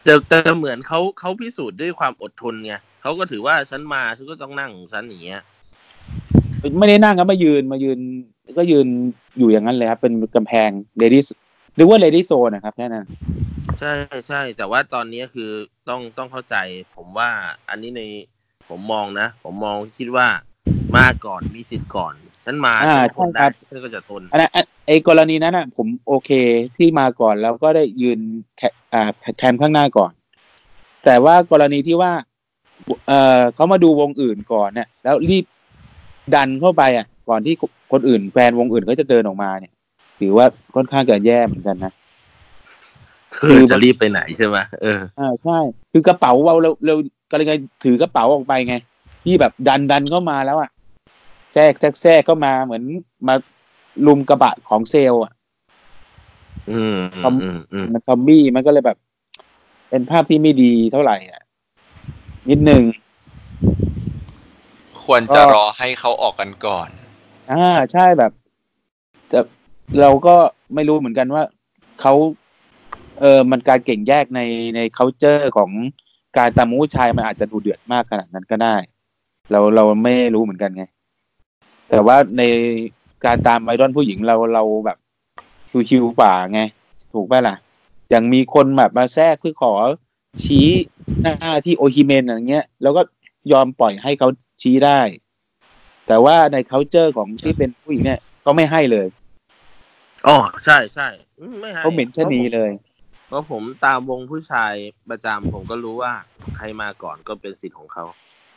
[0.04, 5.41] แต่แต่เหมือนเขาเขาพิสูจน์ด้วยความอดทนไงเขาก็ถือว่าฉันมาฉันก็ต้องนั่งของฉันอย่างเงี้ย
[6.80, 8.00] ไม่ได้นั่งครับมายืนมายืน
[8.58, 8.88] ก็ยืน
[9.38, 11.22] อยู่อย่างนั้นเลยครับ เป็นกำแพง lady
[11.76, 13.06] หรือว่า lady zone นะครับแค่นั้น
[13.80, 13.91] ใช่
[14.28, 15.52] ใช่แต่ว่าตอนนี้คือ
[15.89, 16.56] ต้องต้องเข้าใจ
[16.96, 17.30] ผมว่า
[17.70, 18.02] อันนี้ใน
[18.70, 20.28] ผมมองนะ ผมมองคิดว่า
[20.96, 22.14] มาก่อนมีสิทธิ์ก่อน
[22.46, 26.32] ฉันมาอ่าฉันทนใช่ครัได้ฉันก็จะทนอันนั้นอันไอ้กรณีนั้นอะ ผมโอเค
[26.78, 28.20] ที่มาก่อนแล้วก็ได้ยืน
[28.58, 28.62] แค
[28.93, 30.12] อ่าแคมป์ข้างหน้าก่อน
[31.06, 32.12] แต่ว่ากรณีที่ว่า
[33.08, 35.46] เออเขามาดูวงอื่นก่อนเนี่ยแล้วรีบ
[36.36, 37.53] ดันเข้าไปอะ ก่อนที่
[37.91, 39.73] คนอื่นแฟนวงอื่นเขาจะเดินออกมาเนี่ย
[40.19, 40.45] ถือว่า
[40.76, 41.93] ค่อนข้างจะแย่เหมือนกันนะ
[43.34, 45.59] เธอจะรีบไปไหนใช่ไหมเอออ่าใช่
[45.91, 46.95] คือกระเป๋าเราเราเรา
[47.32, 47.53] ก็เลยไง
[47.84, 48.76] ถือกระเป๋าออกไปไง
[49.23, 50.69] ที่แบบดันดันเข้ามาแล้วอะ
[51.53, 52.84] แทรกแทรกแทรกเข้ามาเหมือน
[53.28, 53.36] มา
[54.07, 55.34] ลุมกระบะของเซลล์อะ
[56.71, 58.97] อืมครับอืมอืมมันซอมบี้มันก็เลยแบบ
[59.89, 61.41] เป็นภาพที่ไม่ดีเท่าไหร่อะ
[62.49, 62.84] นิดนึง
[65.03, 66.89] ควรจะก็รอให้เขาออกกันก่อน
[67.52, 68.32] อ่าใช่แบบ
[69.32, 69.39] จะ
[70.02, 70.36] เราก็
[70.74, 71.43] ไม่รู้เหมือนกันว่า
[72.02, 72.14] เขา
[73.20, 74.41] เออมันการเก่งแยกใน
[74.76, 75.72] ใน c u เจอร์ของ
[76.38, 78.76] การตามู้ชายมันอาจจะดูเดือดมากขนาดนั้นก็ได้
[79.52, 80.84] เราเราไม่รู้เหมือนกันไง
[81.89, 82.41] แต่ว่าใน
[83.26, 84.98] การตามไอดอลผู้หญิงเราเราแบบ
[85.89, 86.62] ชิวๆกว่าไง
[87.14, 87.56] ถูกป่ะล่ะ
[88.10, 89.74] อย่างมีคนแบบมาแทรกเพื่อขอ
[90.46, 90.68] ชี้
[91.22, 91.36] หน้า
[91.66, 93.02] ที่โอฮิเมนอะไรเงี้ย แล้วก็
[93.52, 94.30] ยอมปล่อยให้เขา
[94.62, 95.00] ชี้ได้
[96.08, 99.08] แต่ว่าใน c u เจอร์ของที่เป็นผู้หญิงเนี่ยเขาไม่ให้เลย
[100.28, 101.08] อ๋อใช่ใช่
[101.39, 102.72] อืมไม่ให้เขาเหม็นชะนีเลย
[103.28, 104.74] เพราะผมตามวงผู้ชาย
[105.10, 106.14] ประจำผมก็รู้ว่า
[106.58, 108.06] ใครมาก่อนก็เป็นสิทธิ์ของเขา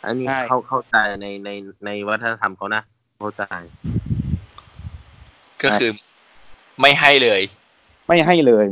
[0.04, 1.50] อันนี้ใช่เข้าเข้าใจในใน
[1.86, 2.82] ในวัฒนธรรมเขานะ
[3.18, 3.42] เข้าใจ
[5.62, 5.90] ก็คือ
[6.80, 7.42] ไม่ให้เลย
[8.08, 8.66] ไม่ให้เลย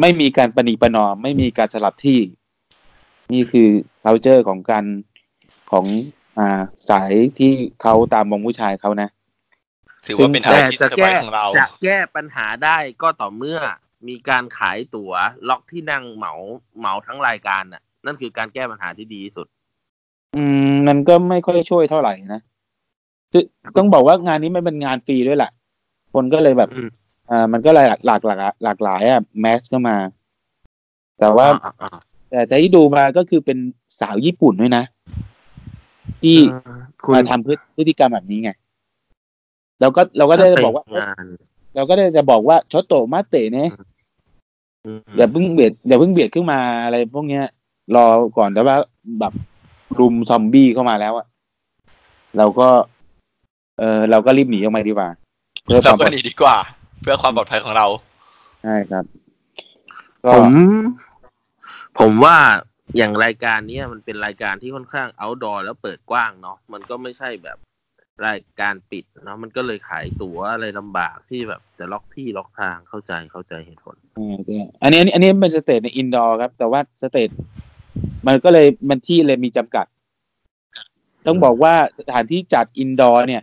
[0.00, 2.20] ไม่มีการประนีประนอม ไม่มีการสลับที่
[3.32, 3.68] นี่คือ
[4.04, 4.84] c u เจอร์ของการ
[5.72, 5.86] ของ
[6.40, 6.60] อ่า
[6.90, 9.08] สายที่เขาตามวงผู้ชายเขานะ
[10.06, 13.58] ถือว่าเป็นอะไรแต่ที่จะเซอร์ไพรแก้ส์ของเราจะแก้ปัญหาได้ก็ต่อเมื่อ
[14.08, 15.12] มีการขายตั๋ว
[15.48, 16.32] ล็อกที่นั่งเหมา
[16.78, 19.46] เหมาทั้งรายการน่ะ นั่นคือการแก้ปัญหาที่ดีที่สุด
[20.36, 22.40] อืมมันก็ไม่ค่อยช่วยเท่าไหร่นะ
[23.32, 23.44] คือ
[23.76, 25.52] ต้องบอกว่างานนี้มันเป็นงานฟรีด้วยแหละ
[26.14, 26.88] คนก็เลยแบบอืม
[27.30, 29.96] อ่ามันก็เลยหลากหลากหลากหลากหลายอะแมสก็มา
[31.20, 31.98] แต่ว่าอ่าอ่า
[32.30, 33.58] แต่แต่ที่ดูมาก็คือเป็น
[34.00, 34.84] สาวญี่ปุ่นด้วยนะ
[36.22, 38.50] ที่เออคุณมาทำพฤพฤติกรรมแบบนี้ไง
[39.80, 41.24] เราก็เราก็ได้จะบอกว่างาน
[41.74, 43.70] เราก็ได้จะบอกว่าชดโตมาเตะเนี่ย
[44.84, 47.44] อืมอย่าเพิ่งเบียดอย่าเพิ่งเบียดขึ้นมาอะไรพวกเนี้ย
[47.96, 48.06] รอ
[48.38, 48.76] ก่อนแต่ว่า
[49.20, 49.32] แบบ
[49.98, 51.26] รุมซอมบี้เข้ามาแล้วอะ
[52.38, 52.68] เราก็
[53.78, 55.08] เออเราก็รีบหนีออกมาดีกว่า
[55.64, 56.56] เพื่อคเราวามปลก็อดหนีดีกว่า
[57.00, 57.86] เพื่อความปลอดภัยของเรา
[58.62, 59.04] ใช่ครับ
[60.24, 60.52] ก็ผม
[62.00, 62.36] ผมว่า
[62.96, 67.58] อย่างรายการเนี้ยมันเป็นรายการที่ค่อนข้าง outdoor แล้วเปิดกว้างเนาะมันก็ไม่ใช่แบบ
[68.26, 77.28] รายการปิดเนาะมันก็เลยขายตั๋วอะไรลำบากที่แบบจะล็อกที่ล็อกทางเข้าใจเข้าใจเหตุผลอ่าใช่อันนี้อันนี้อันนี้เป็น stage ใน indoor ครับ แต่ว่า stage
[78.26, 79.86] มันก็เลยมันที่เลยมีจำกัด
[81.26, 83.42] ต้องบอกว่าสถานที่จัด indoor เนี่ย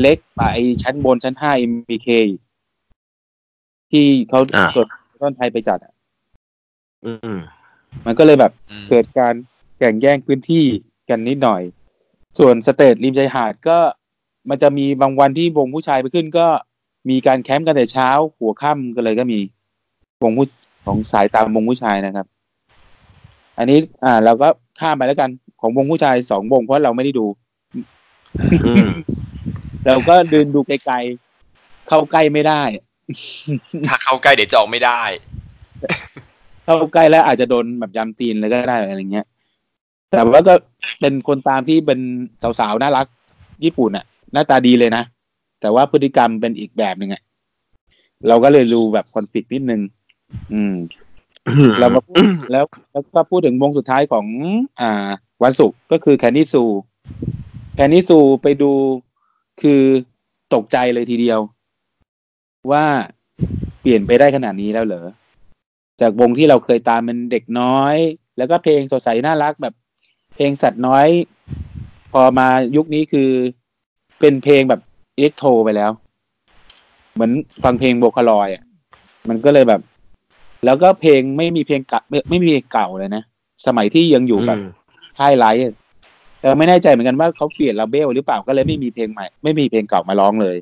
[0.00, 2.08] เล็กกว่าไอ้ชั้นบนชั้นห้า MBK
[3.90, 4.86] ที่เขาอ่าส่วน
[5.22, 5.92] ต้นไทยไปจัดอะ
[7.06, 7.38] อืม
[8.06, 9.34] มันก็เลยแบบอืมเกิดการ
[9.78, 10.64] แข่งแย่งพื้นที่
[11.08, 11.62] กันนิดหน่อย
[12.38, 13.78] ส่วน stage ริมชายหาดก็
[14.48, 16.46] มันจะมีบางวันที่วงผู้ชายไปขึ้นก็
[17.08, 19.38] มีการแคมป์กันแต่เช้า หัวค่ำก็เลยก็มี
[20.22, 20.46] วงผู้
[20.86, 22.26] ของสายตามวงผู้ชายนะครับ
[23.58, 24.48] อันนี้อ่าเราก็
[24.80, 25.30] ข้ามไปแล้วกัน
[25.60, 27.26] ของวงผู้ชายสองวงเพราะเราไม่ได้ดู
[28.66, 28.90] อืม
[29.86, 32.62] เราก็เดินดูไกลๆเข้าใกล้ไม่ได้
[33.88, 35.02] ถ้าเข้าใกล้เดี๋ยวจะออกไม่ได้
[36.68, 39.26] เข้าใกล้แล้วอาจจะโดนแบบยำตีนเลยก็ได้อะไรเงี้ย
[40.10, 40.54] แต่ว่าก็
[41.00, 42.00] เป็นคนตามที่เป็น
[42.60, 43.06] สาวๆน่ารัก
[43.64, 45.02] ญี่ปุ่นอะหน้าตาดีเลยนะ
[45.60, 47.22] แต่ว่าพฤติกรรมเป็นอีกแบบหนึ่งอะ
[48.28, 49.80] เราก็เลยดูแบบคอนฟ lict นิดนึง
[50.52, 50.74] อืม
[51.80, 54.26] เรามาพูดแล้วแล้วก็พูดถึงวงสุดท้ายของ
[54.80, 55.08] อ่า
[55.42, 56.64] วันศุกร์ก็คือแคนนี่ซู
[57.74, 58.72] แคนนี่ซูไปดู
[59.62, 59.82] คือ
[60.54, 61.40] ตกใจเลยทีเดียว
[62.70, 62.84] ว่า
[63.80, 65.06] เปลี่ยนไปได้ขนาดนี้แล้วเหรอ
[66.00, 67.96] จากวงที่เราเคยตามเป็นเด็กน้อย
[68.38, 69.74] แล้วก็เพลงสดใสน่ารักแบบ
[70.34, 71.06] เพลงสัตว์น้อย
[72.12, 73.30] พอมายุคนี้คือ
[74.20, 74.80] เป็นเพลงแบบ
[75.16, 75.90] อิเล็กโทรไปแล้ว
[77.14, 77.30] เหมือน
[77.64, 78.64] ฟังเพลงโบคาลอยอะ
[79.28, 79.80] มันก็เลยแบบ
[80.64, 83.22] แล้วก็เพลงไม่มีเพลงเก่าไม่ไม่มีเพลงเก่าเลยนะ
[83.66, 84.58] สมัยที่ยังอยู่แบบ
[85.18, 85.74] ค่ายไลท์อะ
[86.40, 90.56] แต่ไม่แน่ใจเหมือนกันว่าเขาเปลี่ยนลาเบลหรือเปล่าก็เลยไม่มีเพลงใหม่ ไม่มีเพลงเก่ามาร้องเลย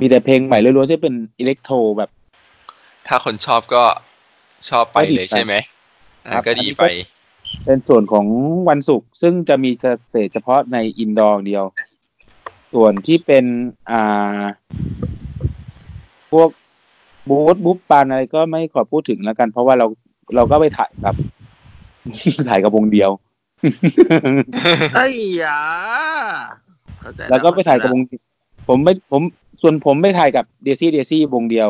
[0.00, 2.10] มีแต่เพลงใหม่ล้วนๆที่เป็นอิเล็กโทรแบบ
[3.08, 3.82] ถ้าคนชอบก็
[4.68, 5.54] ชอบไปก็ดีเลยไปใช่ไหม
[6.26, 6.86] อะครับก็ดีอันนี้ก็ไป
[7.64, 8.26] เป็นส่วนของ
[8.68, 11.64] วันศุกร์ซึ่งจะมี stage เฉพาะใน indoor เดียว
[12.74, 13.44] ส่วนที่เป็น
[13.90, 14.42] อ่า
[16.32, 16.48] พวก
[17.28, 19.86] บูธ物販อะไรก็ไม่ขอพูดถึงแล้วกัน เพราะว่าเรา
[20.36, 21.14] เราก็ไปถ่ายกับ
[22.48, 23.10] ถ่ายกับวงเดียว
[24.96, 25.06] ไอ้
[25.42, 25.60] ยา
[27.00, 28.00] เข้าใจแล้วก็ไปถ่ายกับวง
[28.68, 29.22] ผมไม่ผม
[29.62, 31.68] ส่วนผมไปถ่ายกับ Daisy Daisy วงเดียว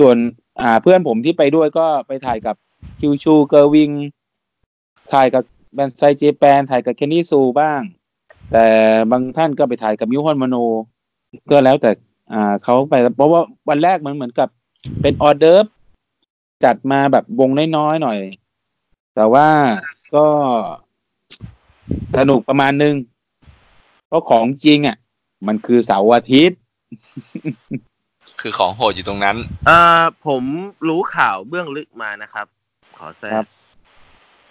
[0.00, 0.16] ส่วน
[0.60, 2.56] อ่า เพื่อนผมที่ไปด้วยก็ไปถ่ายกับ
[3.00, 3.90] Kyushu Girls Wing
[5.12, 5.42] ถ่ายกับ
[5.74, 7.80] Banzai Japan ถ่ายกับเคนนี่ซูบ้าง
[8.52, 8.66] แต่
[9.10, 10.56] บางท่านก็ไปถ่ายกับมิวฮอนมโน
[11.50, 11.90] ก็แล้วแต่
[12.32, 14.48] อ่าเขาไปเพราะว่าวันแรกมันเหมือนกับ
[15.02, 15.64] เป็นออเดิร์ฟ
[16.64, 18.18] จัดมาแบบวงน้อยๆหน่อย
[19.14, 19.48] แต่ว่า
[20.14, 20.26] ก็
[22.16, 22.94] สนุกประมาณนึง
[24.08, 24.96] เพราะของจริงอะ
[25.46, 26.58] มันคือเสาร์อาทิตย์
[28.42, 29.36] คือของโหดอยู่ตรงนั้น
[29.66, 30.44] เอ่อผม
[30.88, 32.46] รู้ข่าวเบื้องลึกมานะครับ
[32.98, 33.46] ขอแทรกครับ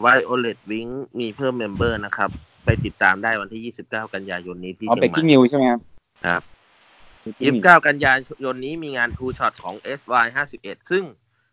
[0.01, 0.87] Violet Wink
[1.19, 2.29] มีเพิ่ม member นะครับ
[2.65, 5.81] ไปติดตามได้วันที่ 29 กันยายนนี้ที่เอาเชียเบงใหม่ Breakingิวใช่ไหมครับ
[6.25, 6.41] ครับ
[7.23, 8.13] Breaking News 29กันยา
[8.43, 10.25] ยนนี้มีงาน two shot ของ SY
[10.59, 11.03] 51ซึ่ง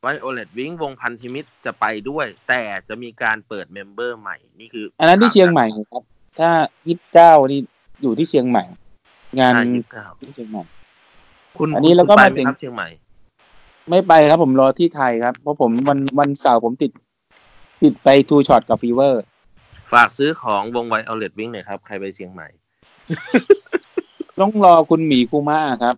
[0.00, 6.02] Violet Wink วงพันธมิตรจะไปด้วย แต่จะมีการเปิด member ใหม่นี่คือ อันนั้นที่เชียงใหม่ครับ
[6.38, 6.50] ถ้า
[6.86, 7.60] ยี่สิบเก้านี่
[8.02, 8.64] อยู่ที่เชียงใหม่
[9.38, 10.62] งานอ่า29ที่เชียงใหม่
[11.58, 12.88] คุณอันนี้แล้วก็คุณไปมาไหมถึงครับเชียงใหม่
[13.90, 16.90] ไม่ไปครับผมรอที่ไทยครับ เพราะผมวันวันเสาร์ผมติด
[17.82, 19.22] ติดไป two shot กับ Fever
[19.92, 22.48] ฝากซื้อของวง Violet Wink หน่อยครับ ใครไปเชียงใหม่
[24.40, 25.96] ต้องรอคุณหมีคูมาครับ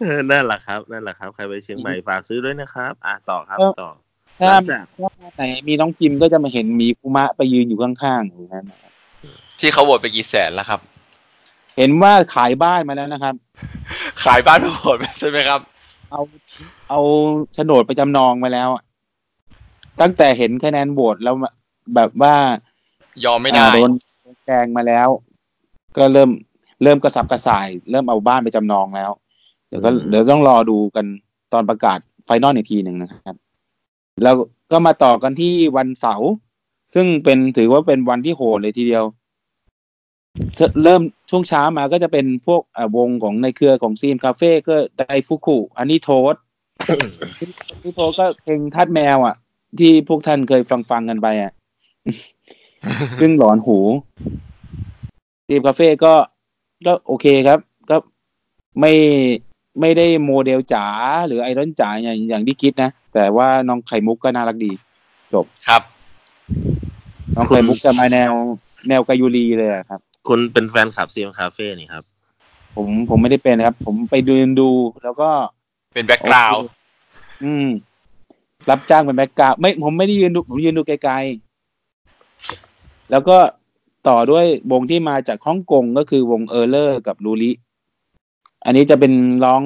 [0.00, 3.90] เออนั่นแหละครับนั่นแหละครับ ใครไปเชียงใหม่ฝากซื้อด้วยนะครับ อะต่อครับเออต่อ
[4.40, 8.92] ถ้าหลังจากถ้าไหนมีน้องพิมพ์ก็จะมาเห็นหมีคูมะไปยืนอยู่ข้างๆอยู่นั้นนะครับ
[9.60, 10.80] ที่เขาโหวตไปกี่แสนแล้วครับ
[11.80, 13.34] เห็นว่าขายบ้านมาแล้วนะครับ
[14.24, 15.60] ขายบ้านโหดไปใช่ไหมครับ
[16.10, 16.20] เอา
[16.90, 17.00] เอา
[17.54, 18.82] โฉนดไปจำนองมาแล้วอะ
[20.00, 21.34] ตั้งแต่เห็นคะแนนโหวตแล้ว
[21.94, 22.34] แบบว่า
[23.24, 23.92] ยอมไม่ได้อ่าโดน
[24.46, 25.08] แกงมาแล้ว
[25.96, 26.30] ก็เริ่ม
[26.82, 29.10] เริ่มกระสับกระส่าย เริ่มเอาบ้านไปจำนองแล้ว
[29.68, 31.06] เดี๋ยวก็อืมเดี๋ยวต้องรอดูกัน
[31.52, 33.36] ตอนประกาศ final อีกทีหนึ่งนะครับ
[34.22, 34.34] แล้ว
[34.72, 36.30] ก็มาต่อกันที่วันเสาร์
[36.94, 39.04] ซึ่งเป็นถือว่าเป็นวันที่โหดเลยทีเดียว
[40.84, 46.34] เริ่มช่วงเช้ามาก็จะเป็นพวกอ่าวงของในเครือของซีมคาเฟ่ก็ Daifuku อันนี้โทส
[47.82, 49.36] ที่โทสก็เพลงทาสแมวอะ
[49.78, 51.52] ที่พวกท่านเคยฟังฟังๆกันไปอะ
[53.20, 53.78] ซึ่งหลอนหู
[55.46, 56.14] ซีมคาเฟ่ก็
[56.86, 57.58] ก็โอเคครับ
[57.90, 57.96] ก็
[58.80, 58.92] ไม่
[59.80, 60.86] ไม่ได้โมเดลจ๋า
[61.26, 64.72] หรือไอรอนจ๋าอย่างอย่างที่คิดนะ แต่ว่าน้องไข่มุกก็น่ารักดี
[65.68, 65.82] ครับ
[67.36, 68.32] น้องไข่มุกจะมาแนว
[68.88, 72.04] แนวกายูรีเลยอะครับ คุณเป็นแฟนคลับซีมคาเฟ่นี่ครับ
[72.76, 74.68] ผมผมไม่ได้เป็นนะครับ ผมไปดูดู
[75.04, 75.30] แล้วก็
[75.94, 76.62] เป็น background
[77.44, 77.68] อืม
[78.70, 83.36] รับจ้างเป็น background ไม่ผมไม่ได้ยืนดู ผมยืนดูไกลๆ แล้วก็
[84.08, 87.50] ต่อด้วยวงที่มาจากฮ่องกงก็คือวงเออร์เลอร์กับลูริ
[88.64, 89.12] อันนี้จะเป็น
[89.44, 89.62] ร้อง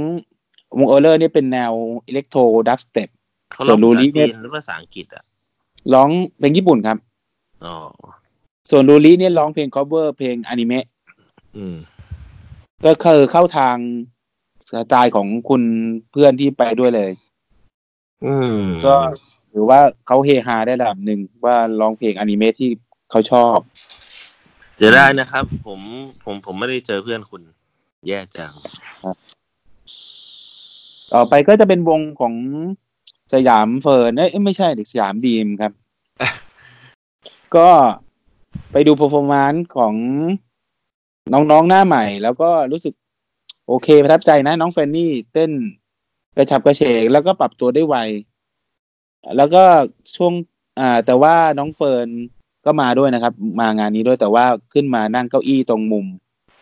[0.79, 1.73] วงเออร์เลอร์นี่เป็นแนว
[2.07, 3.09] electro dubstep
[3.53, 5.25] เขาส่ร้วอนงลูภาษาริจีเนี่ยนหรือภาษาอังกฤษอะ
[5.95, 6.99] ร้องเพลงญี่ปุ่นครับ
[7.65, 7.75] อ๋อ
[8.71, 10.85] ส่วนลูริเนี่ยร้องเพลง cover เพลงอนิเมะ
[11.57, 11.77] อืม
[12.87, 13.77] ก็คือเข้าทาง
[14.71, 15.63] สไตล์ของคุณ
[16.11, 17.11] เพื่อนที่ไปด้วยเลย
[18.25, 18.95] อืมก็
[19.53, 22.71] ถือว่าเขาเฮฮาได้ระดับหนึ่งว่าร้องเพลงอนิเมะที่
[23.11, 23.59] เขาชอบ
[24.81, 25.81] จะได้นะครับ ผม
[26.25, 27.43] ผมผมไม่ได้เจอเพื่อนคุณ
[28.07, 28.53] แย่จัง
[31.13, 32.35] ต่อไปก็จะเป็นวงของ
[33.33, 35.73] สยามเฟิร์นเอ้ยไม่ใช่เด็กสยามดีมครับ
[37.57, 37.69] ก็
[38.73, 39.95] ไปดู p e r f o r m a n c e ของ
[41.33, 42.95] น้องๆหน้าใหม่ แล้วก็รู้สึก
[43.67, 45.51] โอเคประทับใจนะน้องแฟนนี่เต้น
[46.37, 47.97] กระฉับกระเฉงแล้วก็ปรับตัวได้ไว
[49.37, 49.63] แล้วก็
[50.17, 50.33] ช่วง
[50.79, 52.09] อ่าแต่ว่าน้องเฟิร์น
[52.67, 56.07] ก็มาด้วยนะครับ มางานนี้ด้วยแต่ว่าขึ้นมานั่งเก้าอี้ตรงมุม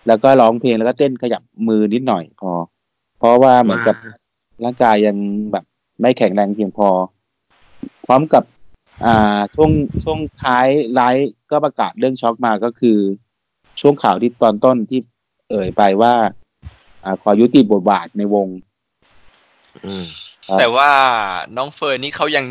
[0.06, 2.52] แล้วก็ร้องเพลงแล้วก็เต้นขยับมือนิดหน่อยพอ
[3.18, 3.96] เพราะว่าเหมือนกับ
[4.64, 5.16] ร่างกายยัง
[5.52, 5.64] แบบ
[6.00, 6.88] ไม่แข็งแรงเพียงพอ
[8.06, 8.44] พร้อมกับ
[9.04, 9.70] อ่าช่วง
[10.04, 12.98] ช่วงท้ายไลฟ์ ก็ประกาศเรื่องช็อกมาก็คือ
[13.80, 15.00] ช่วงข่าวที่ตอนต้นที่
[15.50, 16.12] เอ่ยไปว่า
[17.04, 18.48] อ่าขอยุติบทบาทในวง
[19.84, 20.04] อืม
[20.46, 20.90] ครับแต่ว่า
[21.56, 22.46] น้องเฟิร์นนี่เขายัง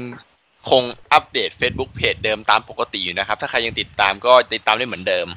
[0.69, 0.83] คง
[1.13, 5.27] อัปเดต Facebook เพจเดิมตามปกติอยู่นะครับ ถ้าใครยังติดตามก็ติดตามได้เหมือนเดิม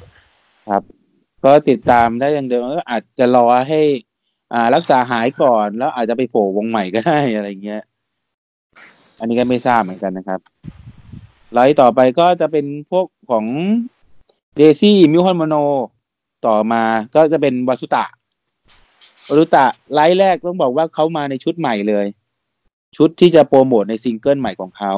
[0.68, 0.82] ครับ
[1.44, 3.80] ก็ติดตามได้อย่างเดิมก็อาจจะรอให้
[4.52, 7.82] อ่ารักษาหายก่อนแล้วอาจจะไปโผล่วงใหม่ก็ได้อะไรเงี้ย
[9.18, 10.40] อันนี้ก็ไม่ทราบเหมือนกันนะครับ
[11.52, 13.44] ไลฟ์ต่อไปก็จะเป็นพวกของ
[14.56, 15.54] เดซี่มิวฮอนโมโน
[16.46, 16.82] ต่อมา
[17.14, 18.04] ก็จะเป็นวาสุตะ
[19.28, 22.06] วาสุตะไลฟ์แรกต้องบอกว่าเขามาในชุดใหม่เลย
[22.96, 24.92] ชุดที่จะโปรโมทในซิงเกิลใหม่ของเขา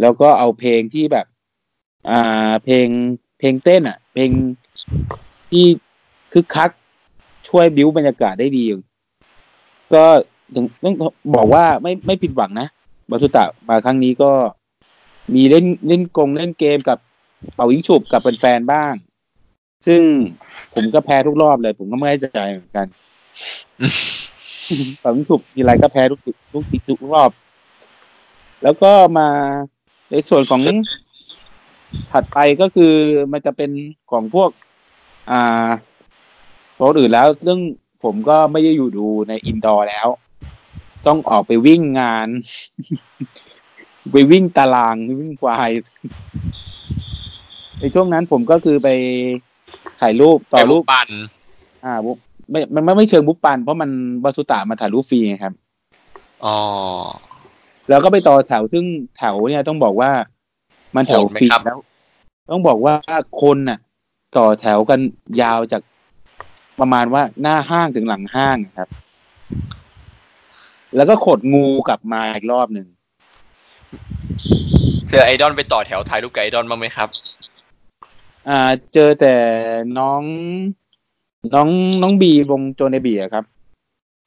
[0.00, 1.26] แล้วก็เอาเพลงที่แบบ
[2.10, 2.88] อ่าเพลง
[3.38, 4.30] เพลงเต้นอะ เพลง
[5.50, 5.66] ที่
[6.32, 6.70] คึกคัก
[7.48, 8.64] ช่วยบิวบรรยากาศได้ดี
[9.94, 10.04] ก็
[10.84, 10.94] ต้อง
[11.34, 12.68] บอกว่าไม่ไม่ผิดหวังนะ
[13.10, 14.30] บาสุตะมาครั้งนี้ก็
[15.34, 16.98] มีเล่นเล่นกงเล่นเกมกับ
[17.54, 18.92] เป่ายิงฉุบกับแฟนๆบ้าง
[19.86, 20.00] ซึ่ง
[20.74, 22.86] ผมก็แพ้ทุกรอบเลย ผมก็ไม่ได้ใจเหมือนกัน
[25.00, 27.30] เป่ายิงฉุบทีไรก็แพ้ทุกทุกทุกทุกรอบ
[28.62, 29.28] แล้วก็มา
[30.10, 30.60] ในส่วนของ
[32.12, 32.94] ถัดไปก็คือ
[33.32, 33.70] มันจะเป็น
[34.10, 34.50] ของพวก
[35.30, 35.68] อ่า
[36.78, 37.58] ตัวอื่นแล้วซึ่ง
[38.04, 40.08] ผมก็ไม่ได้อยู่ดูในอินดอร์แล้ว
[41.06, 42.28] ต้องออกไปวิ่งงาน
[44.12, 45.70] ไปวิ่งตารางวิ่งควาย
[47.80, 48.88] ในช่วงนั้นผมก็คือไป
[50.00, 51.08] ถ่ายรูปต่อรูปปัน
[51.84, 52.14] อ่าบุ๊
[52.50, 53.90] ไม่มันไม่ไม่เชิงบุ๊ปปัน เพราะมัน
[54.24, 55.54] บาสุตะมาถ่ายรูปฟรีไงครับ
[56.44, 56.56] อ๋อ
[57.88, 58.84] แล้วก็ไปต่อแถวซึ่ง
[59.16, 60.10] แถวเนี่ยต้องบอกว่า
[60.96, 61.78] มันแถวโหดไหมฟรีครับแล้ว
[62.50, 62.94] ต้องบอกว่า
[63.42, 63.78] คนน่ะ
[64.36, 65.00] ต่อแถวกัน
[65.42, 65.82] ยาวจาก
[66.80, 68.88] ประมาณว่าหน้าห้างถึงหลังห้างครับ
[70.96, 72.86] แล้วก็ขดงูกลับมาอีกรอบหนึ่ง
[75.08, 77.08] เจอไอดอลไปต่อแถวถ่ายรูปกับไอดอลบ้างไหมครับ
[78.48, 78.58] อ่า
[78.92, 79.34] เจอแต่
[79.98, 80.22] น้อง
[81.54, 81.68] น้อง
[82.02, 83.44] น้องบีวงโจเนบีอะครับ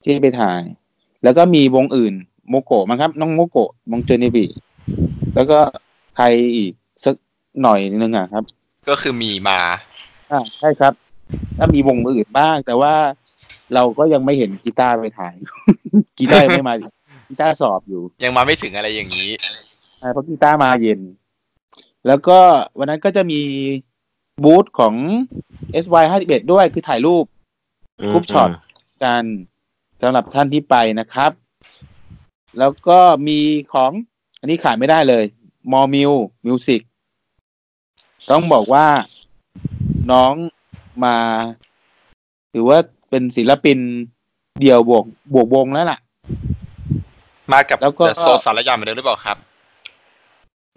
[0.04, 0.62] ที่ไปถ่าย
[1.24, 2.14] แล้วก็มีวงอื่น
[2.50, 4.46] โมโกะมั้งครับ น้องโมโกะวงโจเนบี
[5.36, 5.60] แล้วก็
[6.16, 6.72] ใครอีก
[7.06, 7.16] สัก
[7.62, 8.44] หน่อยนึงอะครับ
[8.90, 9.60] ก็คือมีมา
[10.32, 10.94] อ่าใช่ครับ
[11.58, 12.94] ถ้ามีวงอื่นบ้าง แต่ว่า
[13.74, 15.36] เราก็ยังไม่เห็นกีตาร์ไปถ่าย
[16.18, 16.74] กีตาร์ยังไม่มา
[17.34, 19.30] กีตาร์สอบอยู่ ยังมาไม่ถึงอะไรอย่างนี้
[20.02, 21.00] อ่าเพราะกีตาร์มาเย็น
[22.08, 22.40] แล้วก็
[22.78, 23.42] วันนั้นก็จะมี
[24.44, 24.96] บูธของ
[25.84, 27.26] SY 51ด้วยคือถ่ายรูป
[28.12, 28.50] group shot
[29.04, 29.24] กัน
[30.02, 31.32] สำหรับท่านที่ไปนะครับ
[32.60, 33.40] แล้วก็มี
[33.74, 33.92] ของ
[34.40, 35.24] อันนี้ขาดไม่ได้เลย
[35.72, 36.12] มอมิว
[36.46, 36.82] มิวสิก
[38.32, 38.88] ต้องบอกว่า
[40.12, 40.34] น้อง
[41.04, 41.16] มา
[42.54, 42.80] ถือว่า
[43.10, 43.80] เป็นศิลปิน
[44.60, 46.00] เดี่ยวบวกบวกวงแล้วล่ะ
[47.52, 49.38] มากับแล้วก็ โซสารยามเหมือนเดิมหรือเปล่าครับ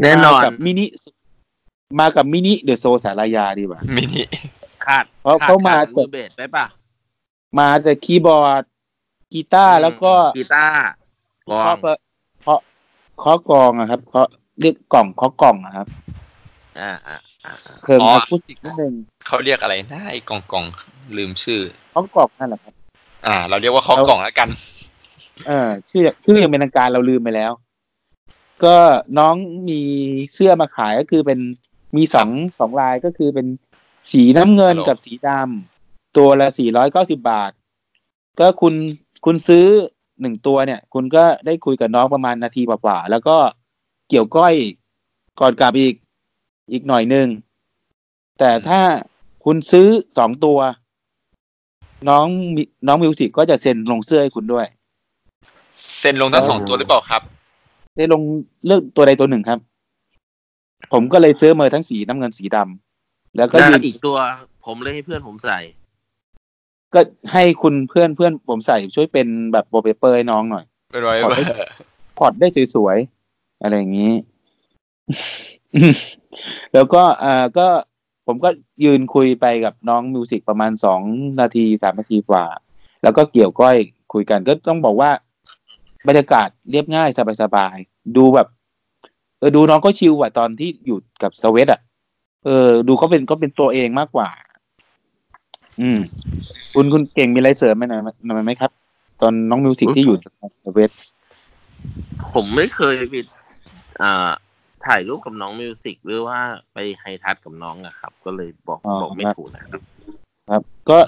[0.03, 0.85] แน่นอน มากับมินิ
[2.01, 4.23] มากับมินิเดอะโซสารายาดีกว่า มินิ
[4.87, 6.65] ขาดเพราะขาดเขามาขาดมือเบสไปป่ะ
[7.59, 8.63] มาแต่คีย์บอร์ด
[9.33, 10.79] กีตาร์แล้วก็กีตาร์
[11.49, 11.87] กลอเคาะงเป
[12.43, 12.61] เคาะ
[13.21, 14.29] เคาะกลองอะครับเคาะ
[14.61, 15.87] เรียกกล่องเคาะกล่องอะครับ
[16.79, 18.93] อ่าอ่าอ่าเพิ่มอ๋ออะคูสติกนิดนึง
[19.27, 20.65] เขาเรียกอะไรนะไอ้กล่องกล่อง
[21.17, 21.61] ลืมชื่อ
[21.93, 22.75] เคาะกล่องนั่นแหละครับ
[23.27, 24.49] อ่า เราเรียกว่าเขากล่องแล้วกัน
[25.47, 27.53] เออชื่อชื่อยังเป็นทางการเราลืมไปแล้ว
[28.65, 28.77] ก็
[29.19, 29.37] น้อง
[29.69, 29.81] มี
[30.35, 31.39] เสื้อมาขายก็คือเป็น
[31.97, 32.29] มีสอง
[32.59, 33.47] สองลายก็คือเป็น
[34.13, 37.51] สีน้ำเงินฮัลโหลกับสีดำตัวละสี่ร้อยเก้าสิบาท
[38.39, 38.75] ก็คุณ
[39.25, 39.67] คุณซื้อ
[40.21, 43.37] หนึ่งตัวเนี่ย คุณก็ได้คุยกับน้องประมาณนาทีกว่าๆแล้วก็
[44.09, 44.55] เกี่ยวก้อย
[45.41, 45.95] ก่อนกลับอีก
[46.73, 47.29] อีกหน่อยหนึ่ง
[48.39, 48.81] แต่ถ้า
[49.45, 50.59] คุณซื้อสองตัว
[52.09, 52.27] น้อง
[52.57, 54.67] มิน้องมิวสิกก็จะเซ็นลงเสื้อให้คุณด้วย
[55.99, 57.23] เซ็นลงทั้งสองตัวหรือเปล่าครับ
[57.97, 58.23] ได้ลง
[58.67, 59.59] เลือกตัวใดตัวหนึ่งครับ
[60.93, 64.17] ผมก็เลยซื้อมาทั้งสีน้ำเงินสีดำแล้วก็ก็ยืนอีกตัว
[64.67, 65.59] ผมเลยให้เพื่อนผมใส่
[66.95, 67.01] ก็
[67.33, 71.71] ให้คุณเพื่อนเพื่อนผมใส่ช่วยเป็นแบบโบเปเปอร์ให้น้องหน่อยเป็นร้อยขอเบอให้ร์
[72.19, 74.13] พอร์ตได้สวยๆอะไรอย่างนี้
[76.75, 77.67] แล้วก็อ่าก็
[78.27, 78.51] ผมก็
[78.85, 81.01] ยืนคุยไปกับน้องมิวสิกประมาณสอง
[81.41, 82.45] นาทีสามนาทีกว่า
[83.03, 83.77] แล้วก็เกี่ยวก้อย
[84.13, 85.11] คุยกันก็ต้องบอกว่า
[86.09, 87.09] บรรยากาศเรียบง่าย
[87.43, 88.49] สบายๆดูแบบ
[89.39, 91.81] เออดูน้องก็ chill กว่าตอนที่อยู่กับสวีทอะ
[92.45, 94.29] เออ ดูเขาเป็นเขาเป็นตัวเองมากกว่า
[95.81, 95.99] อืม
[96.75, 98.71] คุณคุณเก่งมีอะไรเสริมไหมหน่อยหน่อยไหมครับ
[99.21, 100.17] ตอนน้องมิวสิกที่อยู่
[100.65, 100.91] สวีท
[102.35, 103.15] ผมไม่เคยไป
[104.03, 104.31] อ่า
[104.87, 106.39] ถ่ายรูปกับน้องมิวสิกหรือว่า
[106.73, 109.83] ไป high touch กับน้องอะครับ ก็เลยบอกอ๋อบอกไม่ถูกนะครับ
[110.51, 110.99] ครับ ก็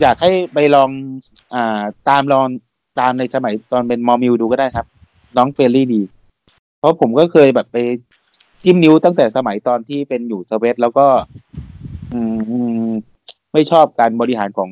[0.00, 0.90] อยากให้ไปลอง
[1.54, 2.46] อ่า ตามลอง
[3.00, 4.86] ตามในสมัยตอนเป็นมอมิวดูก็ได้ครับ
[5.36, 6.02] น้อง friendly ดี
[6.78, 7.76] เพราะผมก็เคยแบบไป
[8.64, 11.06] จิ้มนิ้วตั้งแต่สมัยตอนที่เป็นอยู่สวีทแล้วก็
[12.12, 12.18] อื
[12.86, 12.90] ม
[13.52, 14.70] ไม่ชอบการบริหารของ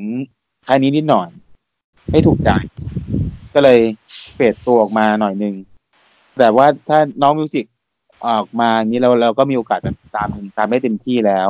[0.66, 1.28] ค่ายนี้นิดหน่อย
[2.10, 2.50] ไม่ถูกใจ
[3.54, 3.78] ก็เลย
[4.34, 5.54] เปลี่ยนตัวออกมาหน่อยหนึง
[6.38, 7.64] แต่ว่าถ้าน้องมิวสิก
[8.26, 9.92] ออกมานี้เราเราก็มีโอกาสตา
[10.26, 11.48] มตามได้เต็มที่แล้ว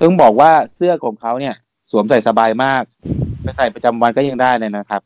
[0.00, 1.54] ต้องบอกว่าเสื้อของเขาเนี่ย
[1.92, 2.82] สวมใส่สบายมาก
[3.42, 5.02] ไปใส่ประจำวันก็ยังได้เลยนะครับ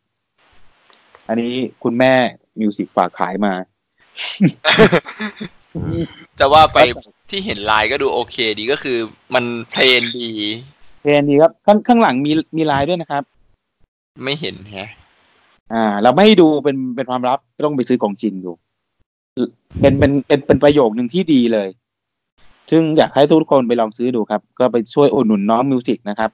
[1.28, 1.52] อันนี้
[1.82, 2.12] คุณแม่
[2.60, 3.52] มิวสิกฝากขายมา
[6.38, 6.78] จะว่าไป
[7.30, 8.98] ที่เห็นลายก็ดูโอเคดีก็คือ
[9.34, 10.30] มัน plain ดี
[11.02, 13.22] plain ดีครับ ข้างข้างหลังมีมีลายด้วยนะครับ
[14.24, 14.90] ไม่เห็นแฮะ
[15.72, 18.52] อ่า เราไม่ให้ดูเป็นเป็นความลับต้องไปซื้อของจริงดู
[19.80, 21.68] เป็นเป็นเป็นเป็นประโยคหนึ่งที่ดีเลย
[22.70, 26.30] ซึ่งอยากให้ทุกคนไปลองซื้อดูครับ ก็ไปช่วยอุดหนุนน้องมิวสิกนะครับ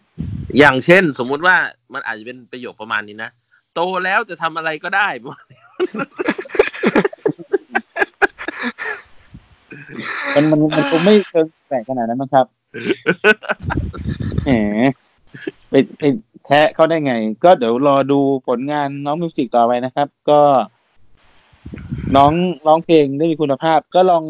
[0.59, 1.57] อย่างเช่น สมมุติว่า
[1.95, 3.31] มันอาจจะเป็นประโยคประมาณนี้นะ
[3.75, 5.09] โตแล้วจะทำอะไรก็ได้
[10.35, 12.47] มันมันมันคงไม่เชิงแปลกขนาดนั้นนะครับ
[14.45, 14.79] แหม
[15.71, 16.03] ไปไป
[16.47, 17.15] แทะเขาได้ไง
[17.45, 20.41] ก็เดี๋ยวรอดูผลงานน้องมิวสิกต่อไปนะครับ ก็
[22.17, 22.33] น้อง
[22.67, 24.25] ร้องเพลงได้มีคุณภาพ ก็ลอง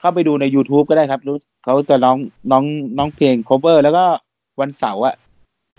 [0.00, 2.16] เข้าไปดูใน YouTube ก็ได้ครับ รู้เขาจะร้อง
[2.52, 2.64] น้อง
[2.98, 4.04] น้องเพลง cover แล้วก็
[4.60, 5.14] วันเสาร์อะ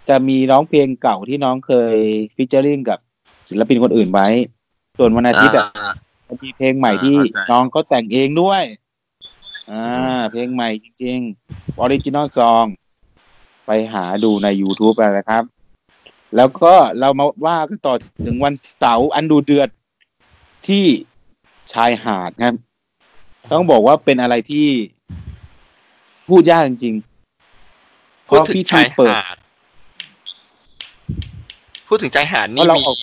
[0.09, 1.95] จะมีร้องเพลงเก่าที่น้องเคย
[2.35, 2.99] ฟิชเจอริงกับ
[3.49, 4.27] ศิลปินคนอื่นไว้
[4.97, 5.91] ส่วนวันอาทิตย์อะอ่า
[6.27, 8.63] มันมีเพลงใหม่ที่อ่าเข้าใจน้องเขาแต่งเองด้วย
[9.71, 9.83] อ่า
[10.31, 12.65] เพลงใหม่จริงๆ original song
[13.65, 15.43] ไปหาดูใน YouTube ไปนะครับ
[16.35, 17.93] แล้วก็เรามาว่ากันต่อ
[18.25, 19.69] ถึงวันเสาร์อันดุเดือด
[20.67, 20.85] ที่
[21.73, 22.55] ชายหาดครับ
[23.51, 24.67] ต้องบอกว่าเป็นอะไรที่
[26.27, 29.37] พูดยากจริงๆเพพูดราะถึงพิชาธียเปิดหาด
[31.93, 32.95] พูดถึงชายหาดนี่เพราะเรามีเอา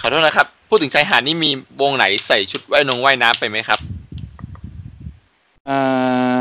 [0.00, 3.78] ขอโทษนะครับ พูดถึงชายหาดนี่มีวงไหนใส่ชุดว่ายนงว่ายน้ำไปไหมครับ
[5.68, 5.78] อ่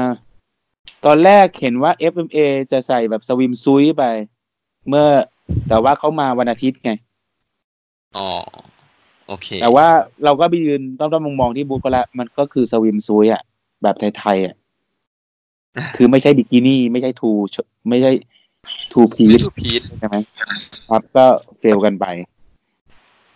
[0.01, 0.05] า
[1.05, 2.37] ตอนแรกเห็นว่า FMA
[2.71, 4.03] จะใส่แบบสวิมซุยไป
[4.87, 5.05] เมื่อ
[5.67, 6.91] แต่ว่าเขามาวันอาทิตย์ไง
[8.17, 8.29] อ๋อ
[9.27, 9.87] โอเค แต่ว่า
[10.23, 13.41] เราก็ไปยืนต้องต้องมองที่บูธเขาละมันก็คือสวิมซุยอะ
[13.83, 14.55] แบบไทยๆอะ
[15.95, 17.31] คือไม่ใช่บิกินี่ ไม่ใช่ทู
[17.89, 18.11] ไม่ใช่
[18.91, 20.15] ทูพีวิททูพีทใช่ไหม
[20.89, 21.25] ครับก็
[21.59, 22.05] เฟลกันไป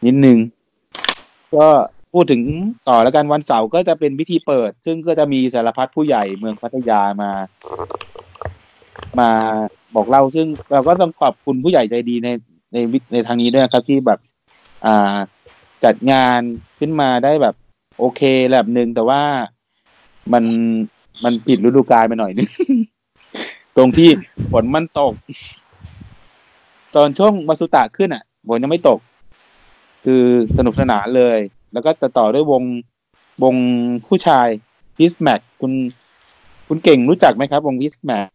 [0.06, 0.38] นิดนึง
[1.56, 1.68] ก็
[2.14, 2.42] พูดถึง
[2.90, 7.32] ต่อแล้วกันวันเสาร์ก็จะเป็นพิธีเปิด ซึ่งก็จะมีสารพัดผู้ใหญ่เมืองพัทยามา
[9.20, 9.30] มา
[9.96, 12.30] บอกเล่าซึ่งเราก็ต้องขอบคุณผู้ใหญ่ใจดีใน
[12.74, 14.20] ในวิในทางนี้ด้วยนะครับที่แบบ
[14.86, 15.18] อ่า
[15.84, 16.40] จัดงาน
[16.80, 17.56] ขึ้นมาได้แบบ
[18.00, 18.22] โอเค
[18.52, 19.22] ระดับหนึ่งแต่ว่า
[20.34, 20.44] มัน
[21.24, 22.50] มันผิดฤดูกาลไปหน่อยนึง
[23.78, 24.10] ตรงที่
[24.52, 25.14] ฝนมันตก
[26.96, 29.00] ตอนช่วงวาสุตะขึ้นอะฝนยังไม่ตก
[30.06, 30.24] คือ
[30.58, 31.38] สนุกสนานเลย
[31.74, 32.64] แล้วก็จะต่อด้วยวง
[33.44, 33.56] วง
[34.08, 34.48] ผู้ชาย
[34.98, 35.72] พิสแมกคุณ
[36.68, 38.28] คุณเก่งรู้จักไหมครับ วงพิสแมก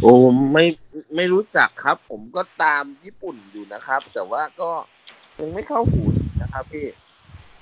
[0.00, 0.64] โอ้ผมไม่
[1.16, 4.70] ไม่รู้จักครับ ผมก็ตามญี่ปุ่นอยู่นะครับ แต่ว่าก็
[5.40, 6.02] ยังไม่เข้าหู
[6.42, 6.86] นะครับพี่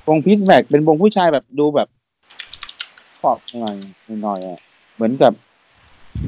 [0.09, 1.89] วงพิสแบ็กเป็นวงผู้ชายแบบดูแบบ
[3.22, 3.77] ป๊อปหน่อย
[4.22, 4.59] หน่อยๆอะ
[4.95, 5.33] เหมือนกับ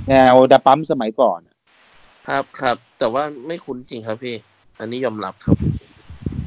[0.08, 1.54] แนว DA PUMP สมัยก่อนอะ
[2.28, 4.36] ครับครับ แต่ว่าไม่คุ้นจริงครับพี่
[4.80, 5.56] อันนี้ยอมรับครับ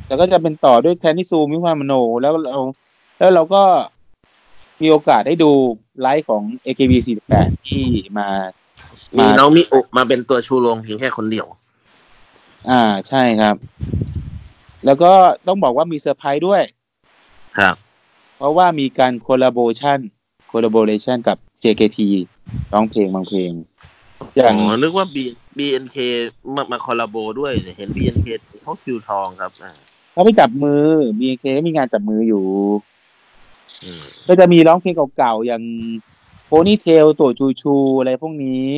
[0.07, 2.59] แล้วก็จะเป็นต่อด้วยแทนนิซูมิวามโน แล้วเรา
[3.17, 3.63] แล้วเราก็
[4.81, 5.51] มีโอกาสได้ดู
[6.01, 7.85] ไลฟ์ของ AKB48 ที่
[8.17, 8.27] มา
[9.17, 11.47] มีน้องมิโอะมาเป็นตัวชูโรงเพียงแค่คนเดียว
[12.69, 13.55] อ่าใช่ครับ
[14.85, 15.11] แล้วก็
[15.47, 16.61] ต้องบอกว่ามีเซอร์ไพรส์ด้วย
[17.57, 17.75] ครับ
[18.37, 19.99] เพราะว่ามีการ collaboration
[20.47, 21.99] โคลาโบเรชันกับ JKT
[22.73, 23.51] ร้องเพลงบางเพลง
[24.35, 25.17] อย่างอ๋อนึกว่า B
[25.57, 25.97] BNK
[26.55, 28.25] มามาคอลลาโบด้วยเห็น BNK
[28.63, 29.71] เขาคิวทองครับอ่า
[30.11, 30.83] เขาไปจับมือ
[31.19, 32.45] BK มีงานจับมืออยู่
[33.83, 35.63] อืมก็จะมีร้องเพลงเก่าๆอย่าง
[36.45, 38.73] โพนี่เทลตัวชูชูอะไรพวกนี้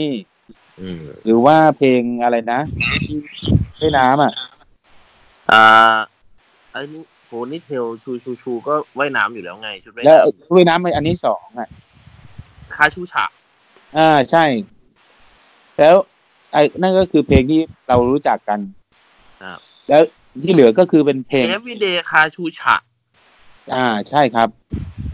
[0.82, 2.60] อืมหรือว่าเพลงอะไรนะ
[3.08, 3.18] ที่
[3.80, 4.34] ด้วยน้ำอะ
[5.52, 5.64] อ่า
[6.72, 13.26] ไอ้นี่โหนี่เทลชูชูชูก็ว่ายน้ำอยู่แล้วไง ชุดว่ายแล้วน้ด้วยน้ำอันนี้สองอะำคาชูฉะ
[13.98, 14.46] อ่าใช่
[15.78, 15.96] แล้ว
[16.54, 18.60] ไอ้นั่นก็คือเพลงที่เรารู้จักกัน
[19.44, 19.60] ครับ
[19.90, 20.02] แล้ว
[20.44, 22.76] ที่เหลือก็คือเป็นเพลง Everyday คาชูฉะ
[23.76, 24.50] อ่าใช่ครับ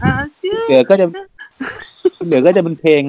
[0.02, 1.06] คาชูเหลือก็จะ
[2.26, 3.02] เหลือก็จะเป็นเพลง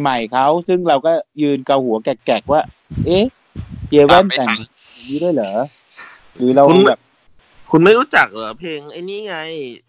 [0.00, 2.60] ใหม่ๆเขาซึ่งเราก็ยืนเกาหัวแกกๆว่า
[3.06, 3.24] เอ๊ะ
[3.90, 4.48] เยแว่นแต่ง
[4.92, 5.52] อย่างนี้ด้วยเหรอ
[6.36, 7.00] หรือเราคุณแบบ
[7.70, 9.36] คุณไม่รู้จักเหรอเพลงไอ้นี่ไง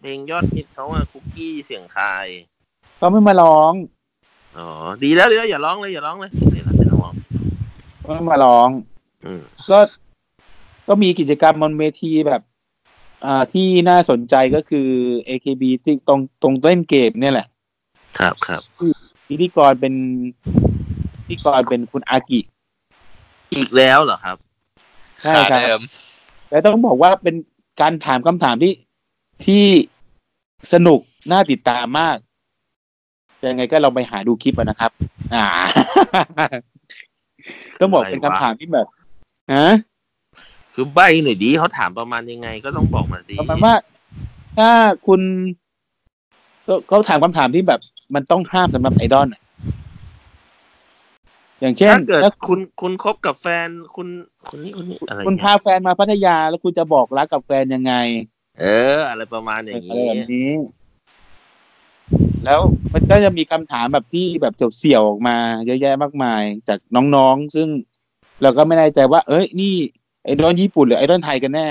[0.00, 2.26] เพลงยอดฮิตเขาอะคุกกี้เสียงทาย
[2.96, 3.72] เขาไม่มาร้อง
[4.58, 4.66] อ๋อ
[5.02, 7.12] ดีแล้วดีแล้วอย่าร้องเลยอย่าร้องเลยเดี๋ยวเราจะร้อง
[7.98, 8.68] เขาไม่มาร้อง
[9.24, 9.78] อืมก็
[10.88, 12.42] ก็มีกิจกรรมบนเวทีแบบ
[13.24, 14.88] อ่าที่น่าสนใจก็คือ
[15.28, 17.46] AKB ที่ตรงตรงเล่นเกมเนี่ยแหละ
[18.18, 18.60] ครับครับ
[19.28, 19.94] พิธีกรเป็น
[21.26, 22.40] พิธีกรเป็นคุณอากิ
[23.54, 24.36] อีกแล้วเหรอครับ
[25.22, 25.80] ใช่ขาครับเดิม
[26.48, 27.36] แต่ต้องบอกว่าเป็น
[27.80, 28.74] การถามคำถามที่
[29.46, 29.64] ที่
[30.72, 32.16] สนุกน่าติดตามมาก
[33.48, 34.90] ยังไงก็ลองไปหาดูคลิปอะนะครับ
[35.34, 35.46] อ่า
[37.80, 38.86] ต้องบอกเป็นคำถามที่แบบ
[39.54, 39.68] ฮะ
[40.74, 43.74] คือใบหน่อยดีเขาถามประมาณยังไง ก็ต้องบอกมาดีประมาณว่า
[44.58, 44.70] ถ้า
[45.06, 45.20] คุณ
[46.66, 47.80] ก็เขาถามคำถามที่แบบ
[48.14, 49.42] มันต้องห้ามสำหรับไอดอลอะ
[51.60, 54.08] อย่างเช่นถ้าเกิดถ้าคุณคุณคบกับแฟน คุณ
[54.48, 57.94] คนนี้คนนี้อะไรคุณเงี้พายแฟนมาพัทยาแล้วคุณจะบอกรักกับแฟนยังไง
[58.60, 58.64] เอ
[58.94, 60.50] อ อะไรประมาณอย่างอะไรนี้
[62.44, 62.60] แล้ว
[62.92, 65.36] มันก็จะมีคำถามแบบที่แบบเสี่ยวๆออกมา
[65.66, 66.78] เยอะแยะมากมายจาก
[67.14, 67.68] น้องๆ ซึ่ง
[68.42, 69.74] เราก็ไม่แน่ใจว่า เอ้ยนี่
[70.24, 71.68] ไอดอลญี่ปุ่นหรือไอดอลไทยกันแน่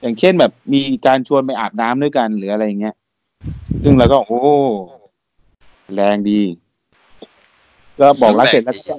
[0.00, 2.94] อย่างเช่นแบบมีการชวนไปอาบน้ำด้วยกันหรืออะไรอย่างเงี้ย
[3.82, 4.40] ซึ่งเราก็โอ้
[5.94, 6.40] แรงดี
[8.00, 8.96] ก็บอกรักเสร็จแล้วก็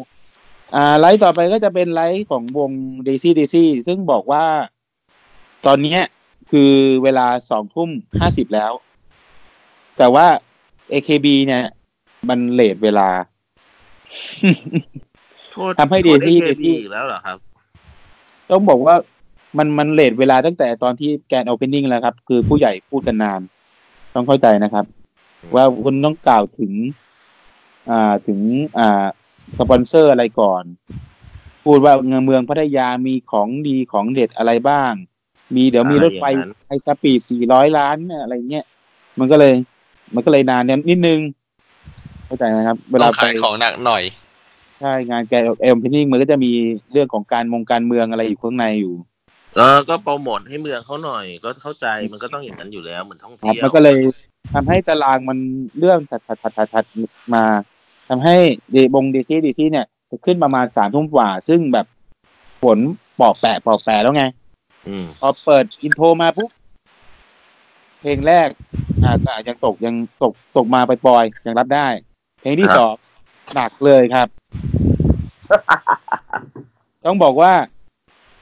[0.76, 2.72] อ่า ไลฟ์ต่อไปก็จะเป็นไลฟ์ของวง
[3.08, 4.44] Daisy Daisy ซึ่งบอกว่า
[5.66, 6.02] ตอนเนี้ย
[6.52, 6.72] คือ
[7.04, 8.72] เวลาสองทุ่มห้าสิบแล้ว
[9.98, 10.26] แต่ว่า
[10.94, 11.64] AKB เนี่ย
[12.30, 13.10] มันเลทเวลา
[15.52, 17.38] โทษทำให้โทษ Daisy AKB Daisy อีกแล้วเหรอครับ
[18.50, 18.96] ต้องบอกว่า
[19.58, 23.42] มันมัน late เวลาตั้งแต่ตอนที่ grand opening แล้วครับ คือผู้ใหญ่พูดกันนาน
[24.16, 24.86] ต้องเข้าใจนะครับ
[25.56, 26.74] ว่าคุณต้องกล่าวถึง
[27.90, 28.40] อ่าถึง
[28.78, 29.06] อ่า
[29.58, 30.64] สปอนเซอร์อะไรก่อน
[31.66, 34.92] พูดว่าเมืองเมืองพัทยามีของดีของเด็ดอะไรบ้าง
[35.56, 38.66] มีเดี๋ยวมีรถไฟอะไรอย่างนั้น high speed สี่ร้อยล้านเนี่ยอะไรเงี้ย
[39.20, 39.54] มันก็เลย
[40.14, 41.20] มันก็เลยนานนิดนึง
[42.26, 44.04] เข้าใจไหมครับ เวต้ลาองไปขายของหนักหน่อย
[44.80, 46.52] ใช่งาน grand opening มันก็จะมี
[46.92, 48.94] เรื่องของการมงการเมืองอะไรอยู่ข้างในอยู่
[49.56, 53.98] เออก็โปรโมทให้เมืองเขาหน่อย ก็เข้าใจมันก็ต้องอย่างนั้นอยู่แล้วเหมือนท่องครับเที่ยวมันก็เลย
[54.54, 55.38] ทำให้ตารางมัน
[55.80, 56.86] เลื่อนถัดถัดถัดถัดถัด
[57.34, 57.44] มา
[58.10, 58.36] ทำให้
[58.72, 61.86] วง Daisy Daisy เนี่ยจะขึ้นประมาณสามทุ่มกว่า ซึ่งแบบ
[62.62, 62.80] ฝน
[63.20, 64.24] เปาะแปะเปาะแปะแล้วไง
[64.88, 66.57] อืมพอเปิด intro มาปุ๊บเพ
[68.08, 68.50] ลงแรก
[69.04, 71.88] อ่าก็อาจยังตกยังตกตกมาไปปล่อยๆยังรับได้
[72.42, 72.94] เพลงที่สอง
[73.56, 74.28] หนักเลยครับ
[77.06, 77.54] ต้องบอกว่า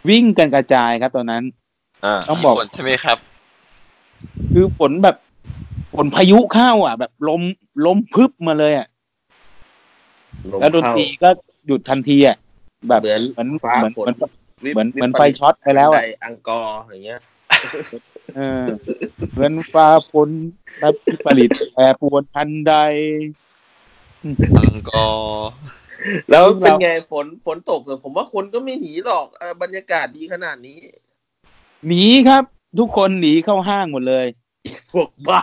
[0.09, 1.43] วิ่งกันกระจายครับตอนนั้น
[2.05, 3.17] อ่าต้องบอก มีผลใช่ไหมครับ
[4.53, 5.15] คือฝนแบบ
[5.95, 7.41] ฝนพายุเข้าอะ แบบลม
[7.85, 8.87] ลมพึบมาเลยอะ
[10.59, 11.29] แล้วดนตรีก็
[11.67, 12.37] หยุดทันทีอะ
[12.89, 14.27] แบบเหมือนเหมือนฟ้าเหมือนฝนเหมือน
[14.73, 17.19] เหมือนเหมือนไฟช็อตไปแล้วอะได้ encore อย่างเงี้ย
[18.33, 18.65] เออ
[19.31, 20.29] เหมือนฟ้าฝน
[20.79, 20.89] และ
[21.25, 22.73] ผลิตแปรปรวนทันใด
[24.57, 25.49] encore
[26.29, 30.79] แล้วซึ่งเป็นเราไงฝนฝนตกแต่ผมว่าคนก็ไม่หนีหรอกเออบรรยากาศดีขนาดนี้
[31.87, 32.43] หนีครับ
[32.79, 34.25] ทุกคนหนีเข้าห้างหมดเลย
[34.91, 35.41] พวกบ้า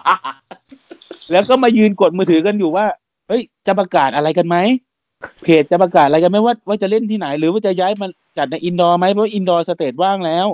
[1.33, 2.87] แล้วก็มายืนกดมือถือกันอยู่ว่า
[3.29, 4.57] เฮ้ย จะประกาศอะไรกันไหม
[5.43, 8.07] เพจจะประกาศอะไรกันไหมว่าว่าจะเล่นที่ไหน หรือว่าจะย้ายมา
[8.39, 10.47] จัดใน indoor ไหมเพราะ indoor stage ว่างแล้ว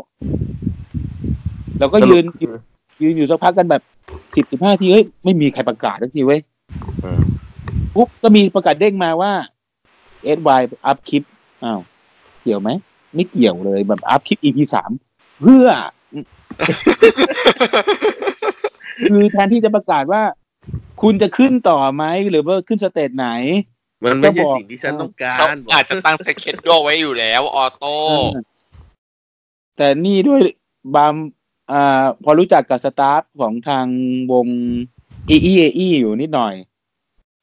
[1.78, 2.24] เราก็ยืน
[3.02, 3.82] ยืนอยู่สักพักกันแบบ
[4.34, 6.40] สิบสิบห้าทีเฮ้ยไม่มีใครประกาศทันทีเว้ย
[7.04, 7.22] อืม
[7.94, 9.32] ปุ๊บก็มีประกาศเด้งมาว่า
[10.22, 11.22] SY up คลิป
[11.64, 11.80] อ้าว
[12.42, 12.70] เกี่ยวไหม
[13.14, 14.90] ไม่เกี่ยวเลยแบบอัพคลิป EP สาม
[15.42, 15.66] เพื่อ
[19.10, 20.22] คือแทนที่จะประกาศว่า
[21.02, 23.28] คุณจะขึ้นต่อไหมหรือว่าขึ้นสเตจไหน
[24.04, 27.96] มันไม่ใช่ก็บอกสิ่งที่ฉันต้องกาเขารอาจจะตั้งสเก็ตดไว้อยู่แล้ว ออโต้
[29.76, 30.40] แต่นี่ด้วย
[30.94, 31.14] บาม
[31.72, 33.86] อ่าพอรู้จักกับสตาฟของทาง
[34.32, 34.46] วง
[35.26, 36.54] เอเอเออยู่นิดหน่อย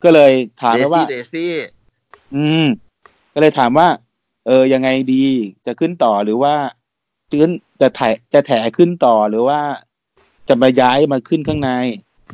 [0.04, 1.52] ก็เลยถามเดไปว่าซี่เดซี่
[2.36, 2.66] อืม
[3.34, 3.88] ก็เลยถามว่า
[4.46, 5.24] เออยังไงดี
[5.66, 6.54] จะขึ้นต่อหรือว่า
[7.30, 7.52] จะขึ้น
[7.82, 9.60] จะถ่ายจะแถขึ้นต่อหรือว่า
[10.50, 11.70] จะมาย้ายมาขึ้นข้างใน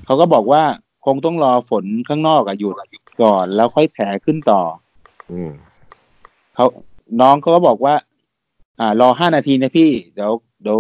[0.06, 0.64] เขาก็บอกว่า
[1.06, 2.76] คงต้องรอฝนข้างนอกอะหยุด
[3.22, 4.62] ก่อนแล้วค่อยแถขึ้นต่อ
[5.32, 5.52] อืม
[6.56, 6.66] เขา
[7.22, 7.96] น้องเขาก็บอกว่า
[8.80, 10.32] อ่ารอห้านาทีนะพี่ เดี๋ยว
[10.62, 10.80] เดี๋ยว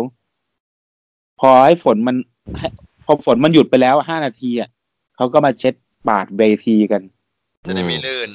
[1.41, 2.15] พอให้ฝนมัน
[2.59, 2.67] ให้
[3.05, 4.69] พอฝนมันหยุดไปแล้วห้านาทีอะ
[5.15, 5.73] เขาก็มาเช็ด
[6.07, 7.01] ปาดเวทีกัน
[7.67, 8.29] จะได้ไม่ลื่น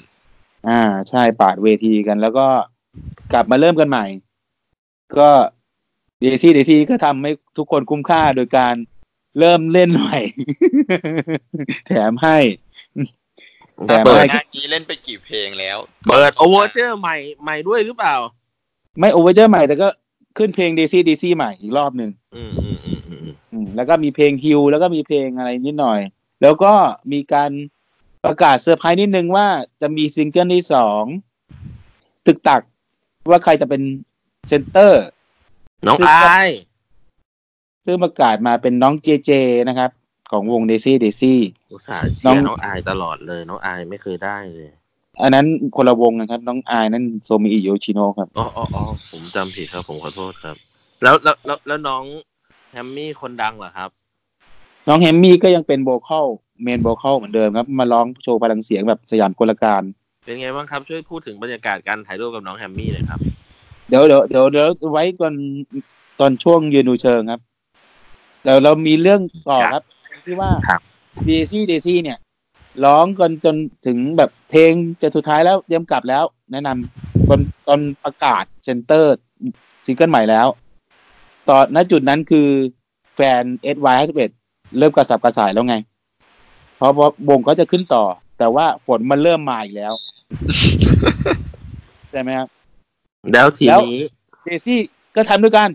[0.68, 2.46] อ่า ใช่ปาดเวทีกัน แล้วก็
[3.32, 4.04] กลับมาเริ่มกันใหม่
[5.18, 5.28] ก็
[6.20, 8.74] Daisy Daisy ก็ทำให้ทุกคนคุ้มค่าโดยการ
[9.38, 10.18] เริ่มเล่นใหม่
[11.86, 12.38] แถมให้
[13.88, 15.78] แต่เปิไม่ดหน้านี้เล่นไปกี่เพลงแล้ว
[16.08, 18.14] เปิดโอเวอร์เจอร์ใหม่ใหม่ด้วยหรือเปล่า
[18.98, 19.88] ไม่โอเวอร์เจอร์ใหม่แต่ก็
[20.38, 22.75] ขึ้นเพลง Daisy Daisy ใหม่อีกรอบหนึ่งอืม
[23.76, 26.00] แล้วก็มีเพลงฮิวแล้วก็มีเพลงอะไรนิดหน่อย
[26.42, 26.72] แล้วก็
[27.12, 27.50] มีการ
[28.24, 29.46] ประกาศเซอร์ไพรส์นิดนึงว่า
[29.80, 31.02] จะมีซิงเกิลที่สอง
[32.26, 32.62] ตึกตัก
[33.30, 33.82] ว่าใครจะเป็น
[34.48, 35.04] center
[35.86, 36.50] น้องคืออาย
[37.86, 39.30] ซึ่งประกาศมาเป็นน้องเจเจ
[39.68, 39.90] นะครับ
[40.30, 41.40] ของวง Daisy Daisy
[41.72, 44.70] อุตส่าห์เชีน้องยร์น้องอายตลอดเลย น้องอายไม่เคยได้เลย
[45.22, 45.46] อันนั้น
[45.76, 50.56] คนละวงนะครับ น้องอายนั่นโซมิอิโยชิโนะครับอ๋ออ๋ออ๋อผมจำผิดครับ ผมขอโทษครับ
[51.02, 52.02] แล้วแล้วแล้วแล้วน้อง
[52.76, 53.90] แฮมมี่คนดังเหรอครับ
[54.88, 56.26] น้องแฮมมี่ก็ยังเป็น vocal
[56.62, 59.82] main vocal เหมือนเดิมครับ มาร้องโชว์พลังเสียงแบบสยามกลการ
[60.24, 63.20] เป็นไงบ้างครับ ช่วยพูดถึงบรรยากาศการถ่ายรูปกับน้องแฮมมี่หน่อยครับ
[63.88, 65.34] เดี๋ยวเดี๋ยวเดี๋ยวเดี๋ยวไว้ตอน
[66.20, 67.40] ตอนช่วงยืนดูเชิงครับ
[68.42, 69.82] เดี๋ยวเรามีเรื่องต่อครับ
[70.26, 70.80] ที่ว่าครับ
[71.26, 72.18] Daisy Daisy เนี่ย
[72.84, 73.56] ร้องกันจน
[73.86, 74.72] ถึงแบบเพลง
[75.02, 80.46] จะสุดท้ายแล้วเตรียมกลับแล้ว แนะนำตอนตอนประกาศ center single ใหม่แล้ว
[81.48, 82.48] ตอนณจุดนั้นคือ
[83.14, 83.42] แฟน
[83.74, 84.00] s y 5
[84.38, 85.76] 1เริ่มกระสับกระส่ายแล้วไง
[86.76, 88.04] เพราะว่าวงก็จะขึ้นต่อ
[88.38, 89.94] แต่ว่าฝนมันเริ่มมาอีกแล้ว
[92.10, 92.48] ใช่ไหมครับ
[93.32, 94.04] แล้วทีแล้วนี้
[94.44, 94.80] เดซี่
[95.16, 95.70] ก็ทำด้วยกัน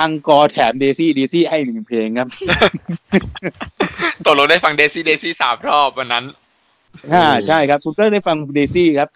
[0.00, 2.28] อังกอร์แถมเดซี่เดซี่ให้หนึ่งเพลงครับ
[4.24, 6.24] ตกลงได้ฟังเดซี่เดซี่สามรอบวันนั้น
[7.12, 9.08] อ่าใช่ครับ คุณก็ได้ฟังเดซี่ครับ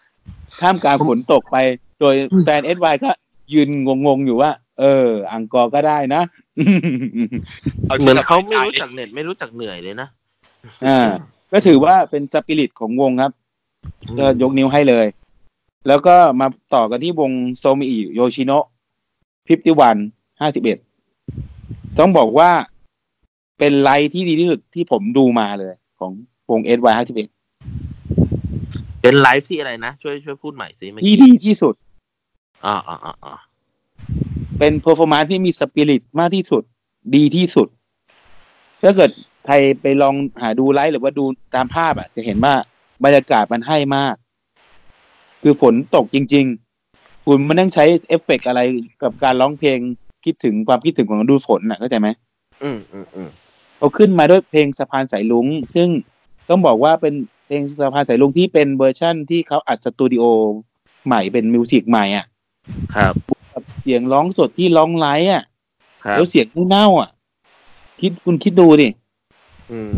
[0.61, 1.57] ท่ามกลางฝนตกไป
[2.01, 3.11] โดยแฟน SY ก็
[3.53, 3.68] ยืน
[4.07, 4.51] งงๆอยู่ว่า
[4.81, 6.22] เออ encore ก็ได้นะ
[8.01, 10.09] เหมือนเขาไม่รู้จักเหน็ดไม่รู้จักเหนื่อยเลยนะ
[10.87, 11.09] อ่า
[11.53, 13.33] ก็ถือว่าเป็นสปิริตของวงครับ
[14.18, 15.07] ก็ยกนิ้วให้เลย
[15.89, 18.66] แล้วก็มาต่อกันที่วงโซมิอิโยชิโนะ
[19.47, 19.97] fifty one
[20.41, 20.79] ห้าสิบเอ็ด
[21.99, 22.51] ต้องบอกว่า
[23.59, 26.12] เป็นไลท์ที่ดีที่สุดที่ผมดูมาเลย ของ
[26.51, 27.29] วง SY ห้าสิบเอ็ด
[29.01, 31.74] เป็นไลฟ์ที่อะไรนะ ช่วยช่วยพูดใหม่สิเมื่อที่ดีที่สุด
[32.66, 33.35] อ่าอ่าอ่าอ่า
[34.59, 36.62] เป็น performance ที่มีสปิริตมากที่สุด
[37.14, 37.68] ดีที่สุด
[38.82, 39.11] ถ้าเกิด
[39.46, 42.54] ใครไปลองหาดูไลฟ์หรือว่าดูตามภาพอะ จะเห็นว่า
[43.04, 44.14] บรรยากาศมันให้มาก
[45.42, 46.46] คือฝนตกจริง
[46.86, 48.61] ๆ คุณไม่ต้องใช้เอฟเฟกต์อะไร
[49.02, 49.78] กับการร้องเพลง
[50.24, 52.09] คิดถึงความคิดถึงของฤดูฝนน่ะเข้าใจไหม
[52.62, 53.28] อืมอืมอืม
[53.78, 55.46] เขาขึ้นมาด้วยเพลงสะพานสายรุ้ง
[55.76, 55.88] ซึ่ง
[56.48, 57.14] ต้องบอกว่าเป็น
[57.46, 60.24] เพลงสะพานสายรุ้งที่เป็นเวอร์ชั่นที่เขาอัดสตูดิโอ
[61.07, 62.26] ใหม่เป็น music ใหม่อะ
[62.94, 63.36] ครับกับ
[63.89, 65.45] เสียงร้องสดที่ร้องไลฟ์อะ
[66.05, 67.11] ครับแล้วเสียงไม่เน่าอะ
[68.01, 68.89] คิดคุณคิดดูดิ
[69.70, 69.93] อืม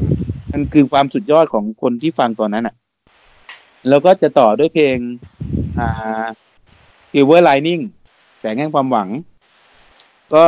[0.53, 2.74] มันคือความสุดยอดของคนที่ฟังตอนนั้นอะ
[3.89, 4.97] แล้วก็จะต่อด้วยเพลง
[5.78, 6.26] อ่า
[7.11, 7.82] Silver Lining
[8.41, 9.09] แสงแห่งความหวัง
[10.32, 10.43] ก็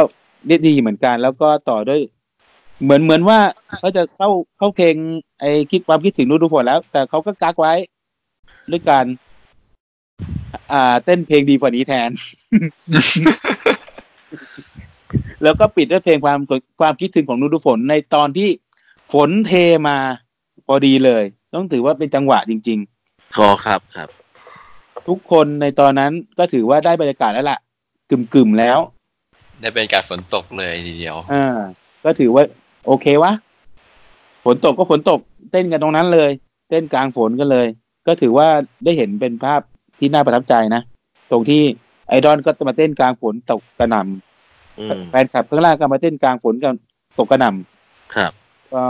[0.46, 2.00] ได้ดีเหมือนกัน แล้วก็ต่อด้วย
[2.82, 3.38] เหมือนเหมือนว่า
[3.78, 4.28] เขาจะเข้า
[4.58, 4.94] เข้าเพลง
[5.40, 7.74] ไอ้คิดความคิดถึงฤดูฝนแล้ว แต่เขาก็กักไว้
[8.70, 9.04] ด้วยการ
[10.72, 12.10] อ่า เต้นเพลงดีกว่านี้แทน
[15.42, 16.38] แล้วก็ปิดด้วยเพลงความ
[16.80, 18.48] ความคิดถึงของฤดูฝนในตอนที่
[19.12, 19.52] ฝนเท
[19.88, 19.96] มา
[20.66, 21.22] พอดีเลย
[21.54, 22.78] ต้องถือว่าเป็นจังหวะจริง
[23.36, 27.58] ขอครับครับๆทุกคนในตอนนั้นก็ถือว่าได้บรรยากาศแล้วล่ะ
[28.10, 28.78] กึ่มๆแล้ว
[29.60, 31.58] ได้เป็นการฝนตกเลยทีเดียวอ่า
[32.04, 32.44] ก็ถือว่า
[32.86, 33.32] โอเควะ
[34.44, 35.20] ฝนตกก็ฝนตก
[35.50, 36.30] เต้นกันตรงนั้นเลย
[36.68, 37.66] เต้นกลางฝนกันเลย
[38.06, 38.48] ก็ถือว่า
[38.84, 39.60] ได้เห็นเป็นภาพ
[40.00, 40.82] ที่น่าประทับใจนะ
[41.30, 41.62] ตรงที่
[42.08, 44.02] ไอดอลก็มาเต้นกลางฝนตกกระหน่
[44.78, 46.74] อืมำแฟนคลับข้างล่างก็มาเต้นกลางฝนกัน
[47.18, 48.32] ตกกระหน่ำครับ
[48.74, 48.84] ก็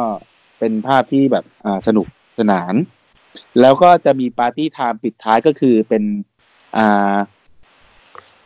[0.59, 2.07] เป็นภาพที่แบบอ่าสนุก
[2.39, 2.75] สนาน
[3.61, 6.03] แล้วก็จะมี party time ปิดท้ายก็คือเป็น
[6.77, 7.17] อ่า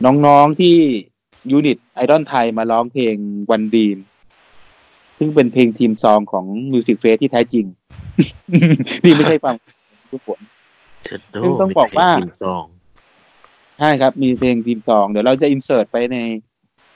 [0.05, 0.77] น้องๆที่
[1.51, 3.15] unit ไอดอลไทยมาร้องเพลง
[3.51, 3.97] One Dream
[5.17, 7.65] ซึ่งเป็นเพลง theme song ของ music fest ที่แท้จริง
[9.03, 9.55] ที่ไม่ใช่ฟัง
[10.11, 10.54] ทุกคนเชดโด
[11.43, 12.65] ซึ่งต้องบอกว่ามีเพลง song
[13.79, 16.17] ใช่ครับ มีเพลง theme song เดี๋ยวเราจะ insert ไปใน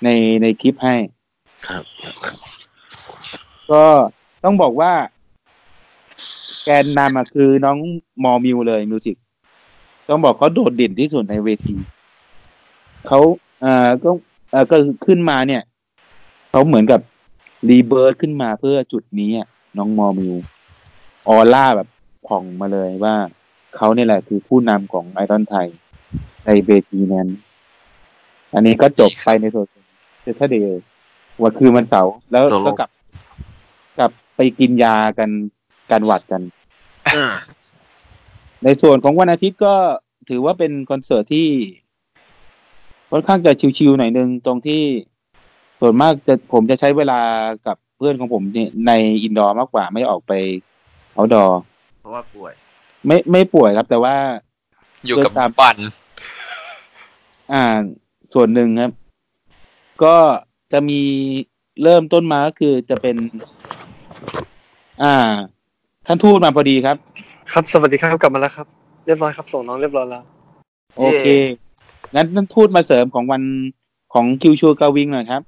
[0.03, 0.09] ใน
[0.41, 0.95] ในคลิปให้
[1.67, 1.83] ครับ
[3.71, 3.83] ก็
[4.43, 4.91] ต้องบอกว่า
[6.63, 7.77] แกนนำอะคือน้อง
[8.23, 9.15] มอมิวเลยมิวสิก
[10.09, 11.75] ต้องบอกเขาโดดเด่นที่สุดในเวที
[13.07, 13.19] เขา
[13.61, 14.09] เอ่อก็
[14.51, 15.63] เอ่อก็คือขึ้นมาเนี่ย
[16.51, 17.01] เขาเหมือนกับ
[17.69, 19.47] rebirth ขึ้นมาเพื่อจุดนี้อะ
[19.77, 20.35] น้องมอมิว
[21.27, 21.87] ออร่าแบบ
[22.27, 23.15] ผ่องมาเลยว่า
[23.77, 25.67] เขาเนี่ยแหละคือผู้นำของไอดอลไทย
[26.45, 27.27] ในเวทีนั้น
[28.53, 29.67] อันนี้ก็จบไปในส่วน
[30.21, 32.89] set day one คือมันเสาร์แล้วตกลงก็กลับ
[33.99, 35.29] กลับไปกินยากัน
[35.91, 36.41] การหวัดกัน
[37.07, 37.25] อ่า
[38.63, 39.73] ในส่วนของวันอาทิตย์ก็
[40.29, 41.47] ถือว่าเป็นคอนเสิร์ตที่
[43.11, 44.81] ค่อนข้างจะ chill ๆหน่อยนึง ตรงที่
[45.79, 47.19] ส่วนมากจะผมจะใช้เวลา
[47.67, 48.91] กับเพื่อนของผมเนี่ยใน
[49.23, 50.31] indoor มากกว่าไม่ออกไป
[51.13, 51.45] outdoor
[51.99, 52.53] เพราะว่าป่วย
[53.05, 54.15] ไม่ไม่ป่วยครับ แต่ว่า
[55.05, 55.77] อยู่กับเดินตามบัน
[57.53, 57.63] อ่า
[58.33, 58.91] ส่วนหนึ่งครับ
[60.03, 60.15] ก็
[60.71, 61.01] จะมี
[61.83, 63.15] เริ่มต้นมาก็คือจะเป็น
[65.03, 65.15] อ่า
[66.05, 66.97] ท่านทูตมาพอดีครับ
[67.51, 68.67] ครับสวัสดีครับกลับมาแล้วครับ
[69.05, 70.23] เรียบร้อยครับ ส่งน้องเรียบร้อยแล้ว
[70.97, 71.25] โอเค
[72.15, 73.43] งั้นท่านทูตมาเสริมของวัน
[74.13, 75.41] ของคิวชู Girls Wing หน่อยครับ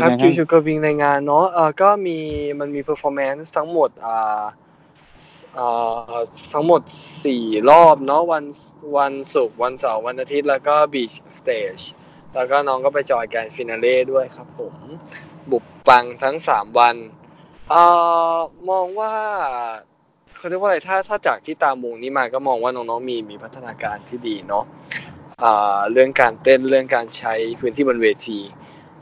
[0.00, 2.18] ครับยังไงคิวชู Girls Wing ในงานเนาะเอ่อก็มี
[2.58, 4.44] มันมี performance ทั้งหมดอ่าอ่า
[6.52, 6.82] ทั้งหมด
[7.24, 8.44] สี่รอบเนาะวัน
[8.98, 11.76] วันศุกร์วันเสาร์วันอาทิตย์แล้วก็ beach stage
[12.34, 14.74] แล้วก็น้องก็ไป join grand finale ด้วยครับผม
[15.50, 16.96] บุกปังทั้งสามวัน
[17.70, 17.82] เอ่
[18.34, 18.36] อ
[18.70, 19.12] มองว่า
[20.36, 24.64] เขาเรียกว่าอะไรถ้าถ้าจากที่ตามวงนี้มาก็มองว่าน้องๆมีมีพัฒนาการที่ดีเนาะ
[25.42, 28.38] อ่าเรื่องการเต้นเรื่องการใช้พื้นที่บนเวที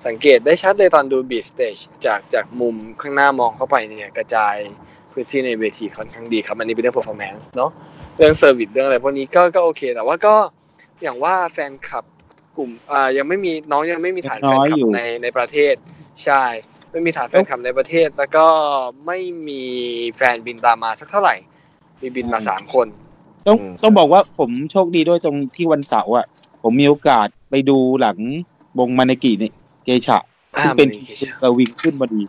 [0.07, 1.76] สังเกตได้ชัดเลยตอนดู beach stage
[2.07, 4.57] จากจากมุมข้างหน้ามองเข้าไปเนี่ยกระจาย
[5.16, 7.70] พื้นที่ในเวทีค่อนข้างดีครับอันนี้เป็นเรื่อง performance เนาะ
[8.16, 10.34] เรื่องเซอร์วิสเรื่องอะไรพวกนี้ก็ก็โอเค แต่ว่าก็
[11.02, 12.04] อย่างว่าแฟนคลับ
[12.56, 15.74] กลุ่มอ่ายังไม่มีน้องยังไม่มีฐานแฟนคลัน้อยอยู่บในในประเทศ
[16.24, 16.42] ใช่
[16.90, 18.46] ไม่มีฐานแฟนคลับในประเทศ แล้วก็
[19.06, 19.62] ไม่มี
[20.16, 21.36] แฟนบินตามมาสักเท่าไหร่
[22.02, 22.86] มีบินมาสามคน
[23.46, 26.26] ต้องอืมต้องบอกว่าผมโชคดีด้วยตรงที่วันเสาร์อะ
[26.62, 28.18] ผมมีโอกาสไปดูหลัง
[28.78, 29.52] วงมานากิเนี่ย
[29.84, 30.18] เกชะ
[30.56, 32.22] อ่าซึ่งเป็นมันมีเกชะกาวิงขึ้นพอดี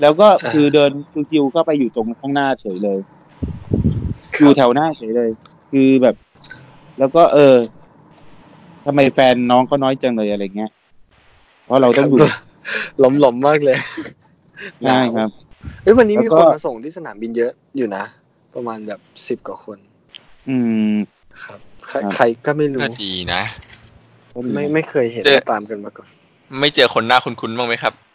[0.00, 0.90] แล้วก็อ่าคือเดิน
[1.30, 2.98] คิวๆก็ไปอยู่ตรงข้างหน้าเฉยเลย
[4.40, 5.30] อยู่แถวหน้าเฉยเลย
[5.70, 6.14] คือแบบ
[6.98, 7.56] แล้วก็เออ
[8.86, 10.70] ทำไมแฟนน้องก็น้อยจังเลยอะไรเงี้ย
[11.64, 12.26] เพราะเราต้องอยู่
[12.98, 13.76] หลอมหลอมๆมากเลย
[14.84, 15.30] ใช่ครับ
[15.82, 18.04] เฮ้ยวันนี้มีแล้วก็คนมาส่งที่สนามบินเยอะอยู่นะ
[18.54, 19.78] ประมาณแบบสิบ10กว่าคน
[20.48, 20.56] อื
[20.92, 20.94] ม
[21.44, 23.42] ครับ ใครครับใครก็ไม่รู้ก็ดีนะ
[24.34, 26.08] ก็ดีไม่ไม่เคยเห็นเจอตามกันมาก่อน
[26.60, 28.07] ไม่เจอคนหน้าคุ้นๆบ้างไหมครับอะ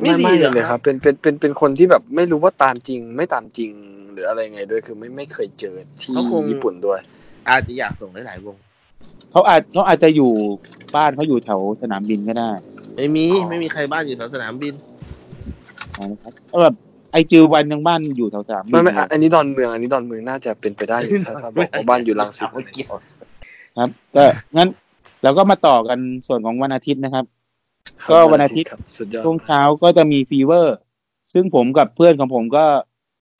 [0.00, 3.70] ไม่ไม่ดีไม่เหรอเลยครับ เป็นเป็นเป็นเป็นคนที่แบบไม่รู้ว่าตามจริง ไม่ตามจริง
[4.12, 7.00] หรืออะไรไงด้วยคือไม่ไม่เคยเจอที่เขาคงญี่ปุ่นด้วย
[7.48, 8.56] อาจจะอยากส่งหลายๆวง
[9.30, 10.30] เขาอาจเขาอาจจะอยู่
[10.96, 12.50] บ้านเขาอยู่แถวสนามบินก็ได้
[12.96, 14.74] ไม่มีอ๋อไม่มีใครบ้านอยู่แถวสนามบิน
[16.12, 16.74] นะครับแล้วแบบ
[17.12, 22.92] ไอจือวันยังบ้านอยู่แถวสนามบินไม่ไม่เลยอะอันนี้ดอนเมืองอันนี้ดอนเมืองน่าจะเป็นไปได้อยู่ถ้าถ้าบอกว่าบ้านอยู่รังสิตไม่เกี่ยว
[23.78, 24.24] ครับก็
[24.56, 24.68] งั้น
[25.22, 27.24] เราก็มาต่อกันส่วนของวันอาทิตย์นะครับ
[28.10, 30.76] ก็วันอาทิตย์ครับสุดยอดช่วงเช้าก็จะมีฟีเวอร์
[31.34, 32.64] ซึ่งผมกับเพื่อนของผมก็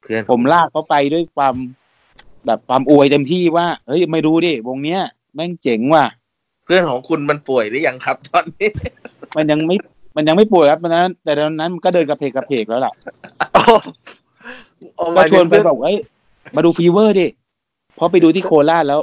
[0.03, 1.55] เพื่อนผมลากเขาไปด้วยความ
[2.47, 5.01] แบบความอวยเต็มที่ว่าเฮ้ยไม่ดูดิวงเนี้ย
[5.35, 6.07] แม่งเจ๋งว่ะ
[6.65, 8.69] เพื่อนของคุณมันป่วยหรือยังครับตอนนี้
[9.37, 9.77] มันยังไม่
[10.17, 12.93] มันยังไม่ป่วยครับตอนนั้น แต่ตอนนั้นมันก็เดินกระเพกกระเพกแล้วล่ะ
[13.55, 13.63] โอ้
[14.97, 15.99] โอ้ก็ชวนไปหมายถึงบอกเฮ้ย
[16.57, 17.27] มาดูฟีเวอร์ดิ
[17.97, 19.01] เพราะไปดูที่โคราชแล้ว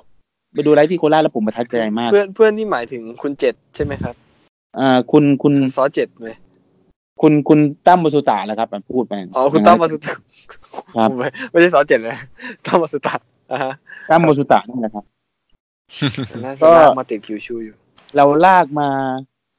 [0.53, 4.15] ไปดูไลฟ์ที่โคราชแล้วผมประทับใจมาก เพื่อนเพื่อนที่หมายถึงคุณเจ็ดใช่ไหมครับ
[4.79, 6.29] อ่าคุณคุณซอเจ็ดไหม
[7.21, 10.13] คุณคุณตั้มบสุตาแหละครับพูดไปอ๋อคุณตั้มมาสุตะ
[10.97, 12.17] ครับไม่ไม่ใช่ซอเจ็ดเลย
[12.65, 13.15] ตั้มมาสุตะ
[13.51, 13.73] อ่าฮะ
[14.09, 15.05] ตั้มบสุตานั่นแหละครับ
[16.45, 17.75] น่าก็จะลากมาติดคิวชูอยู่
[18.15, 18.89] เราลากมา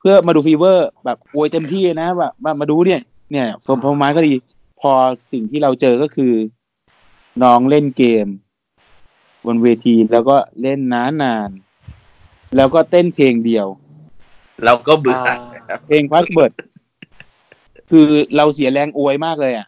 [0.00, 3.00] เพื่อมาดูฟีเวอร์ แบบอวยเต็มที่นะแบบมามาดูเนี่ย
[3.30, 4.32] เนี่ยฟอร์มพอมาก็ดี
[4.80, 4.92] พอ
[5.32, 6.32] สิ่งที่เราเจอก็คือ
[7.42, 8.26] น้องเล่นเกม
[9.44, 13.66] บนเวทีแล้วก็เล่นนานนานๆแล้วก็เต้นเพลงเดียว
[14.64, 15.36] เราก็เบื่ออ่า
[15.86, 16.52] เพลงพาสเบิร์ด
[17.90, 18.06] คือ
[18.36, 19.66] เราเสียแรงอวยมากเลยอะ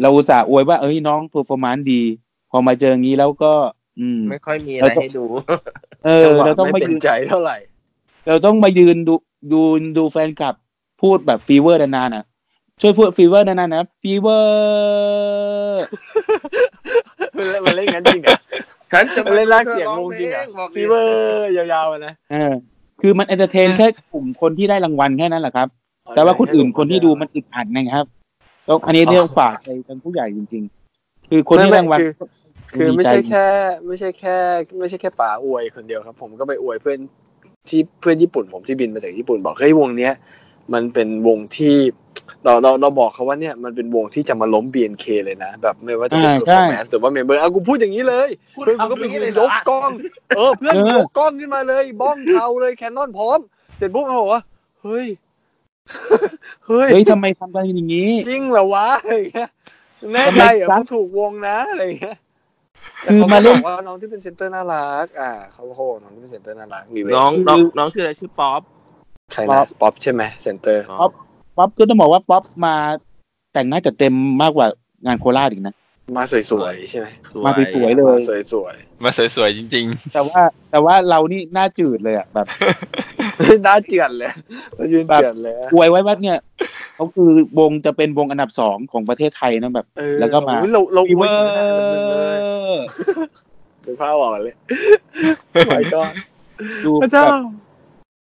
[0.00, 2.02] เราอุตส่าห์อวยว่า เอ้ยน้องเพอร์ฟอร์มานซ์ดี
[2.50, 3.52] พอมาเจออย่างนี้แล้วก็
[4.00, 5.24] อืม ไม่ค่อยมีอะไรให้ดู
[6.04, 7.56] เออจังหวะเราต้องไม่มาเป็ยืนนใจเท่าไหร่
[8.28, 9.14] เราต้องมายืนดู
[9.52, 9.60] ดู
[9.98, 10.54] ดูแฟนคลับ
[11.02, 12.24] พูดแบบฟีเวอร์นานๆนะ
[12.80, 15.84] ช่วยพูดฟีเวอร์นานๆนะฟีเวอร์
[17.64, 18.40] มันเล่นงั้นจริงเหรอะ
[18.92, 22.52] ฉันจะมันเล่นลากเสียงงงจริงเหรอะอะฟีเวอร์ยาวๆอะนะเออ
[23.00, 25.68] คือมันเอนเตอร์เทนแค่กลุ่มคนที่ได้รางวัลแค่นั้นแหละครับ
[26.14, 28.06] แต่ว่าคนอื่นคนที่ดูมันอึดอัดนะครับ
[28.68, 30.62] ต้องอันนี้เรียกฝากไปทางผู้ใหญ่จริง
[30.96, 32.12] ๆ คือคนที่รางวัลคือ
[32.74, 33.46] คือไม่ใช่แค่
[33.86, 34.36] ไม่ใช่แค่
[34.78, 36.98] ไม่ใช่แค่ป๋าอวยคนเดียวครับ ผมก็ไปอวยเพื่อน
[37.68, 40.12] ที่เพื่อนญี่ปุ่นผมที่บินมาจากญี่ปุ่นบอกเฮ้ยวงเนี้ย
[40.72, 41.76] มันเป็นวงที่
[42.44, 49.90] เราเราเราบอกเขาว่าเนี่ยมันเป็นวงที่จะมาล้ม BNK เลยนะ แบบไม่ว่าจะเป็นอ่า performance หรือว่าเมมเบอร์อะกูพูดอย่างนี้เลยพูดเพื่อนกูก็คำไปนี้ยืเลนยเหรยอกกล้อง
[50.36, 53.38] เออเพื่อนเออยกกล้องขึ้นมาเลย บ้องเทาเลยแคนนอนพร้อม
[53.78, 54.42] เสร็จปุ๊บเขาบอกว่า
[54.82, 55.06] เฮ้ย
[56.66, 59.50] เฮ้ยเฮ้ยทำไมทำกันอย่างนี้ จริงเหรอวะอะไรอย่างเงี้ย
[60.12, 62.16] แน่ใจเหรอมึงถูกวงนะอะไรอย่างเงี้ย
[63.06, 68.62] คือมาเล่นแต่ขก็บอกว่าน้องที่เป็นเซนเตอร์น่ารัก อ่าเขาโหน้องที่เป็นเซนเตอร์น่ารักมีเวน้องน้องน้องชื่ออะไรชื่อป๊อป
[69.32, 71.12] ใครนะป๊อปใช่ไหมเซนเตอร์ป๊อป
[71.56, 72.74] ป๊อปก็ต้องบอกว่าป๊อปมา
[73.52, 74.66] แต่งหน้าจัดเต็มมากกว่า
[75.06, 75.74] งานโคราชอีกนะ
[76.16, 77.06] มาสวยๆใช่ไหม
[77.44, 78.18] มาสวยๆเลยมา
[78.52, 78.74] สวย
[79.04, 80.40] มาสวยๆจริงแต่ว่า
[80.70, 84.30] แต่ว่าเรานี่หน้าจืดเลยอะแบบๆน่าเจือนเลย
[84.76, 86.38] เรายืนเจือนเลยอวยไว้ว่าเนี่ย
[86.94, 92.84] เขาคือวงจะเป็นวงอันดับสองของประเทศไทยนะแบบเออแล้วก็มาโอ้ยเราเราฟีอเววอยถึงขนาดนั้นเลยร์
[93.84, 94.54] เป็นภาพออกเลย
[95.68, 96.02] ไม่ก็
[96.84, 97.24] ดูพระเจ้า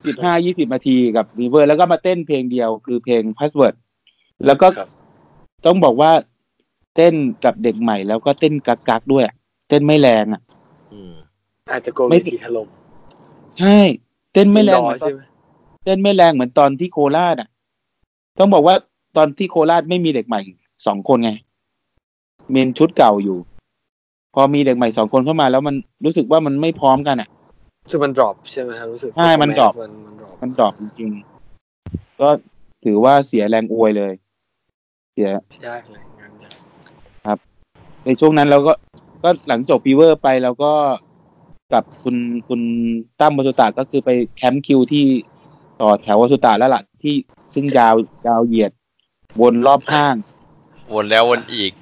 [0.06, 3.74] สิบห้ายี่สิบนาทีกับฟีเวอร์แล้วก็มาเต้นเพลงเดียวคือเพลง Password
[4.46, 4.88] แล้วก็ครับ
[5.66, 6.10] ต้องบอกว่า
[6.96, 7.14] เต้น
[7.44, 9.34] กับเด็กใหม่ แล้วก็เต้นกักๆด้วยอะ
[9.68, 10.42] เต้นไม่แรงอะ
[10.92, 11.12] อืม
[11.72, 12.68] อาจจะโกไม่วิธีถล่ม
[13.58, 13.78] ใช่
[14.32, 15.20] เต้นไม่แรงรเหอมือนตอนใช่ไหม
[15.84, 17.48] เต้นไม่แรงเหมือนตอนที่โคราชอะ
[18.38, 18.76] ต้องบอกว่า
[19.16, 20.40] ตอนที่โคราชไม่มีเด็กใหม่
[20.86, 21.30] สองคนไง
[22.50, 23.38] เมนชุดเก่าอยู่
[24.34, 25.74] พอมีเด็กใหม่สองคนเข้ามา แล้วมัน
[26.04, 27.28] รู้สึกว่ามันไม่พร้อมกันอะ
[27.90, 32.28] คือมัน drop ใช่ไหมครับรู้สึกใช่มัน drop มันมัน drop มันดรอปจริงๆ ก็
[32.84, 34.12] ถือว่าเสียแรงอวยเลย
[35.12, 35.28] เสีย
[35.66, 36.50] ยากเลยงานยา
[37.36, 37.38] ก
[38.04, 38.72] ในช่วงนั้นเราก็
[39.24, 40.72] ก็หลังจบฟีเวอร์ไปเราก็
[41.72, 42.16] กับคุณ
[42.48, 42.60] คุณ
[43.20, 45.04] ตั้มวสุตาก็คือไปแคมป์คิวที่
[45.80, 47.14] ต่อแถววสุตาแล้วล่ะที่
[47.54, 47.94] ซึ่งยาว
[48.26, 48.72] ยาวเหยียด
[49.40, 51.72] วนรอบห้างๆวนแล้ววนอีก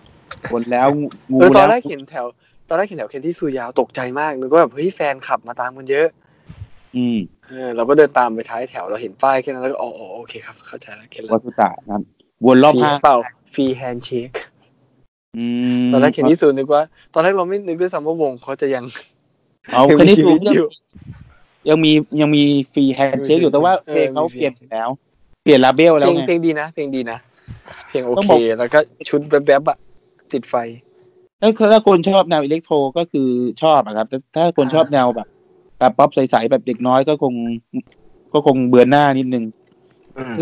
[0.52, 0.88] วนแล้ว
[1.30, 2.26] งูเออตอนแล้วแรกเห็นแถว
[2.68, 6.08] ตอนแรกเห็นแถวเคนที่ซูยาวตกใจมากนึกว่าแบบเฮ้ยแฟนขับมาตามกันเยอะ
[6.96, 12.02] อืมเออเราก็เดินตามไปท้ายแถวเราเห็นป้ายแค่นั้นแล้วก็อ๋ออ๋อโอเคครับ เข้าใจแล้วเคนแล้ววสุตานะครับ
[12.46, 13.16] วนรอบฟรีห้างเปล่า
[13.54, 14.30] ฟรีแฮนด์เชค
[15.36, 15.44] อื
[15.84, 16.82] มตอนแรกเคนที่ซูนึกว่า
[17.14, 18.84] ตอนแรกเราไม่นึกด้วยซ้ำว่าวงเขาจะยัง
[19.72, 20.66] เอายังแค่มีนี้ชีถูวิกตอยู่
[21.68, 22.42] ยังมียังมี
[22.72, 24.88] ฟรีแฮนด์เช็คอยู่แต่ว่าเอเพอลงเขามีเปลี่ยน free hand แล้ว
[25.44, 27.18] เปลี่ยนลาเบลเพแล้ลวงไงเพลงดีนะเพลงดีนะ
[27.88, 28.78] เพลงโอต้องเคบอกแล้วก็
[29.08, 29.78] ชุดแวบๆอะ
[30.32, 30.54] ติดไฟ
[31.40, 33.28] ถ้าถ้าคนชอบแนวอิเล็กโทรก็คือ
[33.62, 35.28] ชอบอะครับแต่ถ้าคนชอบแนวแบบ
[35.78, 37.34] แบบป๊อปใสๆแบบเด็กน้อยก็คง
[38.32, 39.44] ก็คงเบื่อหน้านิดนึง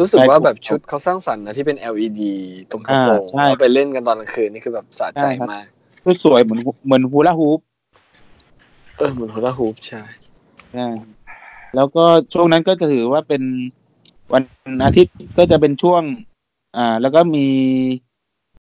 [0.01, 2.23] รู้สึกว่าใช่แบบชุดเขาสร้างสรรค์นะที่เป็น LED
[2.71, 5.67] ตรงกระโปรงอ่าใช่แล้วไปเล่นกันตอนกลางคืนนี่คือแบบสะใจใช่ครับมาก
[6.05, 7.61] ก็สวยเหมือนเหมือนฮูลาฮูป
[8.99, 10.03] เออเหมือนฮูลาฮูปใช่
[10.79, 10.89] นะ
[11.77, 12.05] แล้วก็
[12.35, 13.43] ช่วงนั้นก็จะถือว่าเป็น
[14.33, 14.43] วัน
[14.85, 16.03] อาทิตย์ก็จะเป็นช่วง
[16.77, 17.47] อ่า แล้วก็มี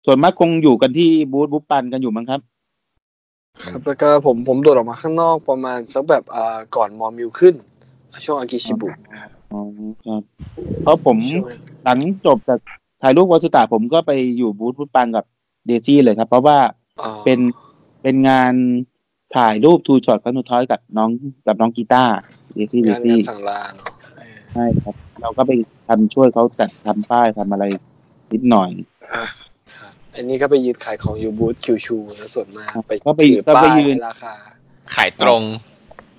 [0.06, 2.41] ส่วนมากคงอยู่กันที่บูธบูธปันกันอยู่มั้งครับ
[3.65, 7.56] ครับ แล้วก็ผมผมโดดออกมาข้างนอกประมาณสักแบบอ่าก่อนมอมิวขึ้น
[8.26, 8.88] ช่วงอากิชิบุ
[9.53, 9.61] อ๋อ
[10.06, 10.23] ครับ
[10.84, 11.45] เพราะผมช่วง
[11.84, 12.60] หลังจบจาก
[13.02, 15.26] ถ่ายรูปวอสุตาผมก็ไปอยู่บูธพุทปังกับ
[15.65, 16.57] เดซี่เลยครับ เพราะว่า
[17.02, 17.40] อ๋อเป็น
[18.02, 18.53] เป็นงาน
[19.36, 21.10] ถ่ายรูปทูช็อตครั้งสุดท้ายกับน้อง
[21.48, 22.15] กับน้องกีตาร์
[22.53, 25.52] เดซี่เดงานซี่งานสั่งลาเนาะเออใช่ครับ เราก็ไป
[25.88, 27.64] ทำช่วยเขาจัดทำป้ายทำอะไร
[28.32, 28.69] นิดหน่อย
[29.11, 29.28] ครับ
[30.16, 34.34] อันนี้ก็ไปยืนขายของอยู่บูธคิวชูแล้วส่วนมากครับไปก็ไปถือก็ไปป้ายยืนราคา
[34.96, 35.42] ขายตรง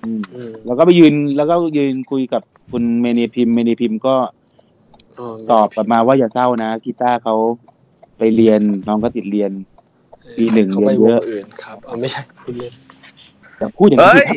[0.03, 4.15] อืมอืมแล้วก็ไปยืนแล้วก็ยืนคุยกับคุณเมเนพิมเมเนพิมก็
[5.51, 7.35] ตอบกลับมาว่าอย่าเศร้านะกีตาร์เขา
[8.17, 9.51] ไปเรียนน้องก็ติดเรียน
[10.37, 12.73] ปีหนึ่งเขาไปเรีวยนเยงอะอื่นครับเอาไม่ใช่พูดเล่น
[13.57, 14.27] แต่พูดอย่างเฮ้นี้ย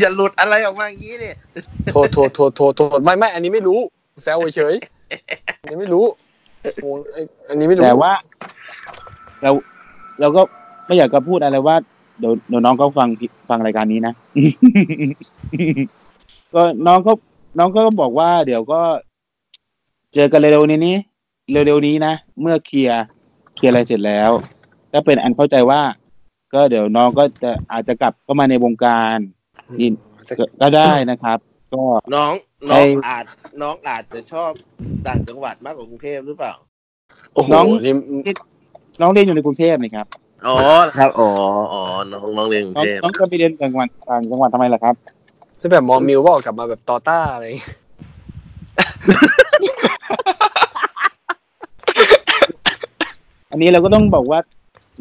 [0.00, 1.36] อย่าหลุดอะไรออกมาอย่างนี้เนี่ย
[1.90, 3.78] โทษโทษโทษโทษโทษไม่ไม่อันนี้ไม่รู้
[4.22, 4.74] แซวเฉย
[5.60, 6.04] อันนี้ไม่รู้
[6.82, 8.12] โอ้ยไอ้อันนี้ไม่รู้แต่ว่า
[9.42, 9.50] เรา
[10.20, 10.42] เราก็
[10.86, 11.76] ไม่อยากจะพูดอะไรว่า
[12.20, 13.08] เดี๋ยวเดี๋ยวน้องเขาฟัง
[13.48, 14.14] ฟังรายการนี้นะ
[16.54, 17.14] ก็น้องเขา
[17.58, 18.80] น้องก็บอกว่า เดี๋ยวก็
[20.14, 20.96] เจอกันเร็วๆนี้นี้
[21.52, 23.02] เร็วๆนี้นะเมื่อเคลียร์
[23.54, 24.30] เคลียร์อะไรเสร็จแล้ว
[24.92, 25.80] ก็เป็นอันเข้าใจว่า
[26.54, 29.16] ก็เดี๋ยวน้องก็จะอาจจะกลับเข้ามาในวงการ
[29.80, 29.92] อิน
[30.38, 31.38] ก็ก็ได้นะครับ
[31.74, 31.82] ก็
[32.14, 33.24] น้องไอ้ น้องอาจ
[33.62, 34.50] น้องอาจจะชอบ
[35.06, 36.52] ต่างจังหวัดมากกว่ากรุงเทพหรือเปล่า
[37.34, 38.34] โอ้โหน้อง นี่
[39.00, 40.06] น้องเรียนอยู่ในกรุงเทพนะครับ
[40.46, 40.56] อ๋อ
[40.96, 41.28] ครับอ๋อ
[41.72, 41.82] อ๋อ
[42.12, 44.94] น้องน้องเรียนกรุงน้องเทพน้องจะไปเรียนต่างจังหวัดต่างจังหวัดทำไมล่ะครับ
[45.60, 47.76] ซึ่งแบบมอมิวบอกกลับมาแบบตอต้าอะไรอย่างเงี้ย
[53.50, 54.40] อันนี้เราก็ต้องบอกว่า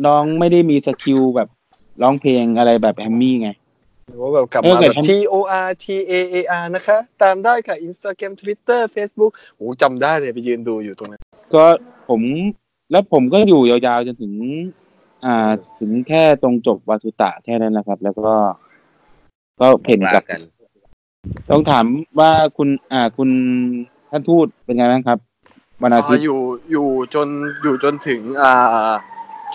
[0.05, 1.49] น้องไม่ได้มี skill แบบ
[2.01, 3.49] ร้องเพลงอะไรแบบแฮมมี่ไง
[4.11, 5.35] หรือว่าแบบกลับเออมาแต่แบบทำ T O
[5.65, 11.21] R T A A R นะคะ ตามได้ค่ะ Instagram Twitter Facebook โอ้จำได้เลยไปยืนดูอยู่ตรงนั้น
[11.53, 11.65] ก็
[12.09, 12.21] ผม
[12.91, 14.33] แล้วผมก็อยู่ยาวๆจนถึง
[15.25, 18.33] อ่า ถึงแค่ตรงจบวาสุตะแค่นั้นนะครับ แล้วก็
[19.61, 20.41] ก็เห็นกับกัน
[21.51, 21.85] ต้องถาม
[22.19, 23.29] ว่าคุณ อ่า คุณ
[24.11, 25.19] ท่านทูตเป็นไงบ้างครับ
[25.81, 27.27] วันอาทิตย์อยู่อยู่จน
[27.63, 28.91] อยู่จนถึง อ่า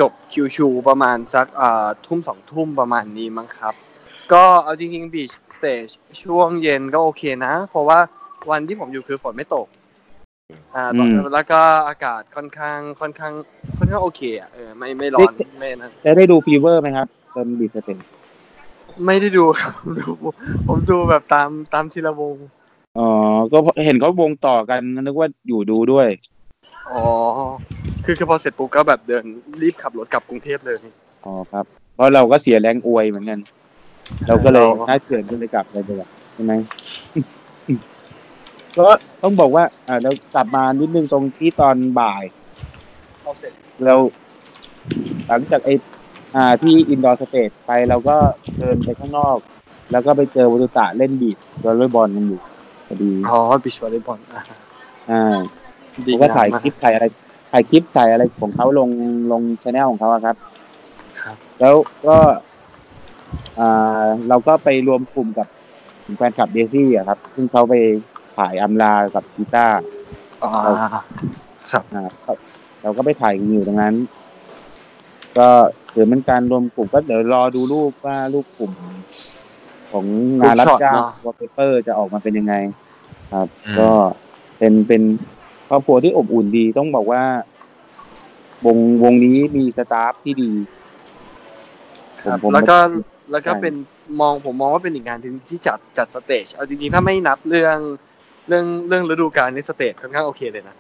[0.00, 3.74] จบคิวชูประมาณสักอ่าทุ่มสองทุ่มประมาณนี้มั้งครับ
[4.32, 5.86] ก็เอาจริงๆ beach stage
[6.22, 7.98] ช่วงเย็นก็โอเคนะ เพราะว่า
[8.50, 9.66] วันที่ผมอยู่คือฝนไม่ตก
[10.74, 13.32] อ่าอืมแล้วก็อากาศค่อนข้างค่อนข้าง
[13.78, 17.98] ค่อนข้างโอเคอะเออไม่ไม่ร้อนไม่นะจะได้ดู FEVER ไหมครับตอน beach stage
[19.06, 20.10] ไม่ได้ดูครับผมดู
[20.68, 22.36] ผมดูแบบตามตามทีละวง
[22.98, 23.08] อ๋อ
[23.52, 26.08] ก็เห็นเขาวงต่อกันนึกว่าอยู่ดูด้วย
[26.90, 27.02] อ๋อ
[28.04, 29.24] คือคือพอเสร็จปุ๊บก็แบบเดิน
[29.62, 30.76] รีบขับรถกลับกรุงเทพเลย
[31.24, 33.38] อ๋อครับ เพราะเราก็เสียแรงอวยเหมือนกัน
[34.28, 36.52] เราก็เลยเราน่าเฉินก็เลยกลับเลยดีกว่าใช่ไหม
[38.78, 38.86] ก็
[39.22, 42.24] ต้องบอกว่าอ่าเรากลับมานิดนึงตรงที่ตอนบ่าย
[43.20, 43.52] เข้าเสร็จ
[43.84, 43.94] เรา
[45.28, 45.70] หลังจากไอ
[46.34, 48.16] อ่าที่ indoor stage ไปเราก็
[48.58, 49.38] เดินไปข้างนอก
[49.92, 52.40] แล้วก็ไปเจอวัตุตะเล่นบีดวอลเลย์บอลกันอยู่
[52.86, 54.42] พอดีอ๋อบิชวอลเลย์บอลอะ
[55.10, 55.36] อ่า
[56.06, 57.06] ดีผมก็ถ่ายงมมคลิปถ่ายอะไร
[57.52, 58.88] ถ่ายคลิปถ่ายอะไรของเขาลง
[59.32, 60.36] ลงชแนลของเขาอะครับ
[61.22, 61.74] ครับ แล้ว
[62.06, 62.16] ก็
[63.60, 65.48] อ่าเราก็ไปรวมกลุ่มกับ
[66.16, 67.74] แฟนคลับเดซี่อะครับ ซึ่งเขาไป
[68.36, 69.78] ถ่ายอัมลากับกีตาร์
[70.42, 70.52] อ่า
[71.70, 72.38] ครับอ่าครับ
[72.82, 73.94] เราก็ไปถ่ายกันอยู่ตรงนั้น
[75.38, 75.48] ก็
[75.92, 78.72] ถือเป็นการรวมกลุ่มก็เดี๋ยวรอดูรูปว่ารูปกลุ่ม
[79.90, 80.04] ของ
[80.40, 82.54] งานรับจ้างวอลเปเปอร์จะออกมาเป็นยังไง
[83.34, 83.90] ครับอืมก็
[84.58, 85.02] เป็นเป็น
[85.68, 87.22] ครอบครัวที่อบอุ่นดีต้องบอกว่า
[88.66, 90.52] วงวงนี้มี staff ที่ดี
[92.22, 92.76] ครับผมผมแล้วก็
[93.30, 93.74] แล้วก็ใช่เป็น
[94.20, 97.78] มองผมมองว่าเป็นอีกงานที่ที่จัดจัด stage เอาจริงๆ ถ้าไม่นับเรื่อง
[98.48, 100.76] เรื่องเรื่องฤดูกาลใน stage ค่อนข้างโอเคเลยนะ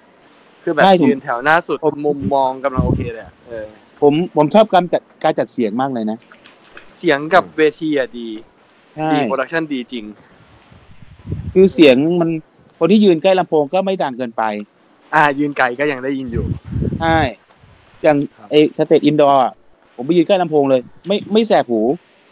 [0.62, 3.66] คือแบบใช่ผมยืนแถวหน้าสุดมุมมองกำลังโอเคเลยอะเออ
[4.00, 6.18] ผมผมชอบการจัดการจัดเสียงมากเลยนะ
[6.96, 8.28] เสียงกับเวทีอะดี
[8.96, 10.04] ใช่ดี production ดีจริง
[11.54, 12.30] คือเสียงมัน
[12.78, 14.42] คนที่ยืนใกล้ลำโพงก็ไม่ดังเกินไป
[15.14, 16.44] อ่า ยืนไกลก็ยังได้ยินอยู่
[17.00, 17.18] ใช่
[18.02, 19.42] อย่างครับไอ stage indoor
[19.96, 21.80] ผมไปยืนใกล้ลำโพงเลย ไม่ไม่แสบหู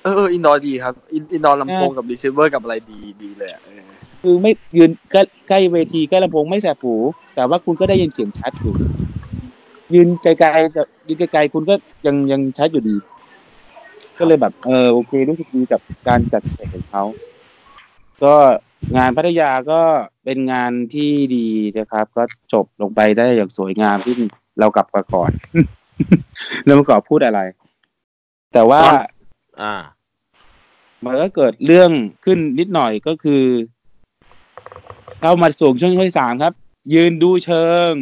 [0.05, 3.81] เออเออ indoor ดีครับอิน indoor ลำโพงกับรีเซิร์ฟเวอร์กับอะไรดีดีเลยอะเออ
[4.23, 6.95] คือไม่ยืนใกล้ใกล้เวทีใกล้ลำโพงไม่แสบหู
[7.35, 8.75] แต่ว่าคุณก็ได้ยินเสียงชัดอยู่
[9.95, 11.75] ยืนไกลๆกับยืนไกลๆคุณก็
[12.07, 12.97] ยังยังชัดอยู่ดี
[14.19, 17.05] ก็เลยแบบ เออโอเครู้สึกดีกับการจัดสเตจของเขา
[18.23, 18.35] ก็
[18.97, 19.81] งานพัทยาก็
[20.25, 21.47] เป็นงานที่ดี
[21.79, 22.23] นะครับ ก็
[22.53, 24.15] จบลงไปได้อย่างสวยงามที่
[24.61, 25.31] เรากลับมาก่อน
[26.65, 27.41] เรามาก่อนพูดอะไร
[28.53, 28.81] แต่ว่า
[29.61, 29.75] อ่า
[31.05, 31.91] มันก็เกิดเรื่อง
[32.25, 33.45] ขึ้นนิดหน่อยก็คือ
[35.21, 36.53] เข้ามาสู่ช่วงที่สามครับ
[36.95, 37.93] ยืนดูเชิง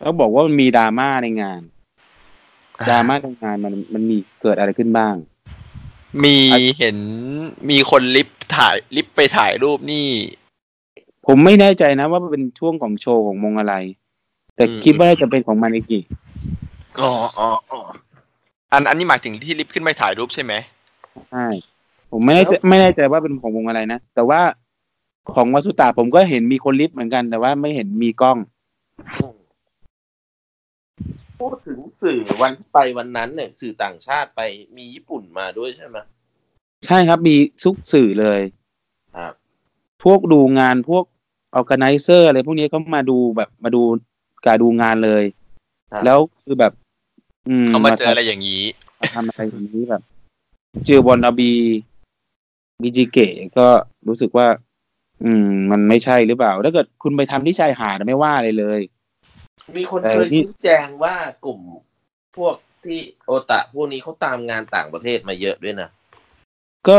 [0.00, 1.60] แล้วบอกว่ามันมีดราม่าในงาน
[2.88, 5.14] ดราม่าในงานมันมันมีเกิดอะไรขึ้นบ้าง
[6.24, 6.36] มี
[6.78, 6.98] เห็น
[7.70, 10.06] มีคนลิฟต์ถ่ายลิฟต์ไปถ่ายรูปนี่
[11.26, 13.74] ผมไม่แน่ใจนะว่ามันเป็นช่วงของโชว์ของมงอะไร
[14.54, 15.98] แต่อืมคิดว่าน่าจะเป็นของมานิกิ
[17.00, 17.80] อ๋ออ๋ออ๋อ
[18.72, 20.52] อันอันนี้หมายถึงที่ลิฟต์ขึ้นไปถ่ายรูปใช่ไหม
[21.30, 21.46] ใช่
[22.12, 24.40] ผมไม่แน่ใจไม่แน่ใจว่าเป็นของวงอะไรนะ แต่ว่า
[25.34, 28.38] ของวัสุตาผมก็เห็นมีคนลิฟต์เหมือนกัน แต่ว่าไม่เห็นมีกล้อง
[31.40, 34.40] พูดถึงสื่อวันที่ไปวันนั้นเนี่ย สื่อต่างชาติไป
[34.76, 35.96] มีญี่ปุ่นมาด้วยใช่ไหม
[36.86, 38.40] ใช่ครับมีซุกสื่อเลย
[39.16, 39.32] ครับ
[40.04, 41.04] พวกดูงานพวก
[41.54, 43.82] ออ g a แกไนเซอร์อะไรพวกนี้เขามาดูแบบมาดู
[44.46, 45.24] การดูงานเลย
[45.92, 46.87] ครับแล้วคือแบบอืม
[47.68, 48.62] เขามาเจออะไรอย่างนี้
[49.00, 50.02] มาทำอะไรอย่างนี้แบบ
[50.86, 51.52] เจอบอลอาบี
[52.82, 53.66] บีจีเกะก็
[54.08, 54.46] รู้สึกว่า
[55.24, 58.80] อืม มันไม่ใช่หรือเปล่า ถ้าเกิดคุณไปทำที่ชายหาดไม่ว่าเลยเลย
[59.76, 61.14] มีคนแต่เคยที่ชี้แจงว่า
[61.44, 61.60] กลุ่ม
[62.36, 62.54] พวก
[62.84, 65.88] ที่โอตะพวกนี้เขาตามงานต่างประเทศมาเยอะด้วยนะ
[66.88, 66.96] ก็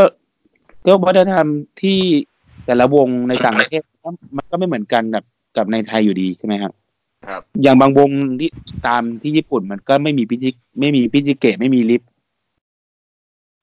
[0.88, 1.48] ก็วัฒนธรรม
[1.82, 2.00] ที่
[2.66, 3.82] แต่ละวงในต่างประเทศ
[4.38, 5.24] มันก็ไม่เหมือนกันกับ
[5.58, 6.74] กับในไทยอยู่ดีใช่ไหมครับ
[7.30, 8.50] ครับอย่างบางวงที่
[8.88, 10.50] ตามที่ญี่ปุ่นมันก็ไม่มีพิจิ
[10.80, 12.10] ไม่มีพิจิเกะไม่มีลิฟต์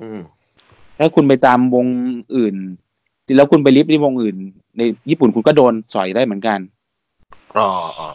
[0.02, 0.20] อืม
[0.98, 1.86] ถ้าคุณไปตามวง
[2.36, 2.54] อื่น
[3.36, 4.36] แล้วคุณไปลิฟต์ที่วงอื่น
[4.76, 6.58] ในญี่ปุ่นคุณก็โดนสอยได้เหมือนกัน
[7.56, 7.68] อ๋อ
[7.98, 8.08] อ๋อ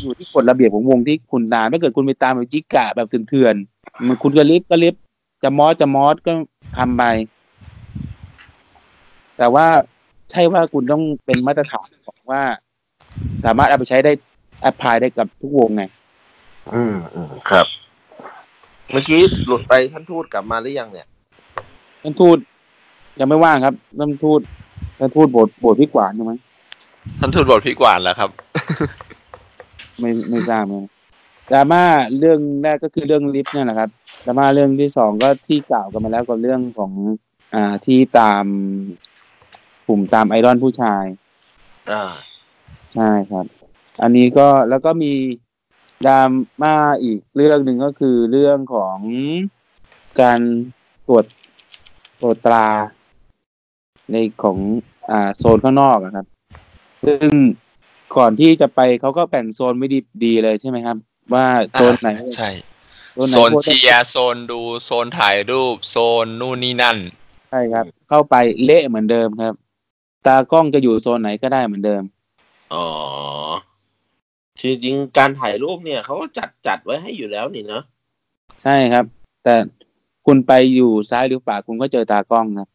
[0.00, 4.94] อยู่ที่กฎระเบียบของวงที่คุณตามถ้าเกิดคุณไปตามแบบจิกะแบบเถื่อนๆมันคุณก็ลิฟก็ลิฟ
[5.42, 6.32] จะมอสจะมอสก็
[6.76, 7.02] ทำไป
[9.38, 9.66] แต่ว่า
[10.30, 12.42] ใช่ว่าคุณต้องเป็นมาตรฐานของว่า
[13.44, 14.12] สามารถเอาไปใช้ได้
[14.60, 15.82] แอพพลายได้กับทุกวงไง
[16.74, 17.66] อืมอืมครับ
[18.90, 21.06] เมื่อกี้หลุดไปท่านทูตกลับมาหรือยังเนี่ย
[22.02, 22.38] ท่านทูต
[23.20, 24.40] ยังไม่ว่างครับท่านทูต
[24.98, 26.32] ท่านทูตโบสถ์โบสถ์พี่กวานใช่ไหม
[27.20, 28.30] ท่านทูตบทพี่กวานแล้วครับ
[29.98, 30.86] ไม่ไม่ทราบเลย
[31.52, 31.82] ดราม่า
[32.18, 33.90] เรื่องแรกก็คือเรื่องลิฟต์เนี่ยแหละครับ
[34.26, 36.92] ดราม่าเรื่องที่สองก็ที่กล่าวกันมาแล้วกับเรื่องของ
[37.54, 38.44] อ่าที่ตาม
[39.86, 41.04] กลุ่มตามไอดอลผู้ชาย
[41.90, 42.12] อ่า
[42.94, 43.46] ใช่ครับ
[44.02, 45.14] อันนี้ก็แล้วก็มี
[46.06, 46.22] ดรา
[46.62, 48.98] ม่าอีกเรื่องหนึ่งก็คือเรื่องของ
[50.20, 50.40] การ
[51.06, 51.24] ตรวจ
[52.20, 52.66] ตรวจตรา
[54.12, 54.58] ในของ
[55.10, 56.26] อ่าโซนข้างนอกอะครับ
[57.04, 57.30] ซึ่ง
[58.16, 60.96] ก่อนที่จะไปเขาก็แบ่งโซนไม่ดีดีเลยใช่ไหมครับ
[61.34, 62.50] ว่าโซนไหนใช่
[63.14, 66.98] โซนไหนโซนควรจะเชียร์โซนดูโซนถ่ายรูป โซนนู่นนี่นั่น
[67.50, 68.34] ใช่ครับ เข้าไป
[68.64, 69.54] เละเหมือนเดิมครับ
[70.26, 72.02] ตากล้องจะอยู่โซนไหนก็ได้เหมือนเดิม
[72.74, 72.86] อ๋อ
[74.60, 77.82] จริงๆการถ่ายรูปเนี่ยเขาก็จัดจัดไว้ให้อยู่แล้วนี่เนาะ
[78.62, 79.04] ใช่ครับ
[79.44, 79.54] แต่
[80.26, 82.68] คุณไปอยู่ซ้ายหรือขวาคุณก็เจอตากล้องครับ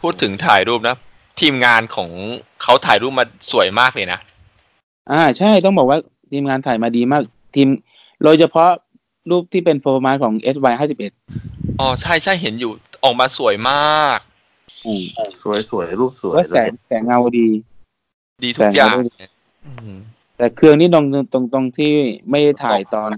[0.00, 0.96] พูดถึงถ่ายรูปนะ
[1.40, 2.10] ทีมงานของ
[2.62, 4.18] เขาถ่ายรูปมาสวยมากเลยนะ
[5.10, 5.98] อ่า ใช่ต้องบอกว่า
[6.32, 7.22] ทีมงานถ่ายมาดีมาก
[7.54, 7.68] ทีม
[8.22, 8.70] โดยเฉพาะ
[9.30, 11.12] รูปที่เป็นโปรมาของ SY ห้าสิบเอ็ด
[11.80, 12.72] อ๋อใช่ใช่เห็นอยู่
[13.04, 14.18] ออกมาสวยมาก
[15.42, 17.48] สวยสวยรูปสวยก็เลแสยงแสงเงาดี
[18.42, 19.28] ดีทุกอย่างแต่งมาด้วย
[19.66, 19.96] อืม
[20.36, 21.94] แต่เครื่องนี้ตรงตรงตรงที่
[22.30, 23.12] ไม่ได้ถ่ายตอน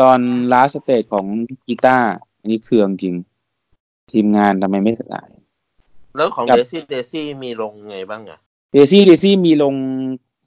[0.00, 0.18] ตอน
[0.52, 1.26] last stage ของ
[1.66, 3.14] กีตาร์อันนี้เครื่องจริง
[4.12, 5.28] ทีมงานทำไมไม่ถ่าย
[6.16, 8.38] แล้วของครับเดซี่เดซี่มีลงไงบ้างอะ
[8.72, 9.74] เดซี่เดซี่มีลง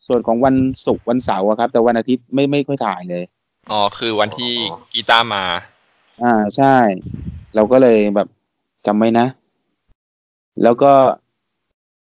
[0.07, 0.55] ส่วนของวัน
[0.85, 3.23] ศุกร์วันเสาร์อะครับ แต่วันอาทิตย์ไม่ไม่ค่อยถ่ายเลย
[3.71, 4.53] อ๋อ คือวันที่
[4.93, 5.43] กีตาร์มา
[6.23, 6.75] อ่าใช่
[7.55, 8.27] เราก็เลยแบบ
[8.85, 9.27] จำไว้นะ
[10.63, 10.93] แล้วก็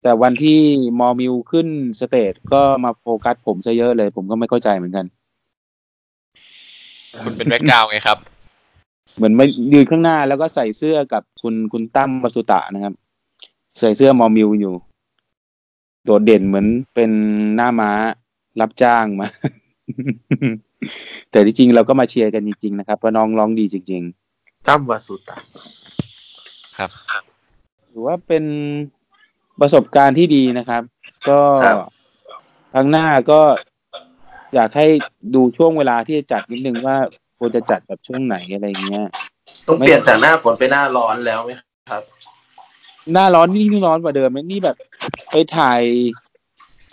[0.05, 0.59] แต่วันที่
[0.99, 1.67] มอมิวขึ้น
[1.99, 5.05] stage ก็มาโฟกัสผมซะเยอะเลย ผมก็ไม่เข้าใจเหมือนกัน
[7.23, 8.17] คุณเป็น background ไงครับ
[9.15, 12.93] เหมือนไม่ยืนข้างหน้าแล้วก็ใส่เสื้อกับคุณคุณตั้มวาสุตะนะครับ
[13.79, 14.73] ใส่เสื้อมอมิวอยู่
[16.05, 17.11] โดดเด่นเหมือนเป็น
[17.55, 17.91] หน้าม้า
[18.61, 19.27] รับจ้างมา
[21.31, 24.01] แต่ที่จริงเราก็มาเชียร์กันจริง ๆ นะครับเพราะน้องร้องดีจริง
[24.35, 25.37] ๆ ตั้มวาสุตะ
[27.89, 28.43] ถือว่าเป็น
[29.61, 30.81] ประสบการณ์ที่ดีนะครับ
[31.29, 31.77] ก็ครับ
[32.73, 33.41] ครั้งหน้าก็
[34.55, 34.87] อยากให้
[35.35, 36.97] ดูช่วงเวลาที่จะจัดนิดนึงว่า
[37.39, 39.05] ควรจะจัดแบบช่วงไหนอะไรเงี้ย
[39.67, 41.51] ต้องเปลี่ยนจากหน้าฝนไปหน้าร้อนแล้วไหม
[41.89, 42.03] ครับ
[43.13, 44.75] หน้าร้อนนี่นี่ร้อนกว่าเดิมไหมนี่แบบ
[45.31, 45.81] ไปถ่าย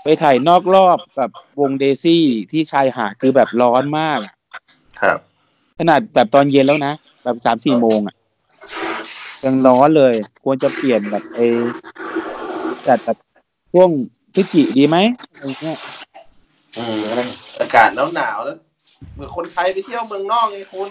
[0.03, 1.31] ไปถ่ายนอกรอบกับ
[1.61, 4.35] วงเดซี่ที่ชายหาดคือแบบร้อนมากอะ
[5.01, 5.19] ครับ
[5.79, 6.95] ขนาดแบบตอนเย็นแล้วนะ
[7.25, 8.17] แบบสามสี่โมงอะ
[9.45, 10.15] ยังร้อนเลย
[10.45, 11.41] ควรจะเปลี่ยนแบบไอ
[12.89, 13.17] จัดแบบ
[13.73, 13.91] ช่วง
[14.35, 14.97] พฤศจิดีไหม
[15.37, 15.79] อะไรเงี้ย
[16.77, 16.97] อืม
[17.61, 18.57] อากาศหนาวหนาวๆแล้ว
[19.15, 20.91] เหมือนคนไทยไปเที่ยวเมืองนอกไงคุณ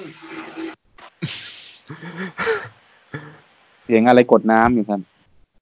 [3.86, 5.02] เสียงอะไรกดน้ำอยู่ครับ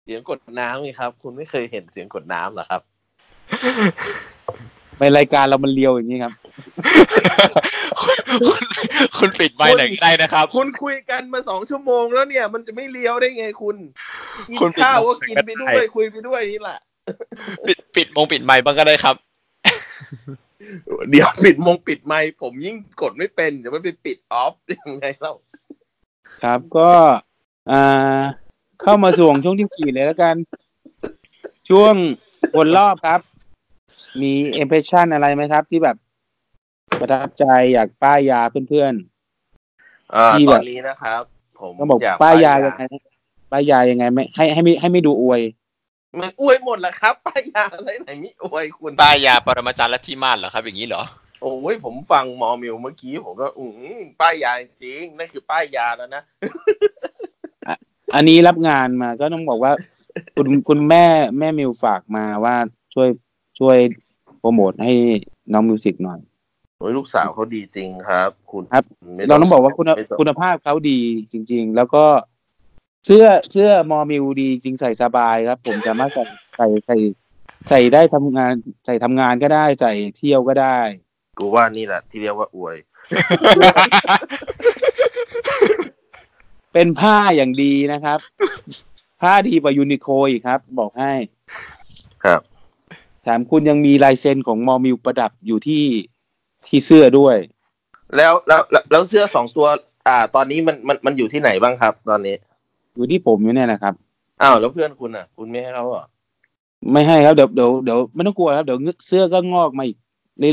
[0.06, 2.81] เสียงกดน้ำไงครับ คุณไม่เคยเห็นเสียงกดน้ำเหรอครับ
[4.99, 6.34] ในรายการเรามันเลียวอย่างนี้ครับ
[8.43, 8.61] คุณ
[9.17, 13.77] คุณปิดไมค์หน่อยก็ได้นะครับ คุณคุยกันมาสองชั่วโมงแล้วเนี่ย มันจะไม่เลี้ยวได้ไงคุณ
[14.49, 16.80] กินคุณปิดข้าวก็ไมค์กินไปด้ได้วยคุยไปด้วยนี่แหละ
[17.67, 19.15] ปิดปิดมงปิดไมค์บ้างก็ได้ครับ
[21.09, 25.34] เดี๋ยวปิดมงปิดไมค์ผมยิ่งกดไม่เป็นเดี๋ยวมันไปปิดออฟยังไงเล่า
[26.43, 26.91] ครับก็
[27.71, 28.19] อ่า
[28.81, 30.35] เข้ามาส่วงช่วงที่สี่เลยแล้วกัน
[31.69, 31.93] ช่วง
[32.55, 33.19] วนรอบครับ
[34.22, 35.98] มีเอ p เพ s ชันอะไรไหมครับ ที่แบบ
[36.99, 38.94] ประทับใจอยากป้ายยาเพื่อน
[40.15, 41.22] อ่าที่ตแบอบนนี้นะครับ
[41.60, 42.84] ผมๆต้องบอกอยากป้ายยายังไง
[43.52, 45.41] ป้ายยายังไง ไม่ให้ให้ไม่ให้ไม่ดูอวย
[46.19, 51.03] มันอวยหมดแหละครับ ป้ายยาอะไรไหนมิอวยคุณป้ายยาปรมาจารย์ลัทธิมานเหรอครับ อย่างนี้เหรอ
[51.41, 53.65] โอ้ยผมฟังหมอมิวเมื่อกี้ผมก็อื
[53.99, 56.23] มป้ายยาจริงนั่นคือป้ายยาแล้วนะ
[58.15, 59.72] อันนี้รับงานมาก็ต้องบอกว่า
[60.36, 61.06] คุณคุณแม่
[61.40, 62.56] แม่มิวฝากมาว่า
[62.94, 63.10] ช่วย
[63.60, 63.77] ช่วย
[64.40, 64.94] โปรโมทให้
[65.53, 66.19] น้องมิวสิกหน่อย
[66.80, 68.84] โอ้ยลูกสาวเขาดีจริงครับ คุณครับ
[69.15, 70.99] ไม่เราต้องบอกว่าคุณไม่ต้องคุณภาพเขาดี
[71.31, 72.06] จริง ๆ แล้วก็
[73.06, 76.26] เสื้อเสื้อมอมิวดีจริงใส่สบายครับ ผมสามารถใส่
[76.57, 76.95] ใส่ใส่
[77.69, 78.53] ใส่ได้ทำงาน
[78.86, 80.77] ใส่ทำงานก็ได้ใส่เที่ยวก็ได้
[81.40, 82.76] กูว่านี่แหละ ที่เรียกว่าอวย
[86.73, 88.19] เป็นผ้าอย่างดีนะครับ
[89.22, 91.14] ผ้าดีกว่ายูนิโคอีกครับ บอกให้
[92.26, 92.59] ครับแถ
[93.38, 95.84] มคุณยังมีลายเซ็นของมอมิวประดับอยู่ที่
[96.68, 97.38] ที่เสื้อด้วย
[98.15, 99.68] แล้วแล้วแล้วแล้วเสื้อสองตัว
[100.07, 102.35] อ่า ตอนนี้มันมันมันอยู่ที่ไหนบ้างครับ ตอนนี้
[102.95, 103.93] อยู่ที่ผมอยู่เนี่ยนะครับ
[104.41, 106.06] อ้าวแล้วเพื่อนคุณอะ คุณไม่ให้เขาเหรอ
[106.91, 109.97] ไม่ให้ครับเดี๋ยวเดี๋ยวเดี๋ยวไม่ต้องกลัวครับเดี๋ยวเสื้อก็งอกมาอีก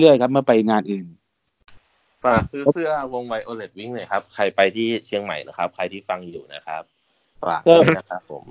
[0.01, 1.07] เรื่อยๆครับ เมื่อไปงานอื่น
[2.25, 6.83] ฝากซื้อเสื้อวงไวโอเลตวิงหน่อยครับ ใครไปที่เชียงใหม่นะครับ ใครที่ฟังอยู่นะครับ
[7.49, 8.45] ฝากด้วยนะครับผม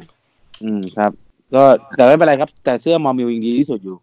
[0.63, 1.11] อืมครับ
[1.55, 1.63] ก็
[1.95, 3.97] แต่ไม่เป็นไรครับ แต่เสื้อมอมิวยังดีที่สุดอยู่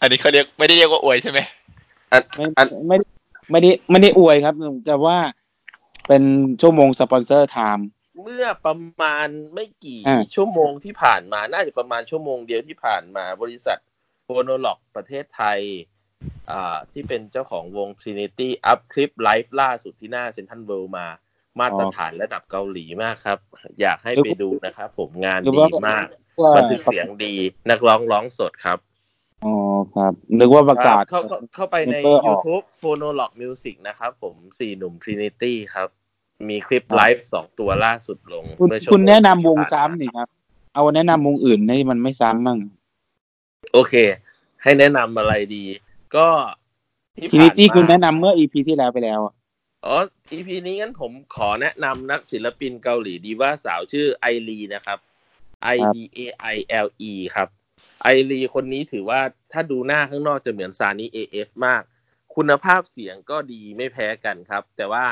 [0.00, 1.40] อันนี้เขาเรียกไม่ได้เรียกว่าอวยใช่ไหม
[2.36, 3.06] ไม่อันไม่ได้
[3.50, 4.54] ไม่ได้ไม่ได้อวยครับ
[4.86, 5.16] แต่ว่า
[6.06, 6.22] เป็น
[6.62, 7.88] ชั่วโมง sponsor time
[8.22, 13.78] เมื่อประมาณไม่กี่อ่าชั่วโมงที่ผ่านมา น่าจะประมาณชั่วโมงเดียวที่ผ่านมาบริษัท
[14.24, 15.60] โฟโนล็อกประเทศไทย
[16.50, 21.06] อ่า ที่เป็นเจ้าของวง Trinity อัพคลิปไลฟ์ล่าสุดที่หน้าเซนทันเวิลด์มา
[21.60, 23.38] มาตรฐานระดับเกาหลีมากครับ
[23.80, 26.06] อยากให้ไปดูนะครับผมงานหรือดีว่ามาก
[26.40, 27.34] ว่าบันทึกเสียงดี
[27.70, 28.78] นักร้องร้องสดครับ
[29.44, 29.54] อ๋อ
[29.94, 35.88] ครับ นึกว่าประกาศ เข้าเข้าเข้าไปในเปิดออก YouTube Phonolog Music นะครับ ผมสี่หนุ่ม Trinity ครับ
[36.48, 40.28] มีคลิปไลฟ์สองตัวล่าสุดลงคุณเมื่อชั่วคุณโมแนะนำวงที่ผ่าซ้ำนี่ครับ
[40.74, 42.58] เอาแนะนำวงอื่นให้มันไม่ซ้ำมั่ง
[43.72, 43.94] โอเค
[44.62, 45.64] ให้แนะนำอะไรดี
[46.16, 46.26] ก็
[47.16, 49.34] ที่ทีนี้ที่ผ่าคุณมาแนะนำเมื่ออีพีที่แล้วไปแล้วอะ
[49.86, 49.96] อ๋อ
[50.32, 54.98] EP นี้งั้นผมขอแนะนำนักศิลปินเกาหลีดีว่าสาวชื่อไอรีนะครับ
[55.74, 56.20] I D A
[56.54, 57.48] I L E ครับ
[58.02, 59.20] ไอรีคนนี้ถือว่า
[59.52, 61.82] ถ้าดูหน้าข้างนอกจะเหมือนซานิ AF มาก
[62.36, 65.04] คุณภาพเสียงก็ดีไม่แพ้กันครับ แต่ว่า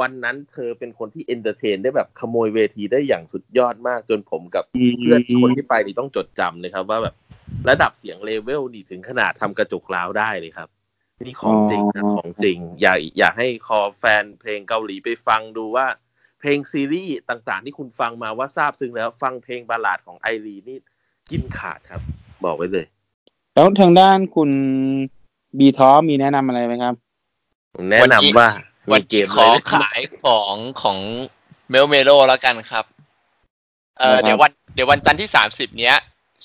[0.00, 4.64] วันนั้นเธอเป็นคนที่ entertain ได้แบบขโมยเวทีได้อย่างสุดยอดมากจนผมกับ
[4.98, 7.14] เพื่อนคนที่ไปนี่ต้องจดจำเลยครับ ว่าแบบ
[7.68, 10.68] ระดับเสียงเลเวลนี่ถึงขนาดทำกระจกร้าวได้เลยครับ
[11.26, 15.86] นี่ของจริงนะของจริง อยากอยากให้คอแฟนเพลงเกาหลีไปฟังดูว่า
[16.40, 20.78] เพลงซีรีส์ต่างๆ ที่คุณฟังมาว่าซาบซึ้งแล้ว ฟังเพลง ballad ของไอรีนี่
[21.30, 22.00] กินขาดครับ
[22.44, 22.86] บอกไว้เลย
[23.54, 24.50] แล้วทางด้านคุณ
[25.58, 26.94] บีทอมีแนะนำอะไรไหมครับ
[27.74, 28.48] ผมแนะนำว่า
[28.92, 30.98] วัมีนเกมขอเลยขายของของ
[31.70, 32.84] เมลเมโลแล้วกันครับ
[33.98, 35.96] เออนะครับเดี๋ยววันเดี๋ยววันจันทร์ที่สามสิบเนี้ย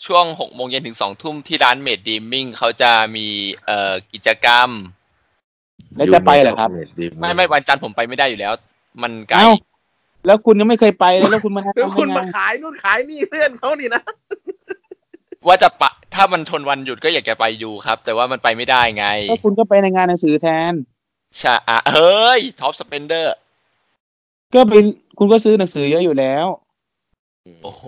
[0.06, 3.28] ช่วงหกโมงเย็นถึงสองทุ่มที่ร้านเมดดีมิ่งเขาจะมี
[3.66, 4.70] เอ่อกิจกรรม
[5.96, 6.70] แล้วจะไปเหรอครับ
[7.20, 8.54] ไม่ไม่วันจันทร์ผมไปไม่ได้อยู่แล้ว
[9.02, 9.50] มันไกลเอ้า
[10.26, 14.02] แล้วคุณยังไม่เคยไปเลยแล้วคุณมาแนะแล้วนำคุณได้ไงมาขายนู่นขายนี่เพื่อนเขานี่นะ
[15.48, 20.74] ว่าจะปะถ้ามันทนวันหยุดก็อยากจะไปดูครับ แต่ว่ามันไปไม่ได้ไงก็คุณก็ไปในงานหนังสือแทน
[21.40, 23.36] ใช่อะเฮ้ย top spender
[24.54, 24.74] ก็ไป
[25.18, 26.46] คุณก็ซื้อหนังสือเยอะอยู่แล้ว
[27.64, 27.84] โอ้โห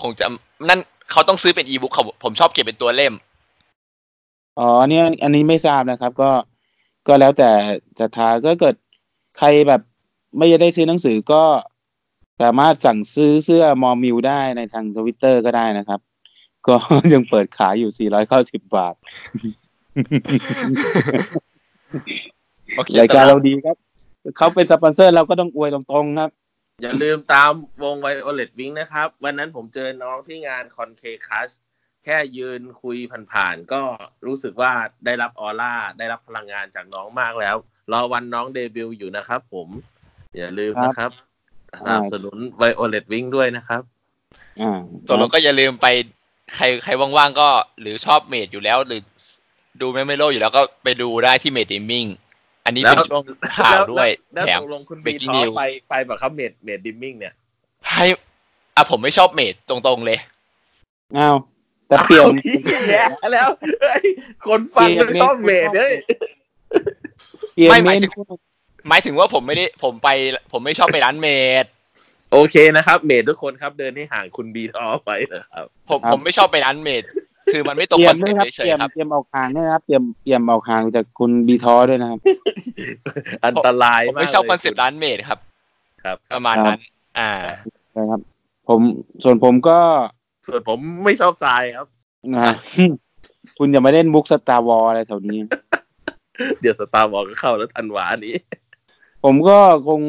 [0.00, 0.26] คงจะ
[0.68, 0.80] นั่น
[1.10, 3.14] เขาต้องซื้อเป็นอีบุ๊กเขาผมชอบเก็บเป็นตัวเล่ม
[4.58, 6.30] อ๋อเนี่ยอันนี้ไม่ทราบนะครับ ก็
[7.06, 7.50] ก็แล้วแต่
[8.00, 8.74] ศรัทธาก็เกิด
[9.38, 9.80] ใครแบบ
[10.38, 11.42] ไม่ได้ซื้อหนังสือก็
[12.42, 16.00] สามารถสั่งซื้อเสื้อมอมิวได้ในทางทวิตเตอร์ก็ได้นะครับ
[16.66, 16.76] ก็
[17.12, 18.94] ยังเปิดขายอยู่ 490 บาท
[22.76, 23.76] โอเครายการสำหเราดีครับ
[24.36, 26.30] เขาเป็นสปอนเซอร์เราก็ต้องอวยตรงๆครับ
[26.82, 27.52] อย่าลืมตาม
[27.82, 31.48] วงไวโอเลตวิงนะครับ วันนั้นผมเจอน้องที่งานคอนเคคัส
[32.04, 32.96] แค่ยืนคุย
[33.32, 33.82] ผ่านๆ ก็
[34.26, 34.72] รู้สึกว่า
[35.04, 37.56] ได้รับออร่า ได้รับพลังงานจากน้องมากแล้ว
[37.92, 39.68] รอวันน้องเดบิวต์อยู่นะครับผม
[40.36, 41.10] อย่าลืมนะครับ
[41.80, 43.82] สนับสนุนไวโอเลตวิงด้วยนะครับ
[44.60, 45.86] อ่าตัวเราก็อย่าลืมไป
[46.54, 47.48] ใครใครว่างๆก็
[47.80, 49.00] หรือชอบเมดอยู่แล้ว หรือ
[49.80, 52.06] ดูเมมโลอยู่แล้วก็ไปดูได้ที่เมดดิมิ่ง
[52.64, 53.22] อันนี้เป็นแล้วช่วง
[53.56, 57.34] ข่าวด้วยแล้วแถมตกลงคุณบี Breaking ทอ News ไปไปแบบครับเมดเมดดิมมิ่งเนี่ย
[57.90, 58.04] ให้
[58.76, 60.18] อะผมไม่ชอบเมดตรงๆเลย
[61.18, 61.36] อ้าว
[61.86, 62.26] แต่เปลี่ยน
[62.90, 63.48] แย่แล้ว
[63.82, 64.04] เฮ้ย
[64.46, 65.94] คนฟังมันชอบเมดเฮ้ย
[67.54, 68.12] เปลี่ยนไม่หเมมายนถึง
[68.88, 70.08] หมายถึงว่าผมไม่ได้ผมไป
[70.52, 71.28] ผมไม่ชอบไปร้านเม
[71.62, 71.64] ด
[72.32, 77.02] โอเคนะครับ เมดทุกคนครับเดินให้ห่างคุณบีทอไปนะครับ ผมผมไม่ชอบไปร้านเมด
[77.52, 82.20] คือมันไม่ตรงเตรีคยอมนด้เซ็วยปต์ครับเฉเตรียยมๆครับเตรียมออกห่างด้วยนะครับเตรียมเตรียมออกห่างจากคุณบีทอด้วยนะครับ
[83.46, 85.38] อันตรายผมมากไม่ชอบลยคอนเซ็ปต์ร้านเมดครับ
[86.04, 86.78] ครับ ประมาณนั้น
[87.18, 87.32] อ่า
[87.96, 88.20] นะครับ
[88.68, 88.80] ผม
[89.24, 89.78] ส่วนผมก็
[90.48, 91.86] ส่วนผมไม่ชอบทรายครับ
[92.34, 92.52] นะ
[93.58, 95.40] คุณอย่ามาเล่นมุกสตาร์วอลอะไรแถวนี้
[96.60, 98.34] เดี๋ยวสตาร์บอกก็เข้าแล้วธันวานี้
[99.24, 100.00] ผมก็คง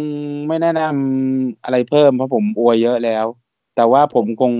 [0.48, 3.26] ไม่แนะนำอะไรเพิ่มเพราะผมอวยเยอะแล้ว
[3.76, 4.54] แต่ว่าผมคง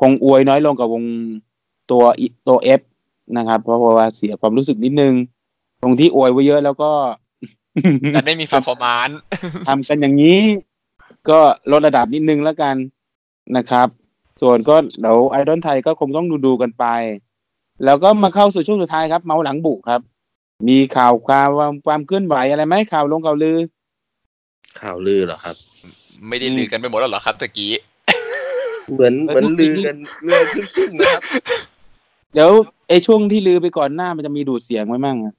[0.00, 1.04] คงอวยน้อยลงกับวง
[1.90, 2.80] ตัวอิตัวเอฟ
[3.36, 5.14] นะครับ เพราะว่าเสียความรู้สึกนิดนึง
[5.82, 6.90] ตรงที่อวยไว้เยอะแล้วก็
[8.12, 9.14] แต่ไม่มี p e r f o r m a n c e
[9.68, 10.40] ทำกันอย่างนี้
[11.28, 11.38] ก็
[11.72, 12.76] ลดระดับนิดนึงแล้วกัน
[13.56, 13.88] นะครับ
[14.40, 16.84] ส่วนก็เดี๋ยวไอดอลไทยก็คงต้องดูดูๆกันไป
[17.84, 20.00] แล้วก็มาเข้าสู่ช่วงสุดท้ายครับ เมาหลังบุครับ
[20.68, 21.48] มีข่าวความ
[21.86, 23.58] ความเคลื่อนไหวอะไรไหมข่าวลงข่าวลือ
[24.80, 25.56] ข่าวลือเหรอครับ
[26.28, 27.70] ไม่ได้ลือกันไปหมดแล้วเหรอครับตะกี้
[28.92, 30.42] เหมือนเหมือนลือกันเรื่อย
[30.76, 31.22] ขึ้นๆนะครับ
[32.34, 32.50] เดี๋ยว
[32.88, 35.34] ไอช่วงที่ลือไปก่อนหน้ามันจะมีดูดเสียงไว้มั่งอะ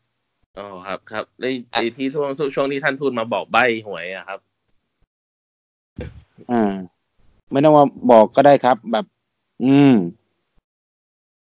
[0.59, 4.39] อ๋อครับ ครับในไอ้ที่ช่วงช่วงที่ท่านทูตมาบอกใบหวยอะครับ
[6.51, 6.71] อ่า
[7.51, 9.05] ไม่ต้องมาบอกก็ได้ครับ แบบ
[9.63, 9.93] อืม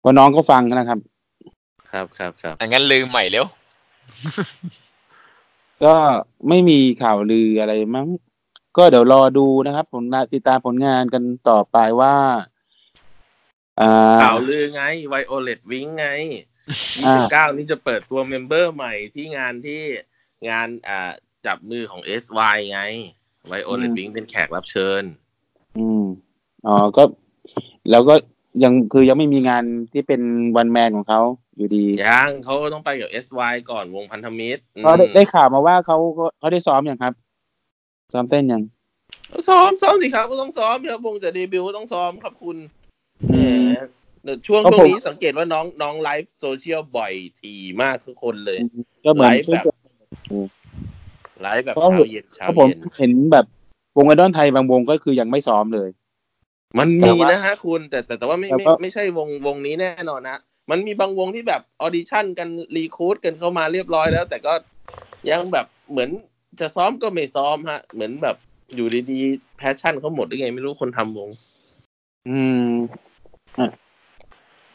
[0.00, 0.98] เพอน้องก็ฟังนะครับ
[1.90, 3.46] ครับครับครับอังั้นลืมใหม่เร็ว
[5.84, 5.94] ก็
[6.48, 8.08] ไม่มีข่าวลืออะไรมั้ง
[8.76, 10.04] ก็เดี๋ยวรอดูนะครับผม
[10.34, 12.16] ติดตามผลงานกันต่อไปว่า
[13.80, 16.06] อ่าข่าวลือไงไวโอเลตวิงไง
[17.06, 19.80] อ่ายี่สิบเก้านี่จะเปิดตัว member ใหม่ที่งานที่
[20.48, 21.10] งานอ่า
[21.46, 22.80] จับมือของ SY ไง
[23.46, 25.02] ไวโอเลตวิงเป็นแขกรับเชิญ
[25.78, 26.04] อืม
[26.66, 27.02] อ๋อก็
[27.90, 28.14] แล้วก็
[28.62, 30.20] ยังคือยังไม่มีงานที่เป็น
[30.56, 31.20] one man ของเขา
[31.58, 37.12] อยู่ดียังเขาต้องไปกับ SY ก่อนวงพันธมิตรอืมก็ได้ได้ข่าวมาว่าเขาก็เขาได้ซ้อมอย่างครับ
[38.12, 38.62] ซ้อมเต้นยัง
[39.48, 42.56] ซ้อมซ้อมสิครับก็ต้องซ้อมครับวงจะเดบิวต์ก็ต้องซ้อมครับคุณ
[43.32, 43.84] อืมแหม
[44.24, 48.58] แต่ช่วงก็ช่วงผมนี้สังเกตว่าน้องน้องไลฟ์โซเชียลบ่อยทีมากทุกคนเลย
[49.04, 49.76] ก็เหมือนไลฟ์ช่วยแบบ
[51.42, 53.46] ไลฟ์แบบเพราะเช้าเย็นเช้าเพราะผมเย็นเห็นแบบ
[53.96, 55.88] วงไอดอลไทยบางวงก็คือยังไม่ซ้อมเลย
[56.78, 60.38] มันแต่มีว่านะฮะคุณแต่แต่แต่ว่าไม่แต่ไม่ก็ไม่ใช่วงวงนี้แน่นอนนะ
[60.70, 64.54] มันมีบางวงที่แบบออดิชั่นกัน recruit กันเข้ามาเรียบร้อยแล้ว แต่ก็
[65.30, 66.10] ยังแบบเหมือน
[66.60, 68.36] จะซ้อมก็ไม่ซ้อมฮะ เหมือนแบบ
[68.74, 71.28] อยู่ดีๆ passion เขาหมดหรือไง ไม่รู้คนทำวง
[72.28, 72.38] อื
[72.68, 72.70] ม
[73.58, 73.70] อะ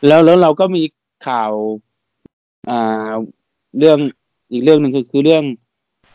[0.08, 0.84] แล้วแล้วเราก็มี
[1.28, 1.52] ข่าว
[2.70, 3.12] อ่า
[3.78, 3.98] เรื่อง
[4.52, 5.44] อีกเรื่องหนึ่งคือคือเรื่อง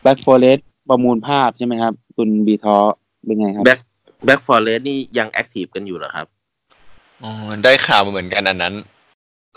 [0.03, 2.77] Black Forest ประมูลภาพใช่ไหมครับ คุณบีทอ
[3.25, 3.79] เป็นไงครับ Black
[4.25, 6.27] Black Forest นี่ยัง active กันอยู่เหรอครับ
[7.23, 7.31] อ๋อ
[7.63, 8.73] ได้ข่าวมาเหมือนกันอันนั้น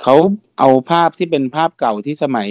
[0.01, 0.15] เขา
[0.59, 2.51] เอาภาพที่เป็นภาพเก่าที่สมัย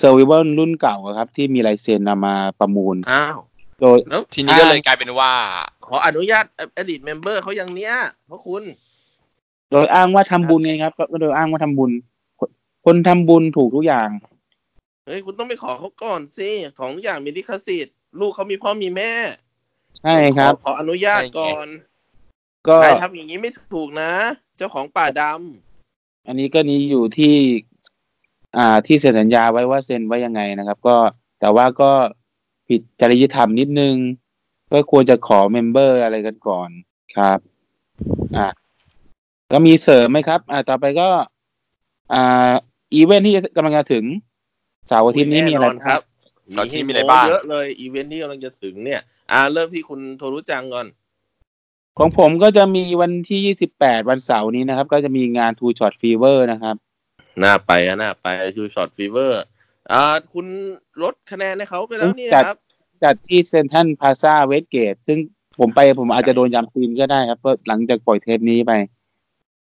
[0.00, 3.38] Survival รุ่นเก่าอะครับ ที่มีลายเซ็นนำมาประมูลอ้าว
[3.80, 5.32] โดยแล้วทีนี้ก็เลยกลายเป็นว่า
[5.86, 6.44] ขออนุญาต
[6.78, 7.94] อดีตเมมเบอร์เขาอย่างเนี้ย
[8.26, 8.62] เพราะคุณ
[9.70, 11.90] โดยอ้างว่าทำบุญไงครับก็โดยอ้างว่าทำบุญ
[12.38, 12.50] คน
[12.86, 14.08] คนทำบุญถูกทุกอย่าง
[15.06, 19.12] เฮ้ยคุณต้องไปขอเขาก่อนสิของทุกอย่างมีลิขสิทธิ์ลูกเขามีพ่อมีแม่
[20.02, 21.66] ใช่ครับ ขอขออนุญาตก่อน
[22.68, 24.12] ก็นายทำอย่างนี้ไม่ถูกนะ
[24.56, 25.22] เจ้าของป่าด
[26.26, 27.34] อันนี้ก็นี้อยู่ที่
[28.56, 30.96] อ่าที่เซ็นสัญญาไว้ว่าเซ็นไว้ยังไงนะครับ ก็
[31.40, 31.90] แต่ว่าก็
[32.68, 33.94] ผิดจริยธรรมนิดนึง
[34.72, 36.68] ก็ควรจะขอ member อะไรกันก่อน
[37.16, 37.38] ครับ
[38.36, 38.46] อ่า
[39.52, 41.08] ก็มีเสริมไหมครับ อ่า ต่อไปก็
[42.12, 42.52] อ่า
[42.94, 44.04] อีเวนท์ที่กำลังจะถึง
[44.88, 46.00] เสาร์อาทิตย์นี้มีอะไรแน่นครับ
[46.52, 49.00] เสาร์อาทิตย์มีให้อะไรบ้างเยอะเลยอีเวนท์ที่กำลังจะถึงเนี่ย
[49.32, 50.86] อ่า เริ่มที่คุณโทรุจังก่อน
[51.98, 56.76] ของผมก็จะมีวันที่ 28 วันเสาร์นี้นะครับ ก็จะมีงาน Two Shot Fever นะครับ
[57.40, 59.42] หน้าไปอะหน้าไป Two Shot Fever
[59.92, 60.02] อ่า
[60.32, 60.46] คุณ
[61.02, 62.58] ลดคะแนนให้เขาไปแล้วนี่จัดนะครับ
[63.04, 65.18] จัดที่ Central Plaza WestGate ซึ่ง
[65.58, 68.72] ผมไปผมอาจจะโดนยำคืนก็ได้ครับ เพราะหลังจากปล่อยเทปนี้ไป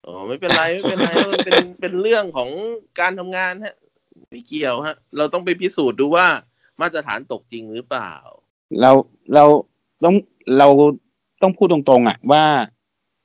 [0.07, 2.51] อ๋อไม่เป็นไรไม่เป็นไรมันเป็นเป็นเรื่องของ
[3.01, 3.75] การทำงานฮะ
[4.31, 6.27] ไม่เกี่ยวฮะ เราต้องไปพิสูจน์ดูว่า
[6.81, 8.13] มาตรฐานตกจริงหรือเปล่า
[8.81, 8.91] เรา
[9.35, 9.45] เรา
[10.05, 10.15] ต้อง
[10.59, 10.69] เรา
[11.43, 12.45] ต้องพูดตรงๆอะว่า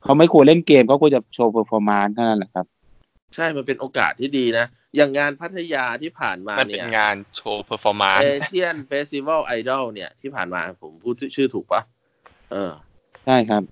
[0.03, 2.65] เขาไม่ควรเล่นเกมเขาควรจะโชว์ performance เท่านั้นแหละครับ
[3.35, 4.65] ใช่มันเป็นโอกาสที่ดีนะ
[4.95, 11.81] อย่างงานพัทยาที่ผ่านมามันเป็เนี่ยเป็นงานโชว์ performance Asian Festival Idol เนี่ยที่ผ่านมาผมพูดชื่อถูกปะ
[12.51, 12.71] เออ
[13.25, 13.63] ใช่ครับ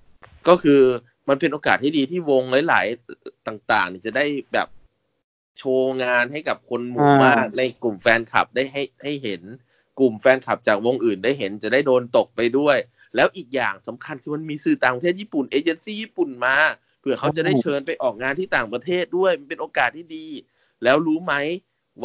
[0.47, 0.81] ก็คือ
[1.29, 2.85] มันเป็นโอกาสที่ดีที่วงหลาย
[3.17, 4.67] ๆ ต่างๆเนี่ยจะได้แบบ
[5.57, 9.41] โชว์งานให้กับคนหมู่อ่ามมากในกลุ่มแฟนคลับได้ให้ให้เห็น
[9.99, 12.77] กลุ่มแฟนคลับจากวงอื่นได้เห็นจะได้โดนตกไปด้วย
[13.15, 16.55] แล้วอีกอย่างสำคัญคือมันมีสื่อต่างประเทศญี่ปุ่นเอเจนซี่ญี่ปุ่นมา
[16.99, 20.25] เผื่อเขาจะได้เชิญไปออกงานที่ต่างประเทศด้วยมันเป็นโอกาสที่ดี
[20.83, 21.33] แล้วรู้ไหม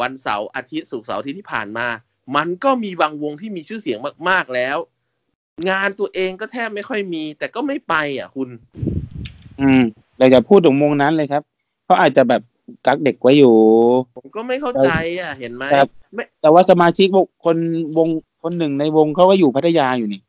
[0.01, 1.87] วันเสาร์อาทิตย์ศุกร์เสาร์อาทิตย์ที่ผ่านมา
[2.35, 4.77] มันก็มีบางวงที่มีชื่อเสียงมาก ๆแล้ว
[5.69, 8.49] งานตัวเองก็แทบไม่ค่อยมี แต่ก็ไม่ไปอะคุณ
[9.59, 9.81] อืม
[10.17, 11.43] เราจะพูดถึงวงนั้นเลยครับ
[11.85, 12.41] เขาอาจจะแบบ
[12.85, 13.55] กักเด็กไว้อยู่
[14.15, 14.89] ผมก็ไม่เข้าใจ
[15.19, 17.57] อะ เห็นไหมครับไม่แต่ว่าสมาชิกวงคน
[17.97, 18.07] วง
[18.43, 20.21] คนหนึ่งในวงเขาก็อยู่พัทยาอยู่นี่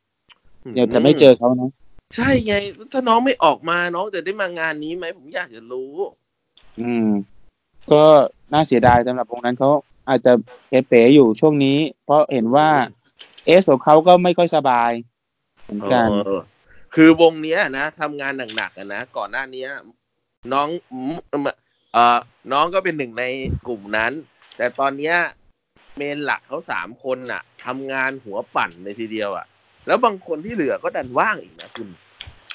[0.75, 1.71] เดี๋ยวจะไม่เจอเขานะ
[2.17, 2.55] ใช่ไง
[2.93, 5.93] ถ้าน้องไม่ออกมาน้องจะได้มางานนี้ไหมผมอยากจะรู้
[6.81, 7.09] อืม
[7.93, 8.05] ก็
[8.53, 9.71] น่าเสียดายสำหรับวงนั้นเขา
[10.09, 10.33] อาจจะ
[10.69, 12.69] เป๋ๆอยู่ช่วงนี้ เพราะเห็นว่า
[13.47, 14.91] เอสของเขาก็ไม่ค่อยสบาย
[15.63, 16.41] เหมือนกันเออ
[16.95, 19.69] คือวงเนี้ยนะทำงานหนักๆอะนะก่อนหน้าเนี้ย
[20.53, 20.69] น้อง
[21.93, 22.19] เอ่อ
[22.53, 23.25] น้องก็เป็นหนึ่งใน
[23.67, 24.13] กลุ่มนั้น
[24.57, 25.17] แต่ตอนเนี้ย
[25.97, 29.47] เมนหลักเขาสามคนน่ะทำงานหัวปั่นเลยทีเดียวอะ
[29.87, 31.89] แล้วบางคนที่เหลือก็ดันว่างอีกนะคุณ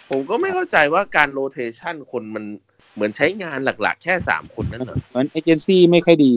[0.09, 2.45] ผมก็ไม่เข้าใจว่าการโรเทชันคนมัน
[2.93, 6.33] เหมือนใช้งานหลัก ๆ แค่สามคนนั่นเหรอเหมือนเอเจนซี่ไม่ค่อยดี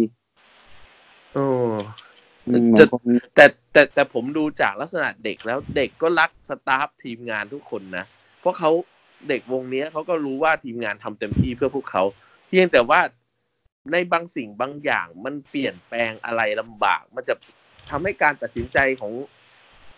[1.34, 1.46] โอ้
[2.46, 3.02] อืมเหมืจะอนคน
[3.34, 8.04] แต่แต่แต่ผมดูจากลักษณะเด็กแล้วเด็กก็รักสตาฟทีมงานทุกคนนะ
[8.40, 8.70] เพราะเขา
[9.28, 12.02] เด็กวงเนี้ยเขาก็รู้ว่าทีมงานทำเต็มที่เพื่อพวกเขา
[12.48, 13.00] เพียงแต่ว่า
[13.92, 17.34] ในบางสิ่งบางอย่างมันเปลี่ยนแปลงอะไรลำบาก มันจะ
[17.90, 19.12] ทำให้การตัดสินใจของ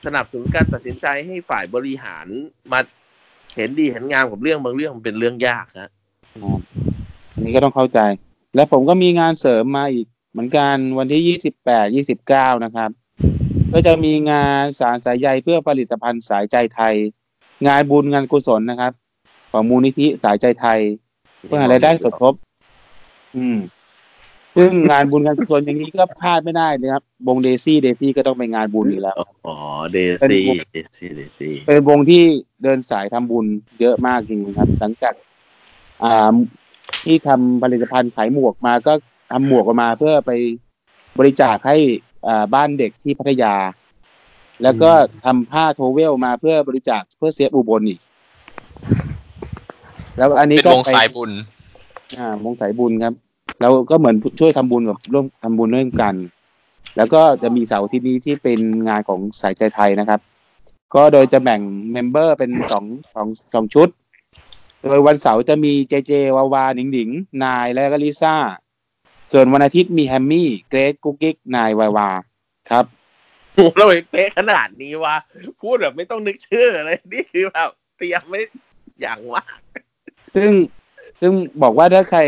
[0.06, 2.26] สนับสนุนการตัดสินใจให้ฝ่ายบริหาร
[2.72, 2.80] มา
[3.56, 5.90] เห็นดีเห็นงามกับเรื่องบางเรื่องมันเป็นเรื่องยากฮะ
[7.34, 8.00] อันนี้ก็ต้องเข้าใจ
[8.54, 12.90] และผมก็มีงานเสริมมาอีก เหมือนกันวันที่ยี่สิบแปดยี่สิบเก้านะครับ
[13.72, 16.94] ก็จะมีงานสารสายใยเพื่อผลิตภัณฑ์สายใจไทย
[17.66, 18.92] งานบุญงานกุศลนะครับ
[19.52, 20.80] ของมูลนิธิสายใจไทย
[21.44, 22.34] เพื่อหารายได้สมทบ
[23.36, 23.58] อืม
[24.56, 29.16] ซึ่งงานบุญงานกุศลอย่างนี้ก็พลาดไม่ได้นะครับวงเดซี่เดซี่ก็ต้องไปงานบุญอยู่แล้ว
[29.46, 29.56] อ๋อ
[29.92, 29.98] เด
[30.28, 32.22] ซี่เดซี่เดซี่เป็นวงที่
[32.62, 33.46] เดินสายทำบุญ
[33.80, 35.14] เยอะมากจริงๆครับ หลังจาก
[36.04, 36.34] อ่า
[37.04, 38.92] ที่ทำผลิตภัณฑ์ขายหมวกมาก็
[39.30, 40.30] ทำหมวกออกมาเพื่อไป
[41.18, 41.76] บริจาคให้
[42.26, 43.54] อ่าบ้านเด็กที่พัทยา
[44.62, 44.90] แล้วก็
[45.24, 48.00] ทำผ้า towel มาเพื่อบริจาคเพื่อ save อุบลอีก
[50.16, 51.30] แล้วอันนี้เป็นก็วงไปสายบุญ
[52.18, 53.14] อ่าวงสายบุญครับ
[53.62, 56.14] เราก็เหมือนช่วยทำบุญกับร่วมทำบุญร่วมกัน
[56.96, 60.20] แล้วก็จะมีเสาร์อาทิตย์นี้ที่เป็นงานของสายใจไทยนะครับ
[60.94, 61.60] ก็โดยจะแบ่ง
[61.92, 62.84] member เป็นสอง
[63.14, 63.88] สองสองชุด
[64.82, 67.10] โดยวันเสาร์จะมีเจเจวาวาหนิงหนิง
[67.44, 68.34] นายและก็ลิซ่า
[69.32, 72.10] ส่วนวันอาทิตย์มีแฮมมี่เกรซกุ๊กกิ๊กนายวาวา
[72.70, 72.84] ครับ
[73.54, 75.16] โอ้โหเราเป๊ะขนาดนี้วะ
[75.60, 78.40] พูดแบบไม่ต้องนึกชื่อเลยนี่คือแบบเตรียมไม่
[79.00, 79.42] อย่างว่า
[80.36, 80.50] ซึ่ง
[81.20, 81.32] ซึ่ง
[81.62, 82.20] บอกว่าถ้าใคร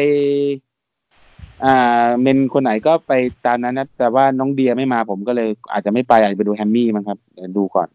[1.65, 3.13] อ่าเมนคนไหนก็ไป
[3.47, 7.89] ตามนั้นนะแต่ว่าน้องเดียไม่มาผมก็เลย อาจจะไม่ไปอาจจะไปดูแฮมมี่มั้งครับเดี๋ยวดูก่อน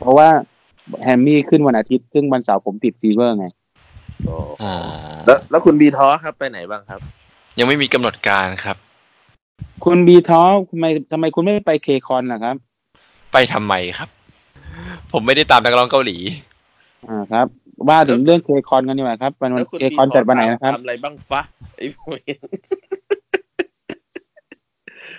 [0.00, 0.28] เพราะว่า
[1.04, 3.46] แฮมมี่ขึ้นวันอาทิตย์ซึ่งวันเสาร์ผมติด Fever ไง
[4.28, 4.34] อ๋
[4.70, 4.72] อ
[5.26, 7.00] แล้วแล้วคุณบีทอครับไปไหนบ้างครับ
[7.58, 8.76] ยังไม่มีกำหนดการครับ
[9.84, 12.56] คุณบีทอทำไมทำไมคุณไม่ไป KCON ล่ะครับ
[13.32, 14.08] ไปทำไมครับ
[15.12, 16.16] ผมไม่ได้ตามนักร้องเกาหลี
[17.08, 17.46] อ่าครับ
[17.86, 21.40] ว่าถึงเรื่อง KCON กันดีกว่าครับวันวันแล้วคุณบีท KCON จัดวันไหนนะครับทำอะไรบ้างฟะ
[21.76, 22.36] ไอ้พวกนี้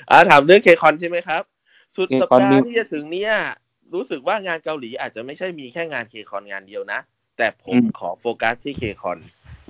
[0.10, 1.42] อ่าถามเรื่อง KCON ใช่ไหมครับ
[1.96, 3.32] สุดสัป K-Con ดามีห์ที่จะถึงเนี้ย
[3.94, 7.00] รู้สึกว่างานเกาหลีอาจจะไม่ใช่มีแค่งาน KCON งานเดียวนะ
[7.38, 9.20] แต่ผมขอโฟกัสที่ KCON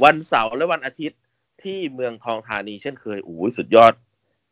[0.03, 1.19] วันเสาร์และวันอาทิตย์
[1.63, 3.93] ที่เมืองทองธานีเช่นเคยอู้ยสุดยอด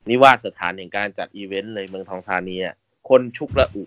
[0.09, 2.75] นี่ว่าสถานแห่งการจัดอีเวนต์เลยเมืองทองธานีอะ
[3.09, 3.83] คนชุกละอุ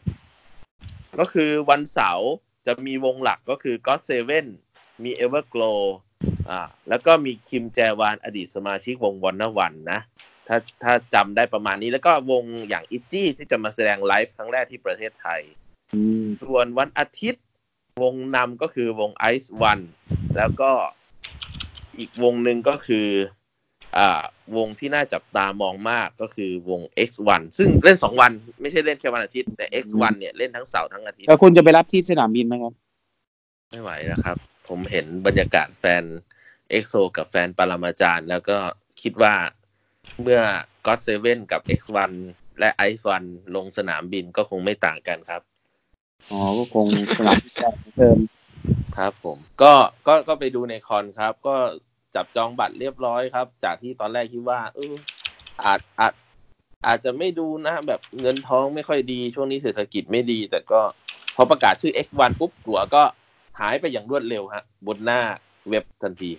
[1.18, 2.30] ก็คือวันเสาร์
[2.70, 4.46] จะมีวงหลักก็คือ God Seven
[5.04, 5.78] มี Everglow
[6.48, 10.00] อ่าแล้วก็มีคิมแจฮวานอดีตสมาชิกวง Wanna One นะ
[10.48, 15.40] ถ้าถ้าจำได้ประมาณนี้แล้วก็วงอย่างอิจี้ที่จะมาแสดงไลฟ์ครั้งแรกที่ประเทศไทย
[15.94, 17.44] อืมส่วนวันอาทิตย์
[18.02, 19.84] วงนำก็คือวง Ice One
[20.36, 20.70] แล้วก็
[21.98, 23.08] อีกวงหนึ่งก็คือ
[23.39, 23.39] อ่า
[24.56, 32.72] วงที่น่าจับตามองมากก็คือวง X1 ซึ่งเล่นสองวันไม่ใช่เล่นแค่วันอาทิตย์แต่ X1 เนี่ยเล่นทั้งเสาร์ทั้งอาทิตย์แล้วคุณจะไปรับที่สนามบินไหมครับ
[33.70, 34.36] ไม่ไหวนะครับ
[34.68, 36.04] ผมเห็นบรรยากาศแฟน
[36.72, 38.58] EXO กับแฟนปรมาจารย์ แล้วก็
[39.02, 39.34] คิดว่า
[40.22, 40.40] เมื่อ
[40.86, 42.12] God Seven กับ X1
[42.60, 45.42] และ Ice One ลงสนามบินก็คงไม่ต่างกันครับ
[46.30, 46.86] อ๋อ ก็คง
[47.18, 48.18] สนามบินเหมือนเดิม
[48.96, 49.72] ครับผม ก็
[50.06, 51.56] ก็ก็ไปดูในคอนครับ ก็
[52.14, 54.94] จับจองบัตรเรียบร้อยครับ จากที่ตอนแรกคิดว่าเออ
[55.64, 56.12] อาจอาจ
[56.86, 60.80] อาจจะไม่ดูนะ แบบเงินท้องไม่ค่อยดี ช่วงนี้เศรษฐกิจไม่ดี แต่ก็
[61.36, 63.02] พอประกาศชื่อ X1 ปุ๊บตั๋วก็
[63.60, 65.20] หายไปอย่างรวดเร็วฮะ บนหน้า
[65.68, 66.30] เว็บทันที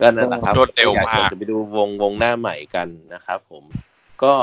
[0.00, 3.64] ก็นั่นแหละครับรวดเร็วมากอยจะไปดูวงวงหน้าใหม่กันนะครับผม
[4.22, 4.34] ก็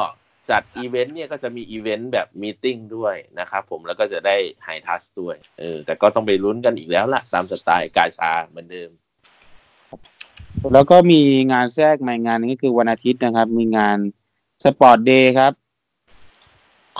[0.51, 8.89] จัดอีเวนต์เนี่ยก็จะมีอีเวนต์แบบ meeting ด้วยนะครับผมแล้วก็จะได้ hi-touch ด้วยเออแต่ก็ต้องไปลุ้นกันอีกแล้วล่ะ ตามสไตล์กาชาเหมือนเดิม
[10.73, 13.97] แล้วก็มีงานแทรกใหม่งานหนึ่งก็คือวันอาทิตย์นะครับ มีงาน
[14.63, 15.53] sport day ครับ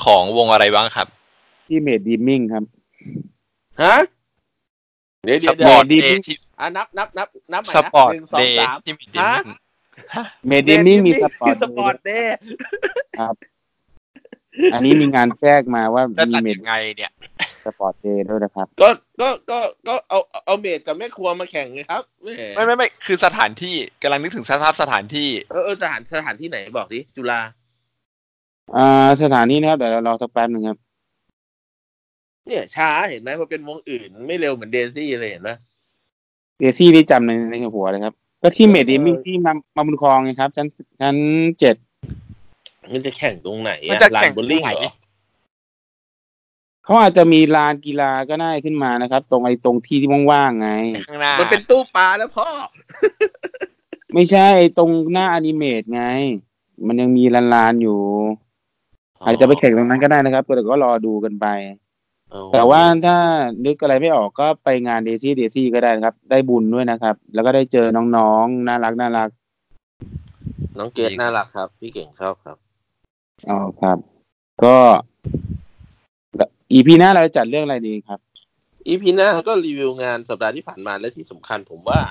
[0.04, 1.08] ของวงอะไรบ้างครับ
[1.68, 2.64] ที่เมดดีมิงครับ
[3.84, 3.96] ฮะ
[5.26, 9.36] เดี๋ยวสเดี๋ยวปอร์ตดีเดดีย์ที่อะนับนับนับนับใหม่สนะปอร์ตหนึ่งสอเดงย์สามที่มีฮะ
[10.48, 12.38] เมดดีมิงมีสปอร์ตสปอร์ตเดย์
[14.74, 17.12] อันนี้มีงานแทรกมาว่าจะมีจัดเมดยังไงเนี่ย
[17.66, 18.90] สปอร์ตเดย์ด้วยนะครับ ก็
[19.22, 22.04] ก็ก็ก็เอาเอาเมดกับแม่ครัวมาแข่งไงครับ
[22.38, 27.42] แหไม่ไม่ไม่คือสถานที่กำลังนึกถึงสภาพสถานที่เออเออสถานสถานที่ไหนบอกดิจุฬา
[28.76, 30.78] อ่าสถานนี้นะครับเดี๋ยวเรารอสักแป๊บหนึ่งครับ
[32.46, 35.52] เนี่ยช้าเห็นไหมพอเป็นวงอื่นไม่เร็วเหมือนเดซี่เลยเห็นไหม
[36.60, 38.16] เดซี่ที่จำในในหัวเลยครับ
[38.46, 40.68] ก็ที่เมดดีมิงที่มามาบุญคลองไงครับ ชั้น
[41.02, 41.16] ชั้น
[41.60, 41.76] เจ็ด
[42.92, 44.92] มันจะแข่งตรงไหนมันอะจะลาแข่นงโบลิ่งตรงไหนเหรอ
[46.84, 50.70] เขาอาจจะมีลานกีฬาก็ได้ขึ้นมานะครับ ตรงไอ้ตรงที่ที่ว่างๆไง
[51.08, 52.48] ข้างหน้ามันเป็นตู้ปลาแล้วพ่อ
[54.14, 56.04] ไม่ใช่ไอ้ตรงหน้า Animate ไง
[56.88, 57.24] มันยังมี
[57.54, 58.00] ลานๆอยู่
[59.26, 61.46] อาจจะไปแข่งตรงนั้นก็ได้นะครับแต่ก็รอดูกันไป
[62.54, 63.18] แต่ว่าถ้า
[63.66, 67.88] นึกอะไรไม่ออกก็ไปงาน Daisy Daisy ก็ได้นะครับ ได้บุญด้วยนะครับ แล้วก็ได้เจอ
[68.18, 69.30] น้องๆ น่ารักน่ารัก
[70.78, 72.58] น้องเกดน่ารักครับ พี่เก่งชอบครับ
[73.50, 73.98] อ๋อครับ
[74.64, 74.76] ก็
[76.72, 78.20] EP หน้าเราจะจัดเรื่องอะไรดีครับ
[78.88, 82.02] EP หน้าก็รีวิวงานสัปดาห์ที่ผ่านมาและที่สำคัญผมว่า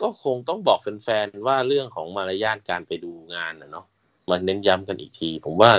[0.00, 3.86] ก็คงต้องบอกแฟนๆว่าเรื่องของมารยาทการไปดูงานนะเนาะ
[4.30, 5.70] มันเน้นย้ำกันอีกที ผมว่า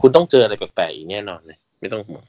[0.00, 2.22] คุณต้องเจออะไรแปลกๆอีกแน่นอนเลยไม่ต้องห่วง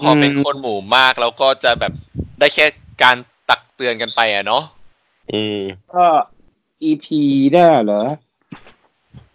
[0.00, 1.92] พอเป็นคนหมู่มากเราก็จะแบบ
[2.38, 2.66] ได้แค่
[3.02, 3.16] การ
[3.48, 4.62] ตักเตือนกันไปอะเนาะ
[5.32, 5.60] อืม
[5.94, 6.04] ก็
[6.82, 7.20] EP
[7.52, 8.02] หน้าเหรอ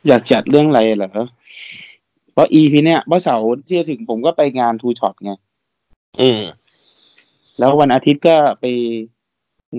[0.08, 1.10] อยากจัดเรื่องอะไรเหรอ
[2.34, 5.32] เพราะ EP เนี้ยเมื่อเสาร์ที่จะถึงผมก็ไปงาน two shot ไง
[6.22, 6.42] อืม
[7.60, 8.66] แล้ววันอาทิตย์ก็ไป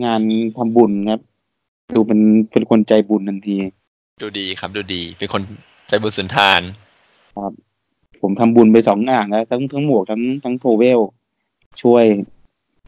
[0.04, 0.20] งาน
[0.56, 1.20] ทำบุญครับ
[1.94, 2.20] ดูเป็น
[2.52, 3.56] เป็นคนใจบุญทันที
[4.22, 5.42] ดูดีครับ ดูดี เป็นคน
[5.88, 6.60] ใจบุญสุนทาน
[8.22, 11.00] ผมทำบุญไปสองอย่างแล้วทั้งทั้งหมวกทั้งทั้ง towel
[11.82, 12.04] ช่วย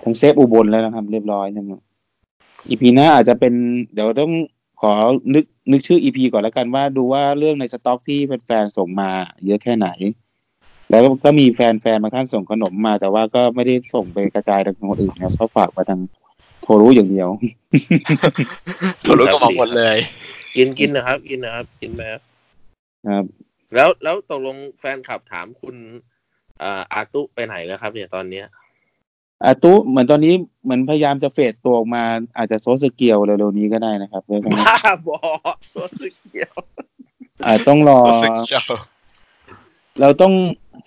[0.03, 1.81] ทั้ง save อุบลแล้วนะครับ เรียบร้อยนะครับ
[2.69, 3.55] EP หน้าอาจจะเป็น
[3.95, 4.33] เดี๋ยวต้อง
[4.81, 4.93] ขอ
[5.35, 9.11] นึกนึกชื่อ EP ก่อนแล้วกันว่าดูว่าเรื่องในสต็อกที่แฟนๆส่งมา
[9.45, 9.89] เยอะแค่ไหน
[10.91, 16.01] แล้วก็มีแฟนๆมาท่านส่งขนมมา แต่ว่าก็ไม่ได้ส่งไปกระจายทางคนอื่นครับเขาฝากมาทาง
[16.63, 17.29] โทรรู้อย่างเดียว
[19.05, 19.97] ทะลุก็มาหมดเลย
[20.57, 22.21] กินกินนะครับ กินนะครับ กินไหมครับ
[23.09, 23.25] ครับ
[23.75, 25.77] แล้วแล้วตกลงแฟนคลับถามคุณ
[26.63, 28.47] อ่าอาตุไปไหนแล้วครับเนี่ยตอนเนี้ย
[29.45, 30.35] อาตุเหมือนตอนนี้
[30.65, 32.03] เหมือนพยายามจะเฟดตัวออกมา
[32.37, 34.77] อาจจะโซสเกียวเร็วๆนี้ก็ได้นะครับเรื่องนี้บ้า
[35.07, 35.19] บอ
[35.71, 35.91] โซส
[36.31, 36.55] เกียว
[37.45, 38.65] อาจต้องรอรู้สึกเกี่ยว
[40.01, 40.33] เราต้อง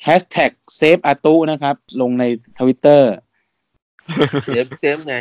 [0.03, 2.23] แฮชแท็กเซฟอาตุนะครับ ลงใน
[2.60, 3.11] ทวิตเตอร์
[4.45, 5.15] เซฟเซฟไง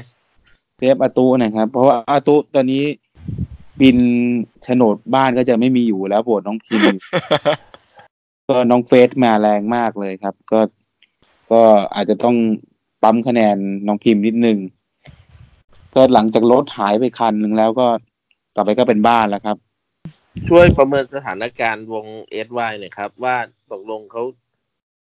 [0.78, 2.84] เซฟอาตุนะครับ เพราะว่าอาตุตอนนี้
[3.83, 3.99] บิน
[4.65, 6.99] โฉนดบ้านก็จะไม่มีอยู่แล้วปวดน้องพิมพ์
[8.49, 10.61] ก็น้องเฟสมาแรงมากเลยครับ ก็
[11.53, 11.63] ก็
[11.95, 12.37] อาจจะต้อง
[13.03, 13.57] ปั๊มคะแนน
[13.87, 14.59] น้องพิมพ์นิดนึง
[15.95, 17.87] ก็หลังจากรถหายไปคันหนึ่งแล้วก็
[18.57, 19.57] ต่อไปก็เป็นบ้านแล้วครับ
[20.49, 23.37] ช่วยประเมินสถานการณ์วงเอสวหน่อยครับ ว่า
[23.73, 24.23] ตกลงเขา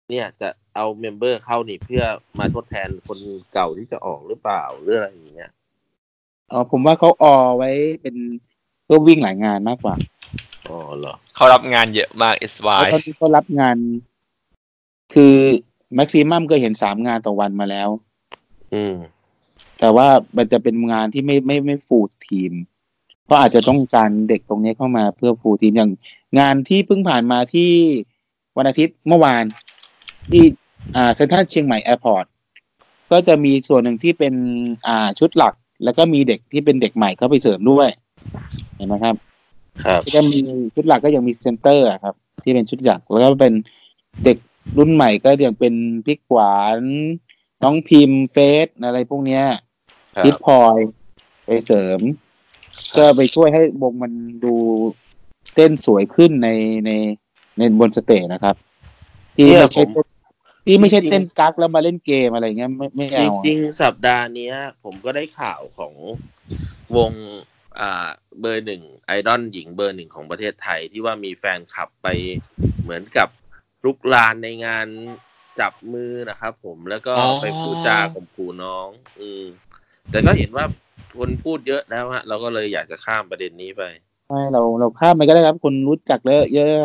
[0.09, 2.03] เนี่ยจะเอาเมมเบอร์เข้านี่เพื่อ
[2.39, 3.19] มาทดแทนคน
[3.53, 5.51] เก่าที่จะออกหรือเปล่าหรืออะไรอย่างเงี้ย
[6.51, 7.71] อ๋อผมว่าเขาออไว้
[8.01, 8.15] เป็น
[8.89, 9.95] เพื่อวิ่งหลายงานมากกว่า
[10.67, 13.75] อ๋อเหรอเขารับงานเยอะมากเพ SY ราะตอนนี้เขารับงาน
[15.13, 15.35] คือ
[15.95, 17.89] maximum ก็เห็นสามงานต่อวันมาแล้ว
[18.73, 18.95] อืม
[19.79, 20.07] แต่ว่า
[20.37, 22.51] มันจะเป็นงานที่ไม่ไม่ไม่ full team
[23.25, 25.91] เพราะอาจจะต้องการเด็กตรงนี้เข้ามาเพื่อ full team อย่าง
[26.39, 27.71] งานที่เพิ่งผ่านมาที่
[28.57, 29.43] วันอาทิตย์เมื่อวาน
[30.31, 30.43] ที่
[30.95, 32.25] อ่าเซ็นทรัลเชียงใหม่แอร์พอร์ต
[33.11, 34.33] ก็จะมีส่วนหนึ่งที่เป็น
[34.87, 35.53] อ่าชุดหลัก
[35.83, 37.89] แล้วก็มีเด็กที่เป็นเด็กใหม่เข้าไปเสริมด้วย
[38.75, 39.15] เห็นไหมครับ
[39.85, 40.37] ครับก็จะมี
[40.75, 43.53] ชุดหลักก็ยังมี center อะครับ ที่เป็นชุดหลักแล้วก็เป็น
[44.23, 44.37] เด็ก
[44.77, 45.73] รุ่นใหม่ก็ยังเป็น
[46.05, 46.79] พิกหวาน
[47.63, 49.43] น้องพิมพ์เฟสอะไรพวกเนี้ย
[50.15, 50.77] ครับพิทพลอย
[51.45, 51.99] ไปเสริม
[52.97, 54.11] ก็ไปช่วยให้วงมัน
[54.45, 54.55] ดู
[55.55, 56.49] เต้นสวยขึ้นใน
[56.85, 56.91] ใน
[57.57, 58.55] ในบนสเตจนะครับ
[59.35, 60.07] ที่เนี่ยไม่ใช่ผมเต้น
[60.65, 65.93] ที่ไม่ใช่จริงๆเต้นกักแล้วมาเล่นเกมอะไรเงี้ยไม่ไม่จเอาอะริงๆสัปดาห์เนี้ยผมก็ได้ข่าวของ
[66.97, 67.58] วงอ่า
[68.39, 72.07] เบอร์หนึ่งไอดอลหญิงเบอร์หนึ่งของประเทศไทยที่ว่ามีแฟนคลับไป
[72.81, 73.27] เหมือนกับ
[73.85, 74.87] ลุกลานในงาน
[75.59, 78.87] จับมือนะครับผมแล้วก็อ๋อไปพูดจาข่มขู่น้อง
[79.19, 79.43] อืม
[80.11, 80.65] แต่ก็เห็นว่า
[81.17, 83.81] คนพูดเยอะแล้วฮะ เราก็เลยอยากจะข้ามประเด็นนี้ไป
[84.27, 86.75] ใช่เราเราข้ามไปก็ได้ครับ คนรู้จักเยอะเยอะ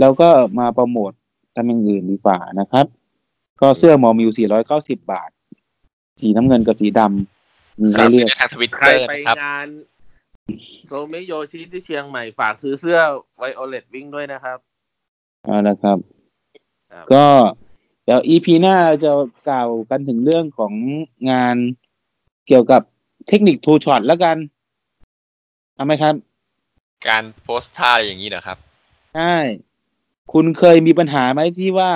[0.00, 0.28] แล้วก็
[0.58, 1.12] มาโปรโมท
[1.54, 2.86] ทำอย่างอื่นดีกว่านะครับ
[3.60, 4.30] ก็เสื้อมอมิว
[4.66, 5.30] 490บาท
[6.20, 9.66] สีน้ำเงินกับสีดำมีครัให้บเลือกในทางทวิตใครเตอร์ไปนะครับงาน
[10.86, 12.98] โซเมโยชิที่เชียงใหม่ฝากซื้อเสื้อ
[13.38, 14.58] ไวโอเลตวิ่งด้วยนะครับ
[15.44, 15.98] เอาละครับ
[16.92, 17.26] ครับก็
[18.04, 19.12] เดี๋ยว EP หน้าเราจะ
[19.48, 20.72] กล่าวกันถึงเรื่องของ
[21.30, 21.56] งาน
[22.48, 22.82] เกี่ยวกับ
[23.28, 24.36] เทคนิคทูช็อตแล้วกัน
[25.76, 26.14] ทำไหมครับ
[27.08, 28.56] การโพสท่าอะไรอย่างนี้นะครับ
[29.16, 29.36] ใช่
[30.32, 31.90] คุณเคยมีปัญหาไหมที่ว่า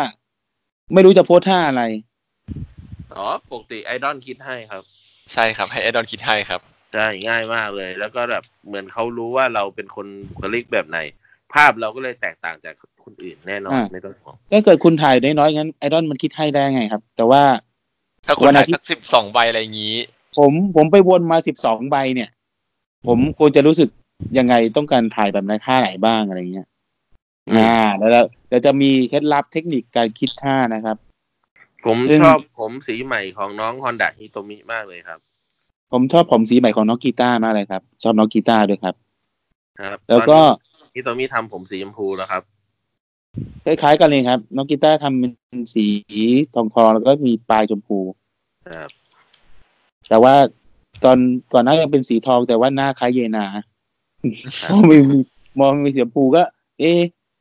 [0.93, 1.83] ไม่รู้จะโพสท่าอะไร
[3.17, 4.83] อ๋อ ปกติไอดอลคิดให้ครับ
[5.33, 6.61] ใช่ครับ ให้ไอดอนคิดให้ครับ
[6.95, 10.99] ใช่ง่ายมากเลย แล้วก็แบบเหมือนเขารู้ว่าเราเป็นคนบุคลิกแบบไหน
[11.55, 17.43] ภาพเราก็เลยแตกต่างจากคนอื่นแน่นอนอ่าไม่ต้องห่วงถ้าเกิดคุณถ่ายน้อยๆงั้นไอดอลมันคิดให้ได้ไงครับ แต่ว่า
[18.27, 19.97] ถ้าคุณวันถ่าอายทิตย์สักสิบสองใบอะไรอย่างนี้
[20.39, 22.31] ผมผมไปวนมาสิบสองใบเนี่ย
[23.07, 23.89] ผมควรจะรู้สึก
[24.39, 26.69] ยังไงต้องการถ่ายแบบไหนท่าไหนบ้างอะไรเงี้ย
[27.57, 30.97] อ่าแล้วเราเดี๋ยวจะมีเคล็ดลับเทคนิคการคิดท่านะครับ
[31.87, 35.19] ผมซึ่งชอบผมสีใหม่ของน้องฮอนด a ฮิโตมิมากเลยครับ
[35.93, 38.95] ผมชอบผมสีใหม่ของน้องกีตาร์มากเลยครับ ชอบน้องกีตาร์ด้วยครับ
[39.81, 40.39] ครับแล้วก็
[40.95, 42.43] ฮิโตมิทำผมสีชมพูแล้วครับ
[43.65, 45.33] คล้ายๆกันเลยครับ น้องกีตาร์ทำเป็น
[45.75, 45.87] สี
[46.55, 47.99] ทองทองๆแล้วก็มีปลายชมพู
[48.69, 48.91] ครับ
[50.09, 50.35] แต่ว่า
[51.05, 51.19] ตอน
[51.53, 53.47] ก่อนหน้ายังเป็นสีทองแต่ว่าหน้าคล้ายเยนา
[54.71, 54.97] พอมี
[55.61, 56.43] มองมีสีชมพูก็
[56.79, 57.01] เอ๊ะ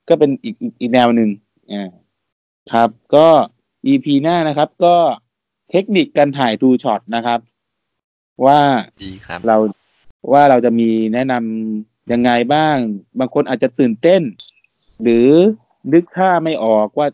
[0.10, 1.30] ก็เป็นอีกอีกอีกแนวหนึ่ง
[1.72, 1.90] อ่า
[2.74, 3.28] ครับ ก็
[3.88, 4.96] EP หน้านะครับ ก็
[5.72, 7.40] เทคนิคการถ่ายทูช็อตนะครับ
[8.46, 8.60] ว่า
[9.04, 9.58] ดีครับเรา
[10.32, 12.78] ว่าเราจะมีแนะนำยังไงบ้าง
[13.20, 14.22] บางคนอาจจะตื่นเต้น
[15.04, 15.30] หรือ
[15.94, 17.08] นึกท่าไม่ออกว่า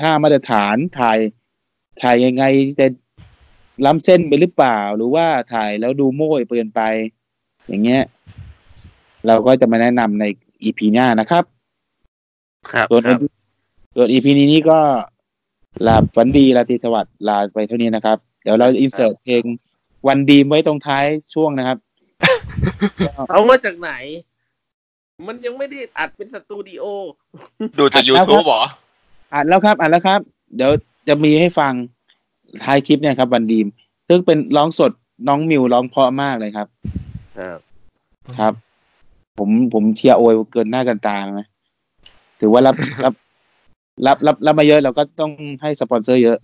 [0.00, 1.18] ท่ามาตรฐานถ่าย
[2.02, 2.44] ถ่ายยังไง
[2.80, 2.86] จะ
[3.86, 6.80] ล้ำเส้นไปหรือเปล่า หรือว่าถ่ายแล้วดูโม้ยเปลี่ยนไป
[7.68, 8.02] อย่างเงี้ย
[9.26, 10.24] เราก็จะมาแนะนำใน
[10.62, 11.44] EP หน้านะครับ
[12.72, 13.20] ครับส่วนครับ
[13.96, 14.80] ส่วน EP นี้นี่ก็
[15.86, 19.42] ลาฝันดีลาตรีสวัสดิ์ลาไปเท่านี้นะครับ เดี๋ยวเรา insert เพลง
[20.08, 21.04] วันดีมไว้ตรงท้าย
[21.34, 21.78] ช่วงนะครับ
[23.30, 23.92] เอามาจากไหน
[25.26, 26.84] มันยังไม่ได้อัดเป็นสตูดิโอ
[27.78, 28.62] ดูจาก YouTube เหรอ
[29.32, 30.20] อ่านแล้วครับอ่านแล้วครับ
[30.56, 30.70] เดี๋ยว
[31.08, 31.72] จะมีให้ฟัง
[32.64, 33.66] ท้ายคลิปเนี่ยครับ วันดีม
[34.08, 34.92] ซึ่งเป็นร้องสด
[35.28, 36.68] น้องมิวร้องเพราะมากเลยครับ
[37.38, 37.58] ครับ
[38.38, 38.52] ครับ
[39.38, 41.46] ผมผมเชียร์โอยเกินหน้ากันตานะ
[42.40, 43.14] ถือว่ารับรับ
[44.06, 45.32] รับรับรับมาเยอะเราก็ต้อง
[45.62, 46.38] ให้สปอนเซอร์เยอะ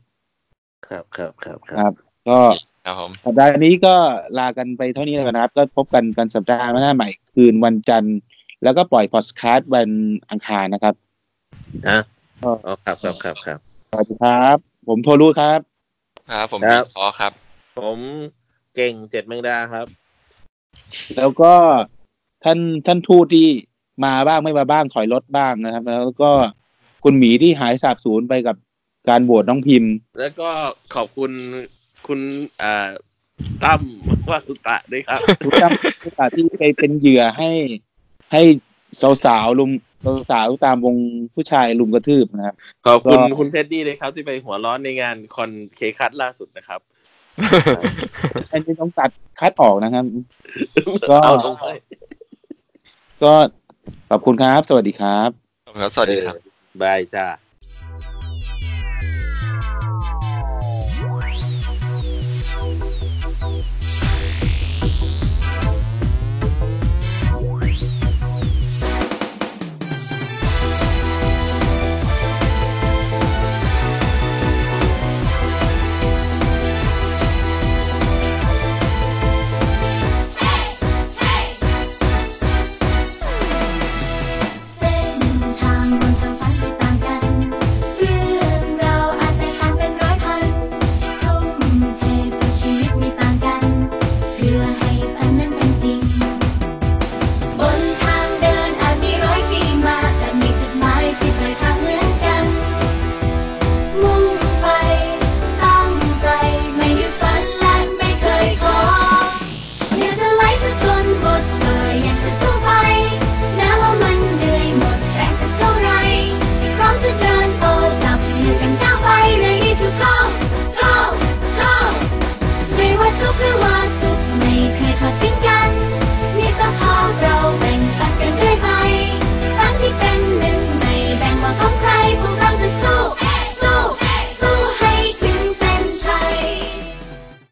[0.86, 1.92] ครับครับครับคครับรับ
[2.28, 2.38] ก็
[2.86, 3.94] ครับผมสัปดาห์นี้ก็
[4.38, 8.18] ลากันไปเท่านี้แล้วกันนะครับ ก็พบกันกันสัปดาห์หน้าใหม่คืนวันจันทร์
[8.62, 9.88] แล้วก็ปล่อยพอดคาสต์วัน
[10.30, 10.94] อังคารนะครับ
[12.44, 13.58] อ๋อครับครับครับครับ
[13.90, 14.56] สวัสดีครับ
[14.88, 15.60] ผมโทรุครับ
[16.30, 17.32] ครับผมครับมีพอครับ
[17.78, 17.98] ผม
[18.74, 19.86] เก่งเจ็ดแมงดาครับ
[21.16, 21.52] แล้วก็
[22.44, 23.48] ท่านท่านทูตที่
[24.04, 26.30] มาบ้างไม่มาบ้างถอยรถบ้างนะครับ แล้วก็
[27.04, 28.56] คุณหมีที่หายสาบสูญไปกับ
[29.08, 30.48] การบวชน้องพิมพ์ แล้วก็
[30.94, 31.30] ขอบคุณ
[32.08, 32.20] คุณ
[32.62, 32.88] อ่า
[33.64, 33.80] ตั้ม
[34.30, 35.72] ว่าสุตะด้วยครับทุกท่าน
[36.02, 37.50] ทุกท่านที่ไปเป็นเหยื่อให้
[38.32, 38.42] ให้
[39.24, 39.70] สาวๆลุม
[40.30, 40.96] สาวๆตามวง
[41.34, 42.54] ผู้ชายลุมกระทืบนะครับ
[42.86, 46.80] ขอบคุณก็คุณเท็ดดี้เลยครับ ที่ไปหัวร้อนในงานคอนเคคัทล่าสุดนะครับ
[48.52, 49.10] อันนี้ต้องตัด
[49.40, 50.04] คัดออกนะครับ
[51.10, 51.66] ก็เอาลงไป
[53.22, 53.32] ก็
[54.10, 55.30] ขอบคุณครับ สวัสดีครับ
[55.80, 56.36] ครับ สวัสดีครับ
[56.82, 57.26] บายจ้า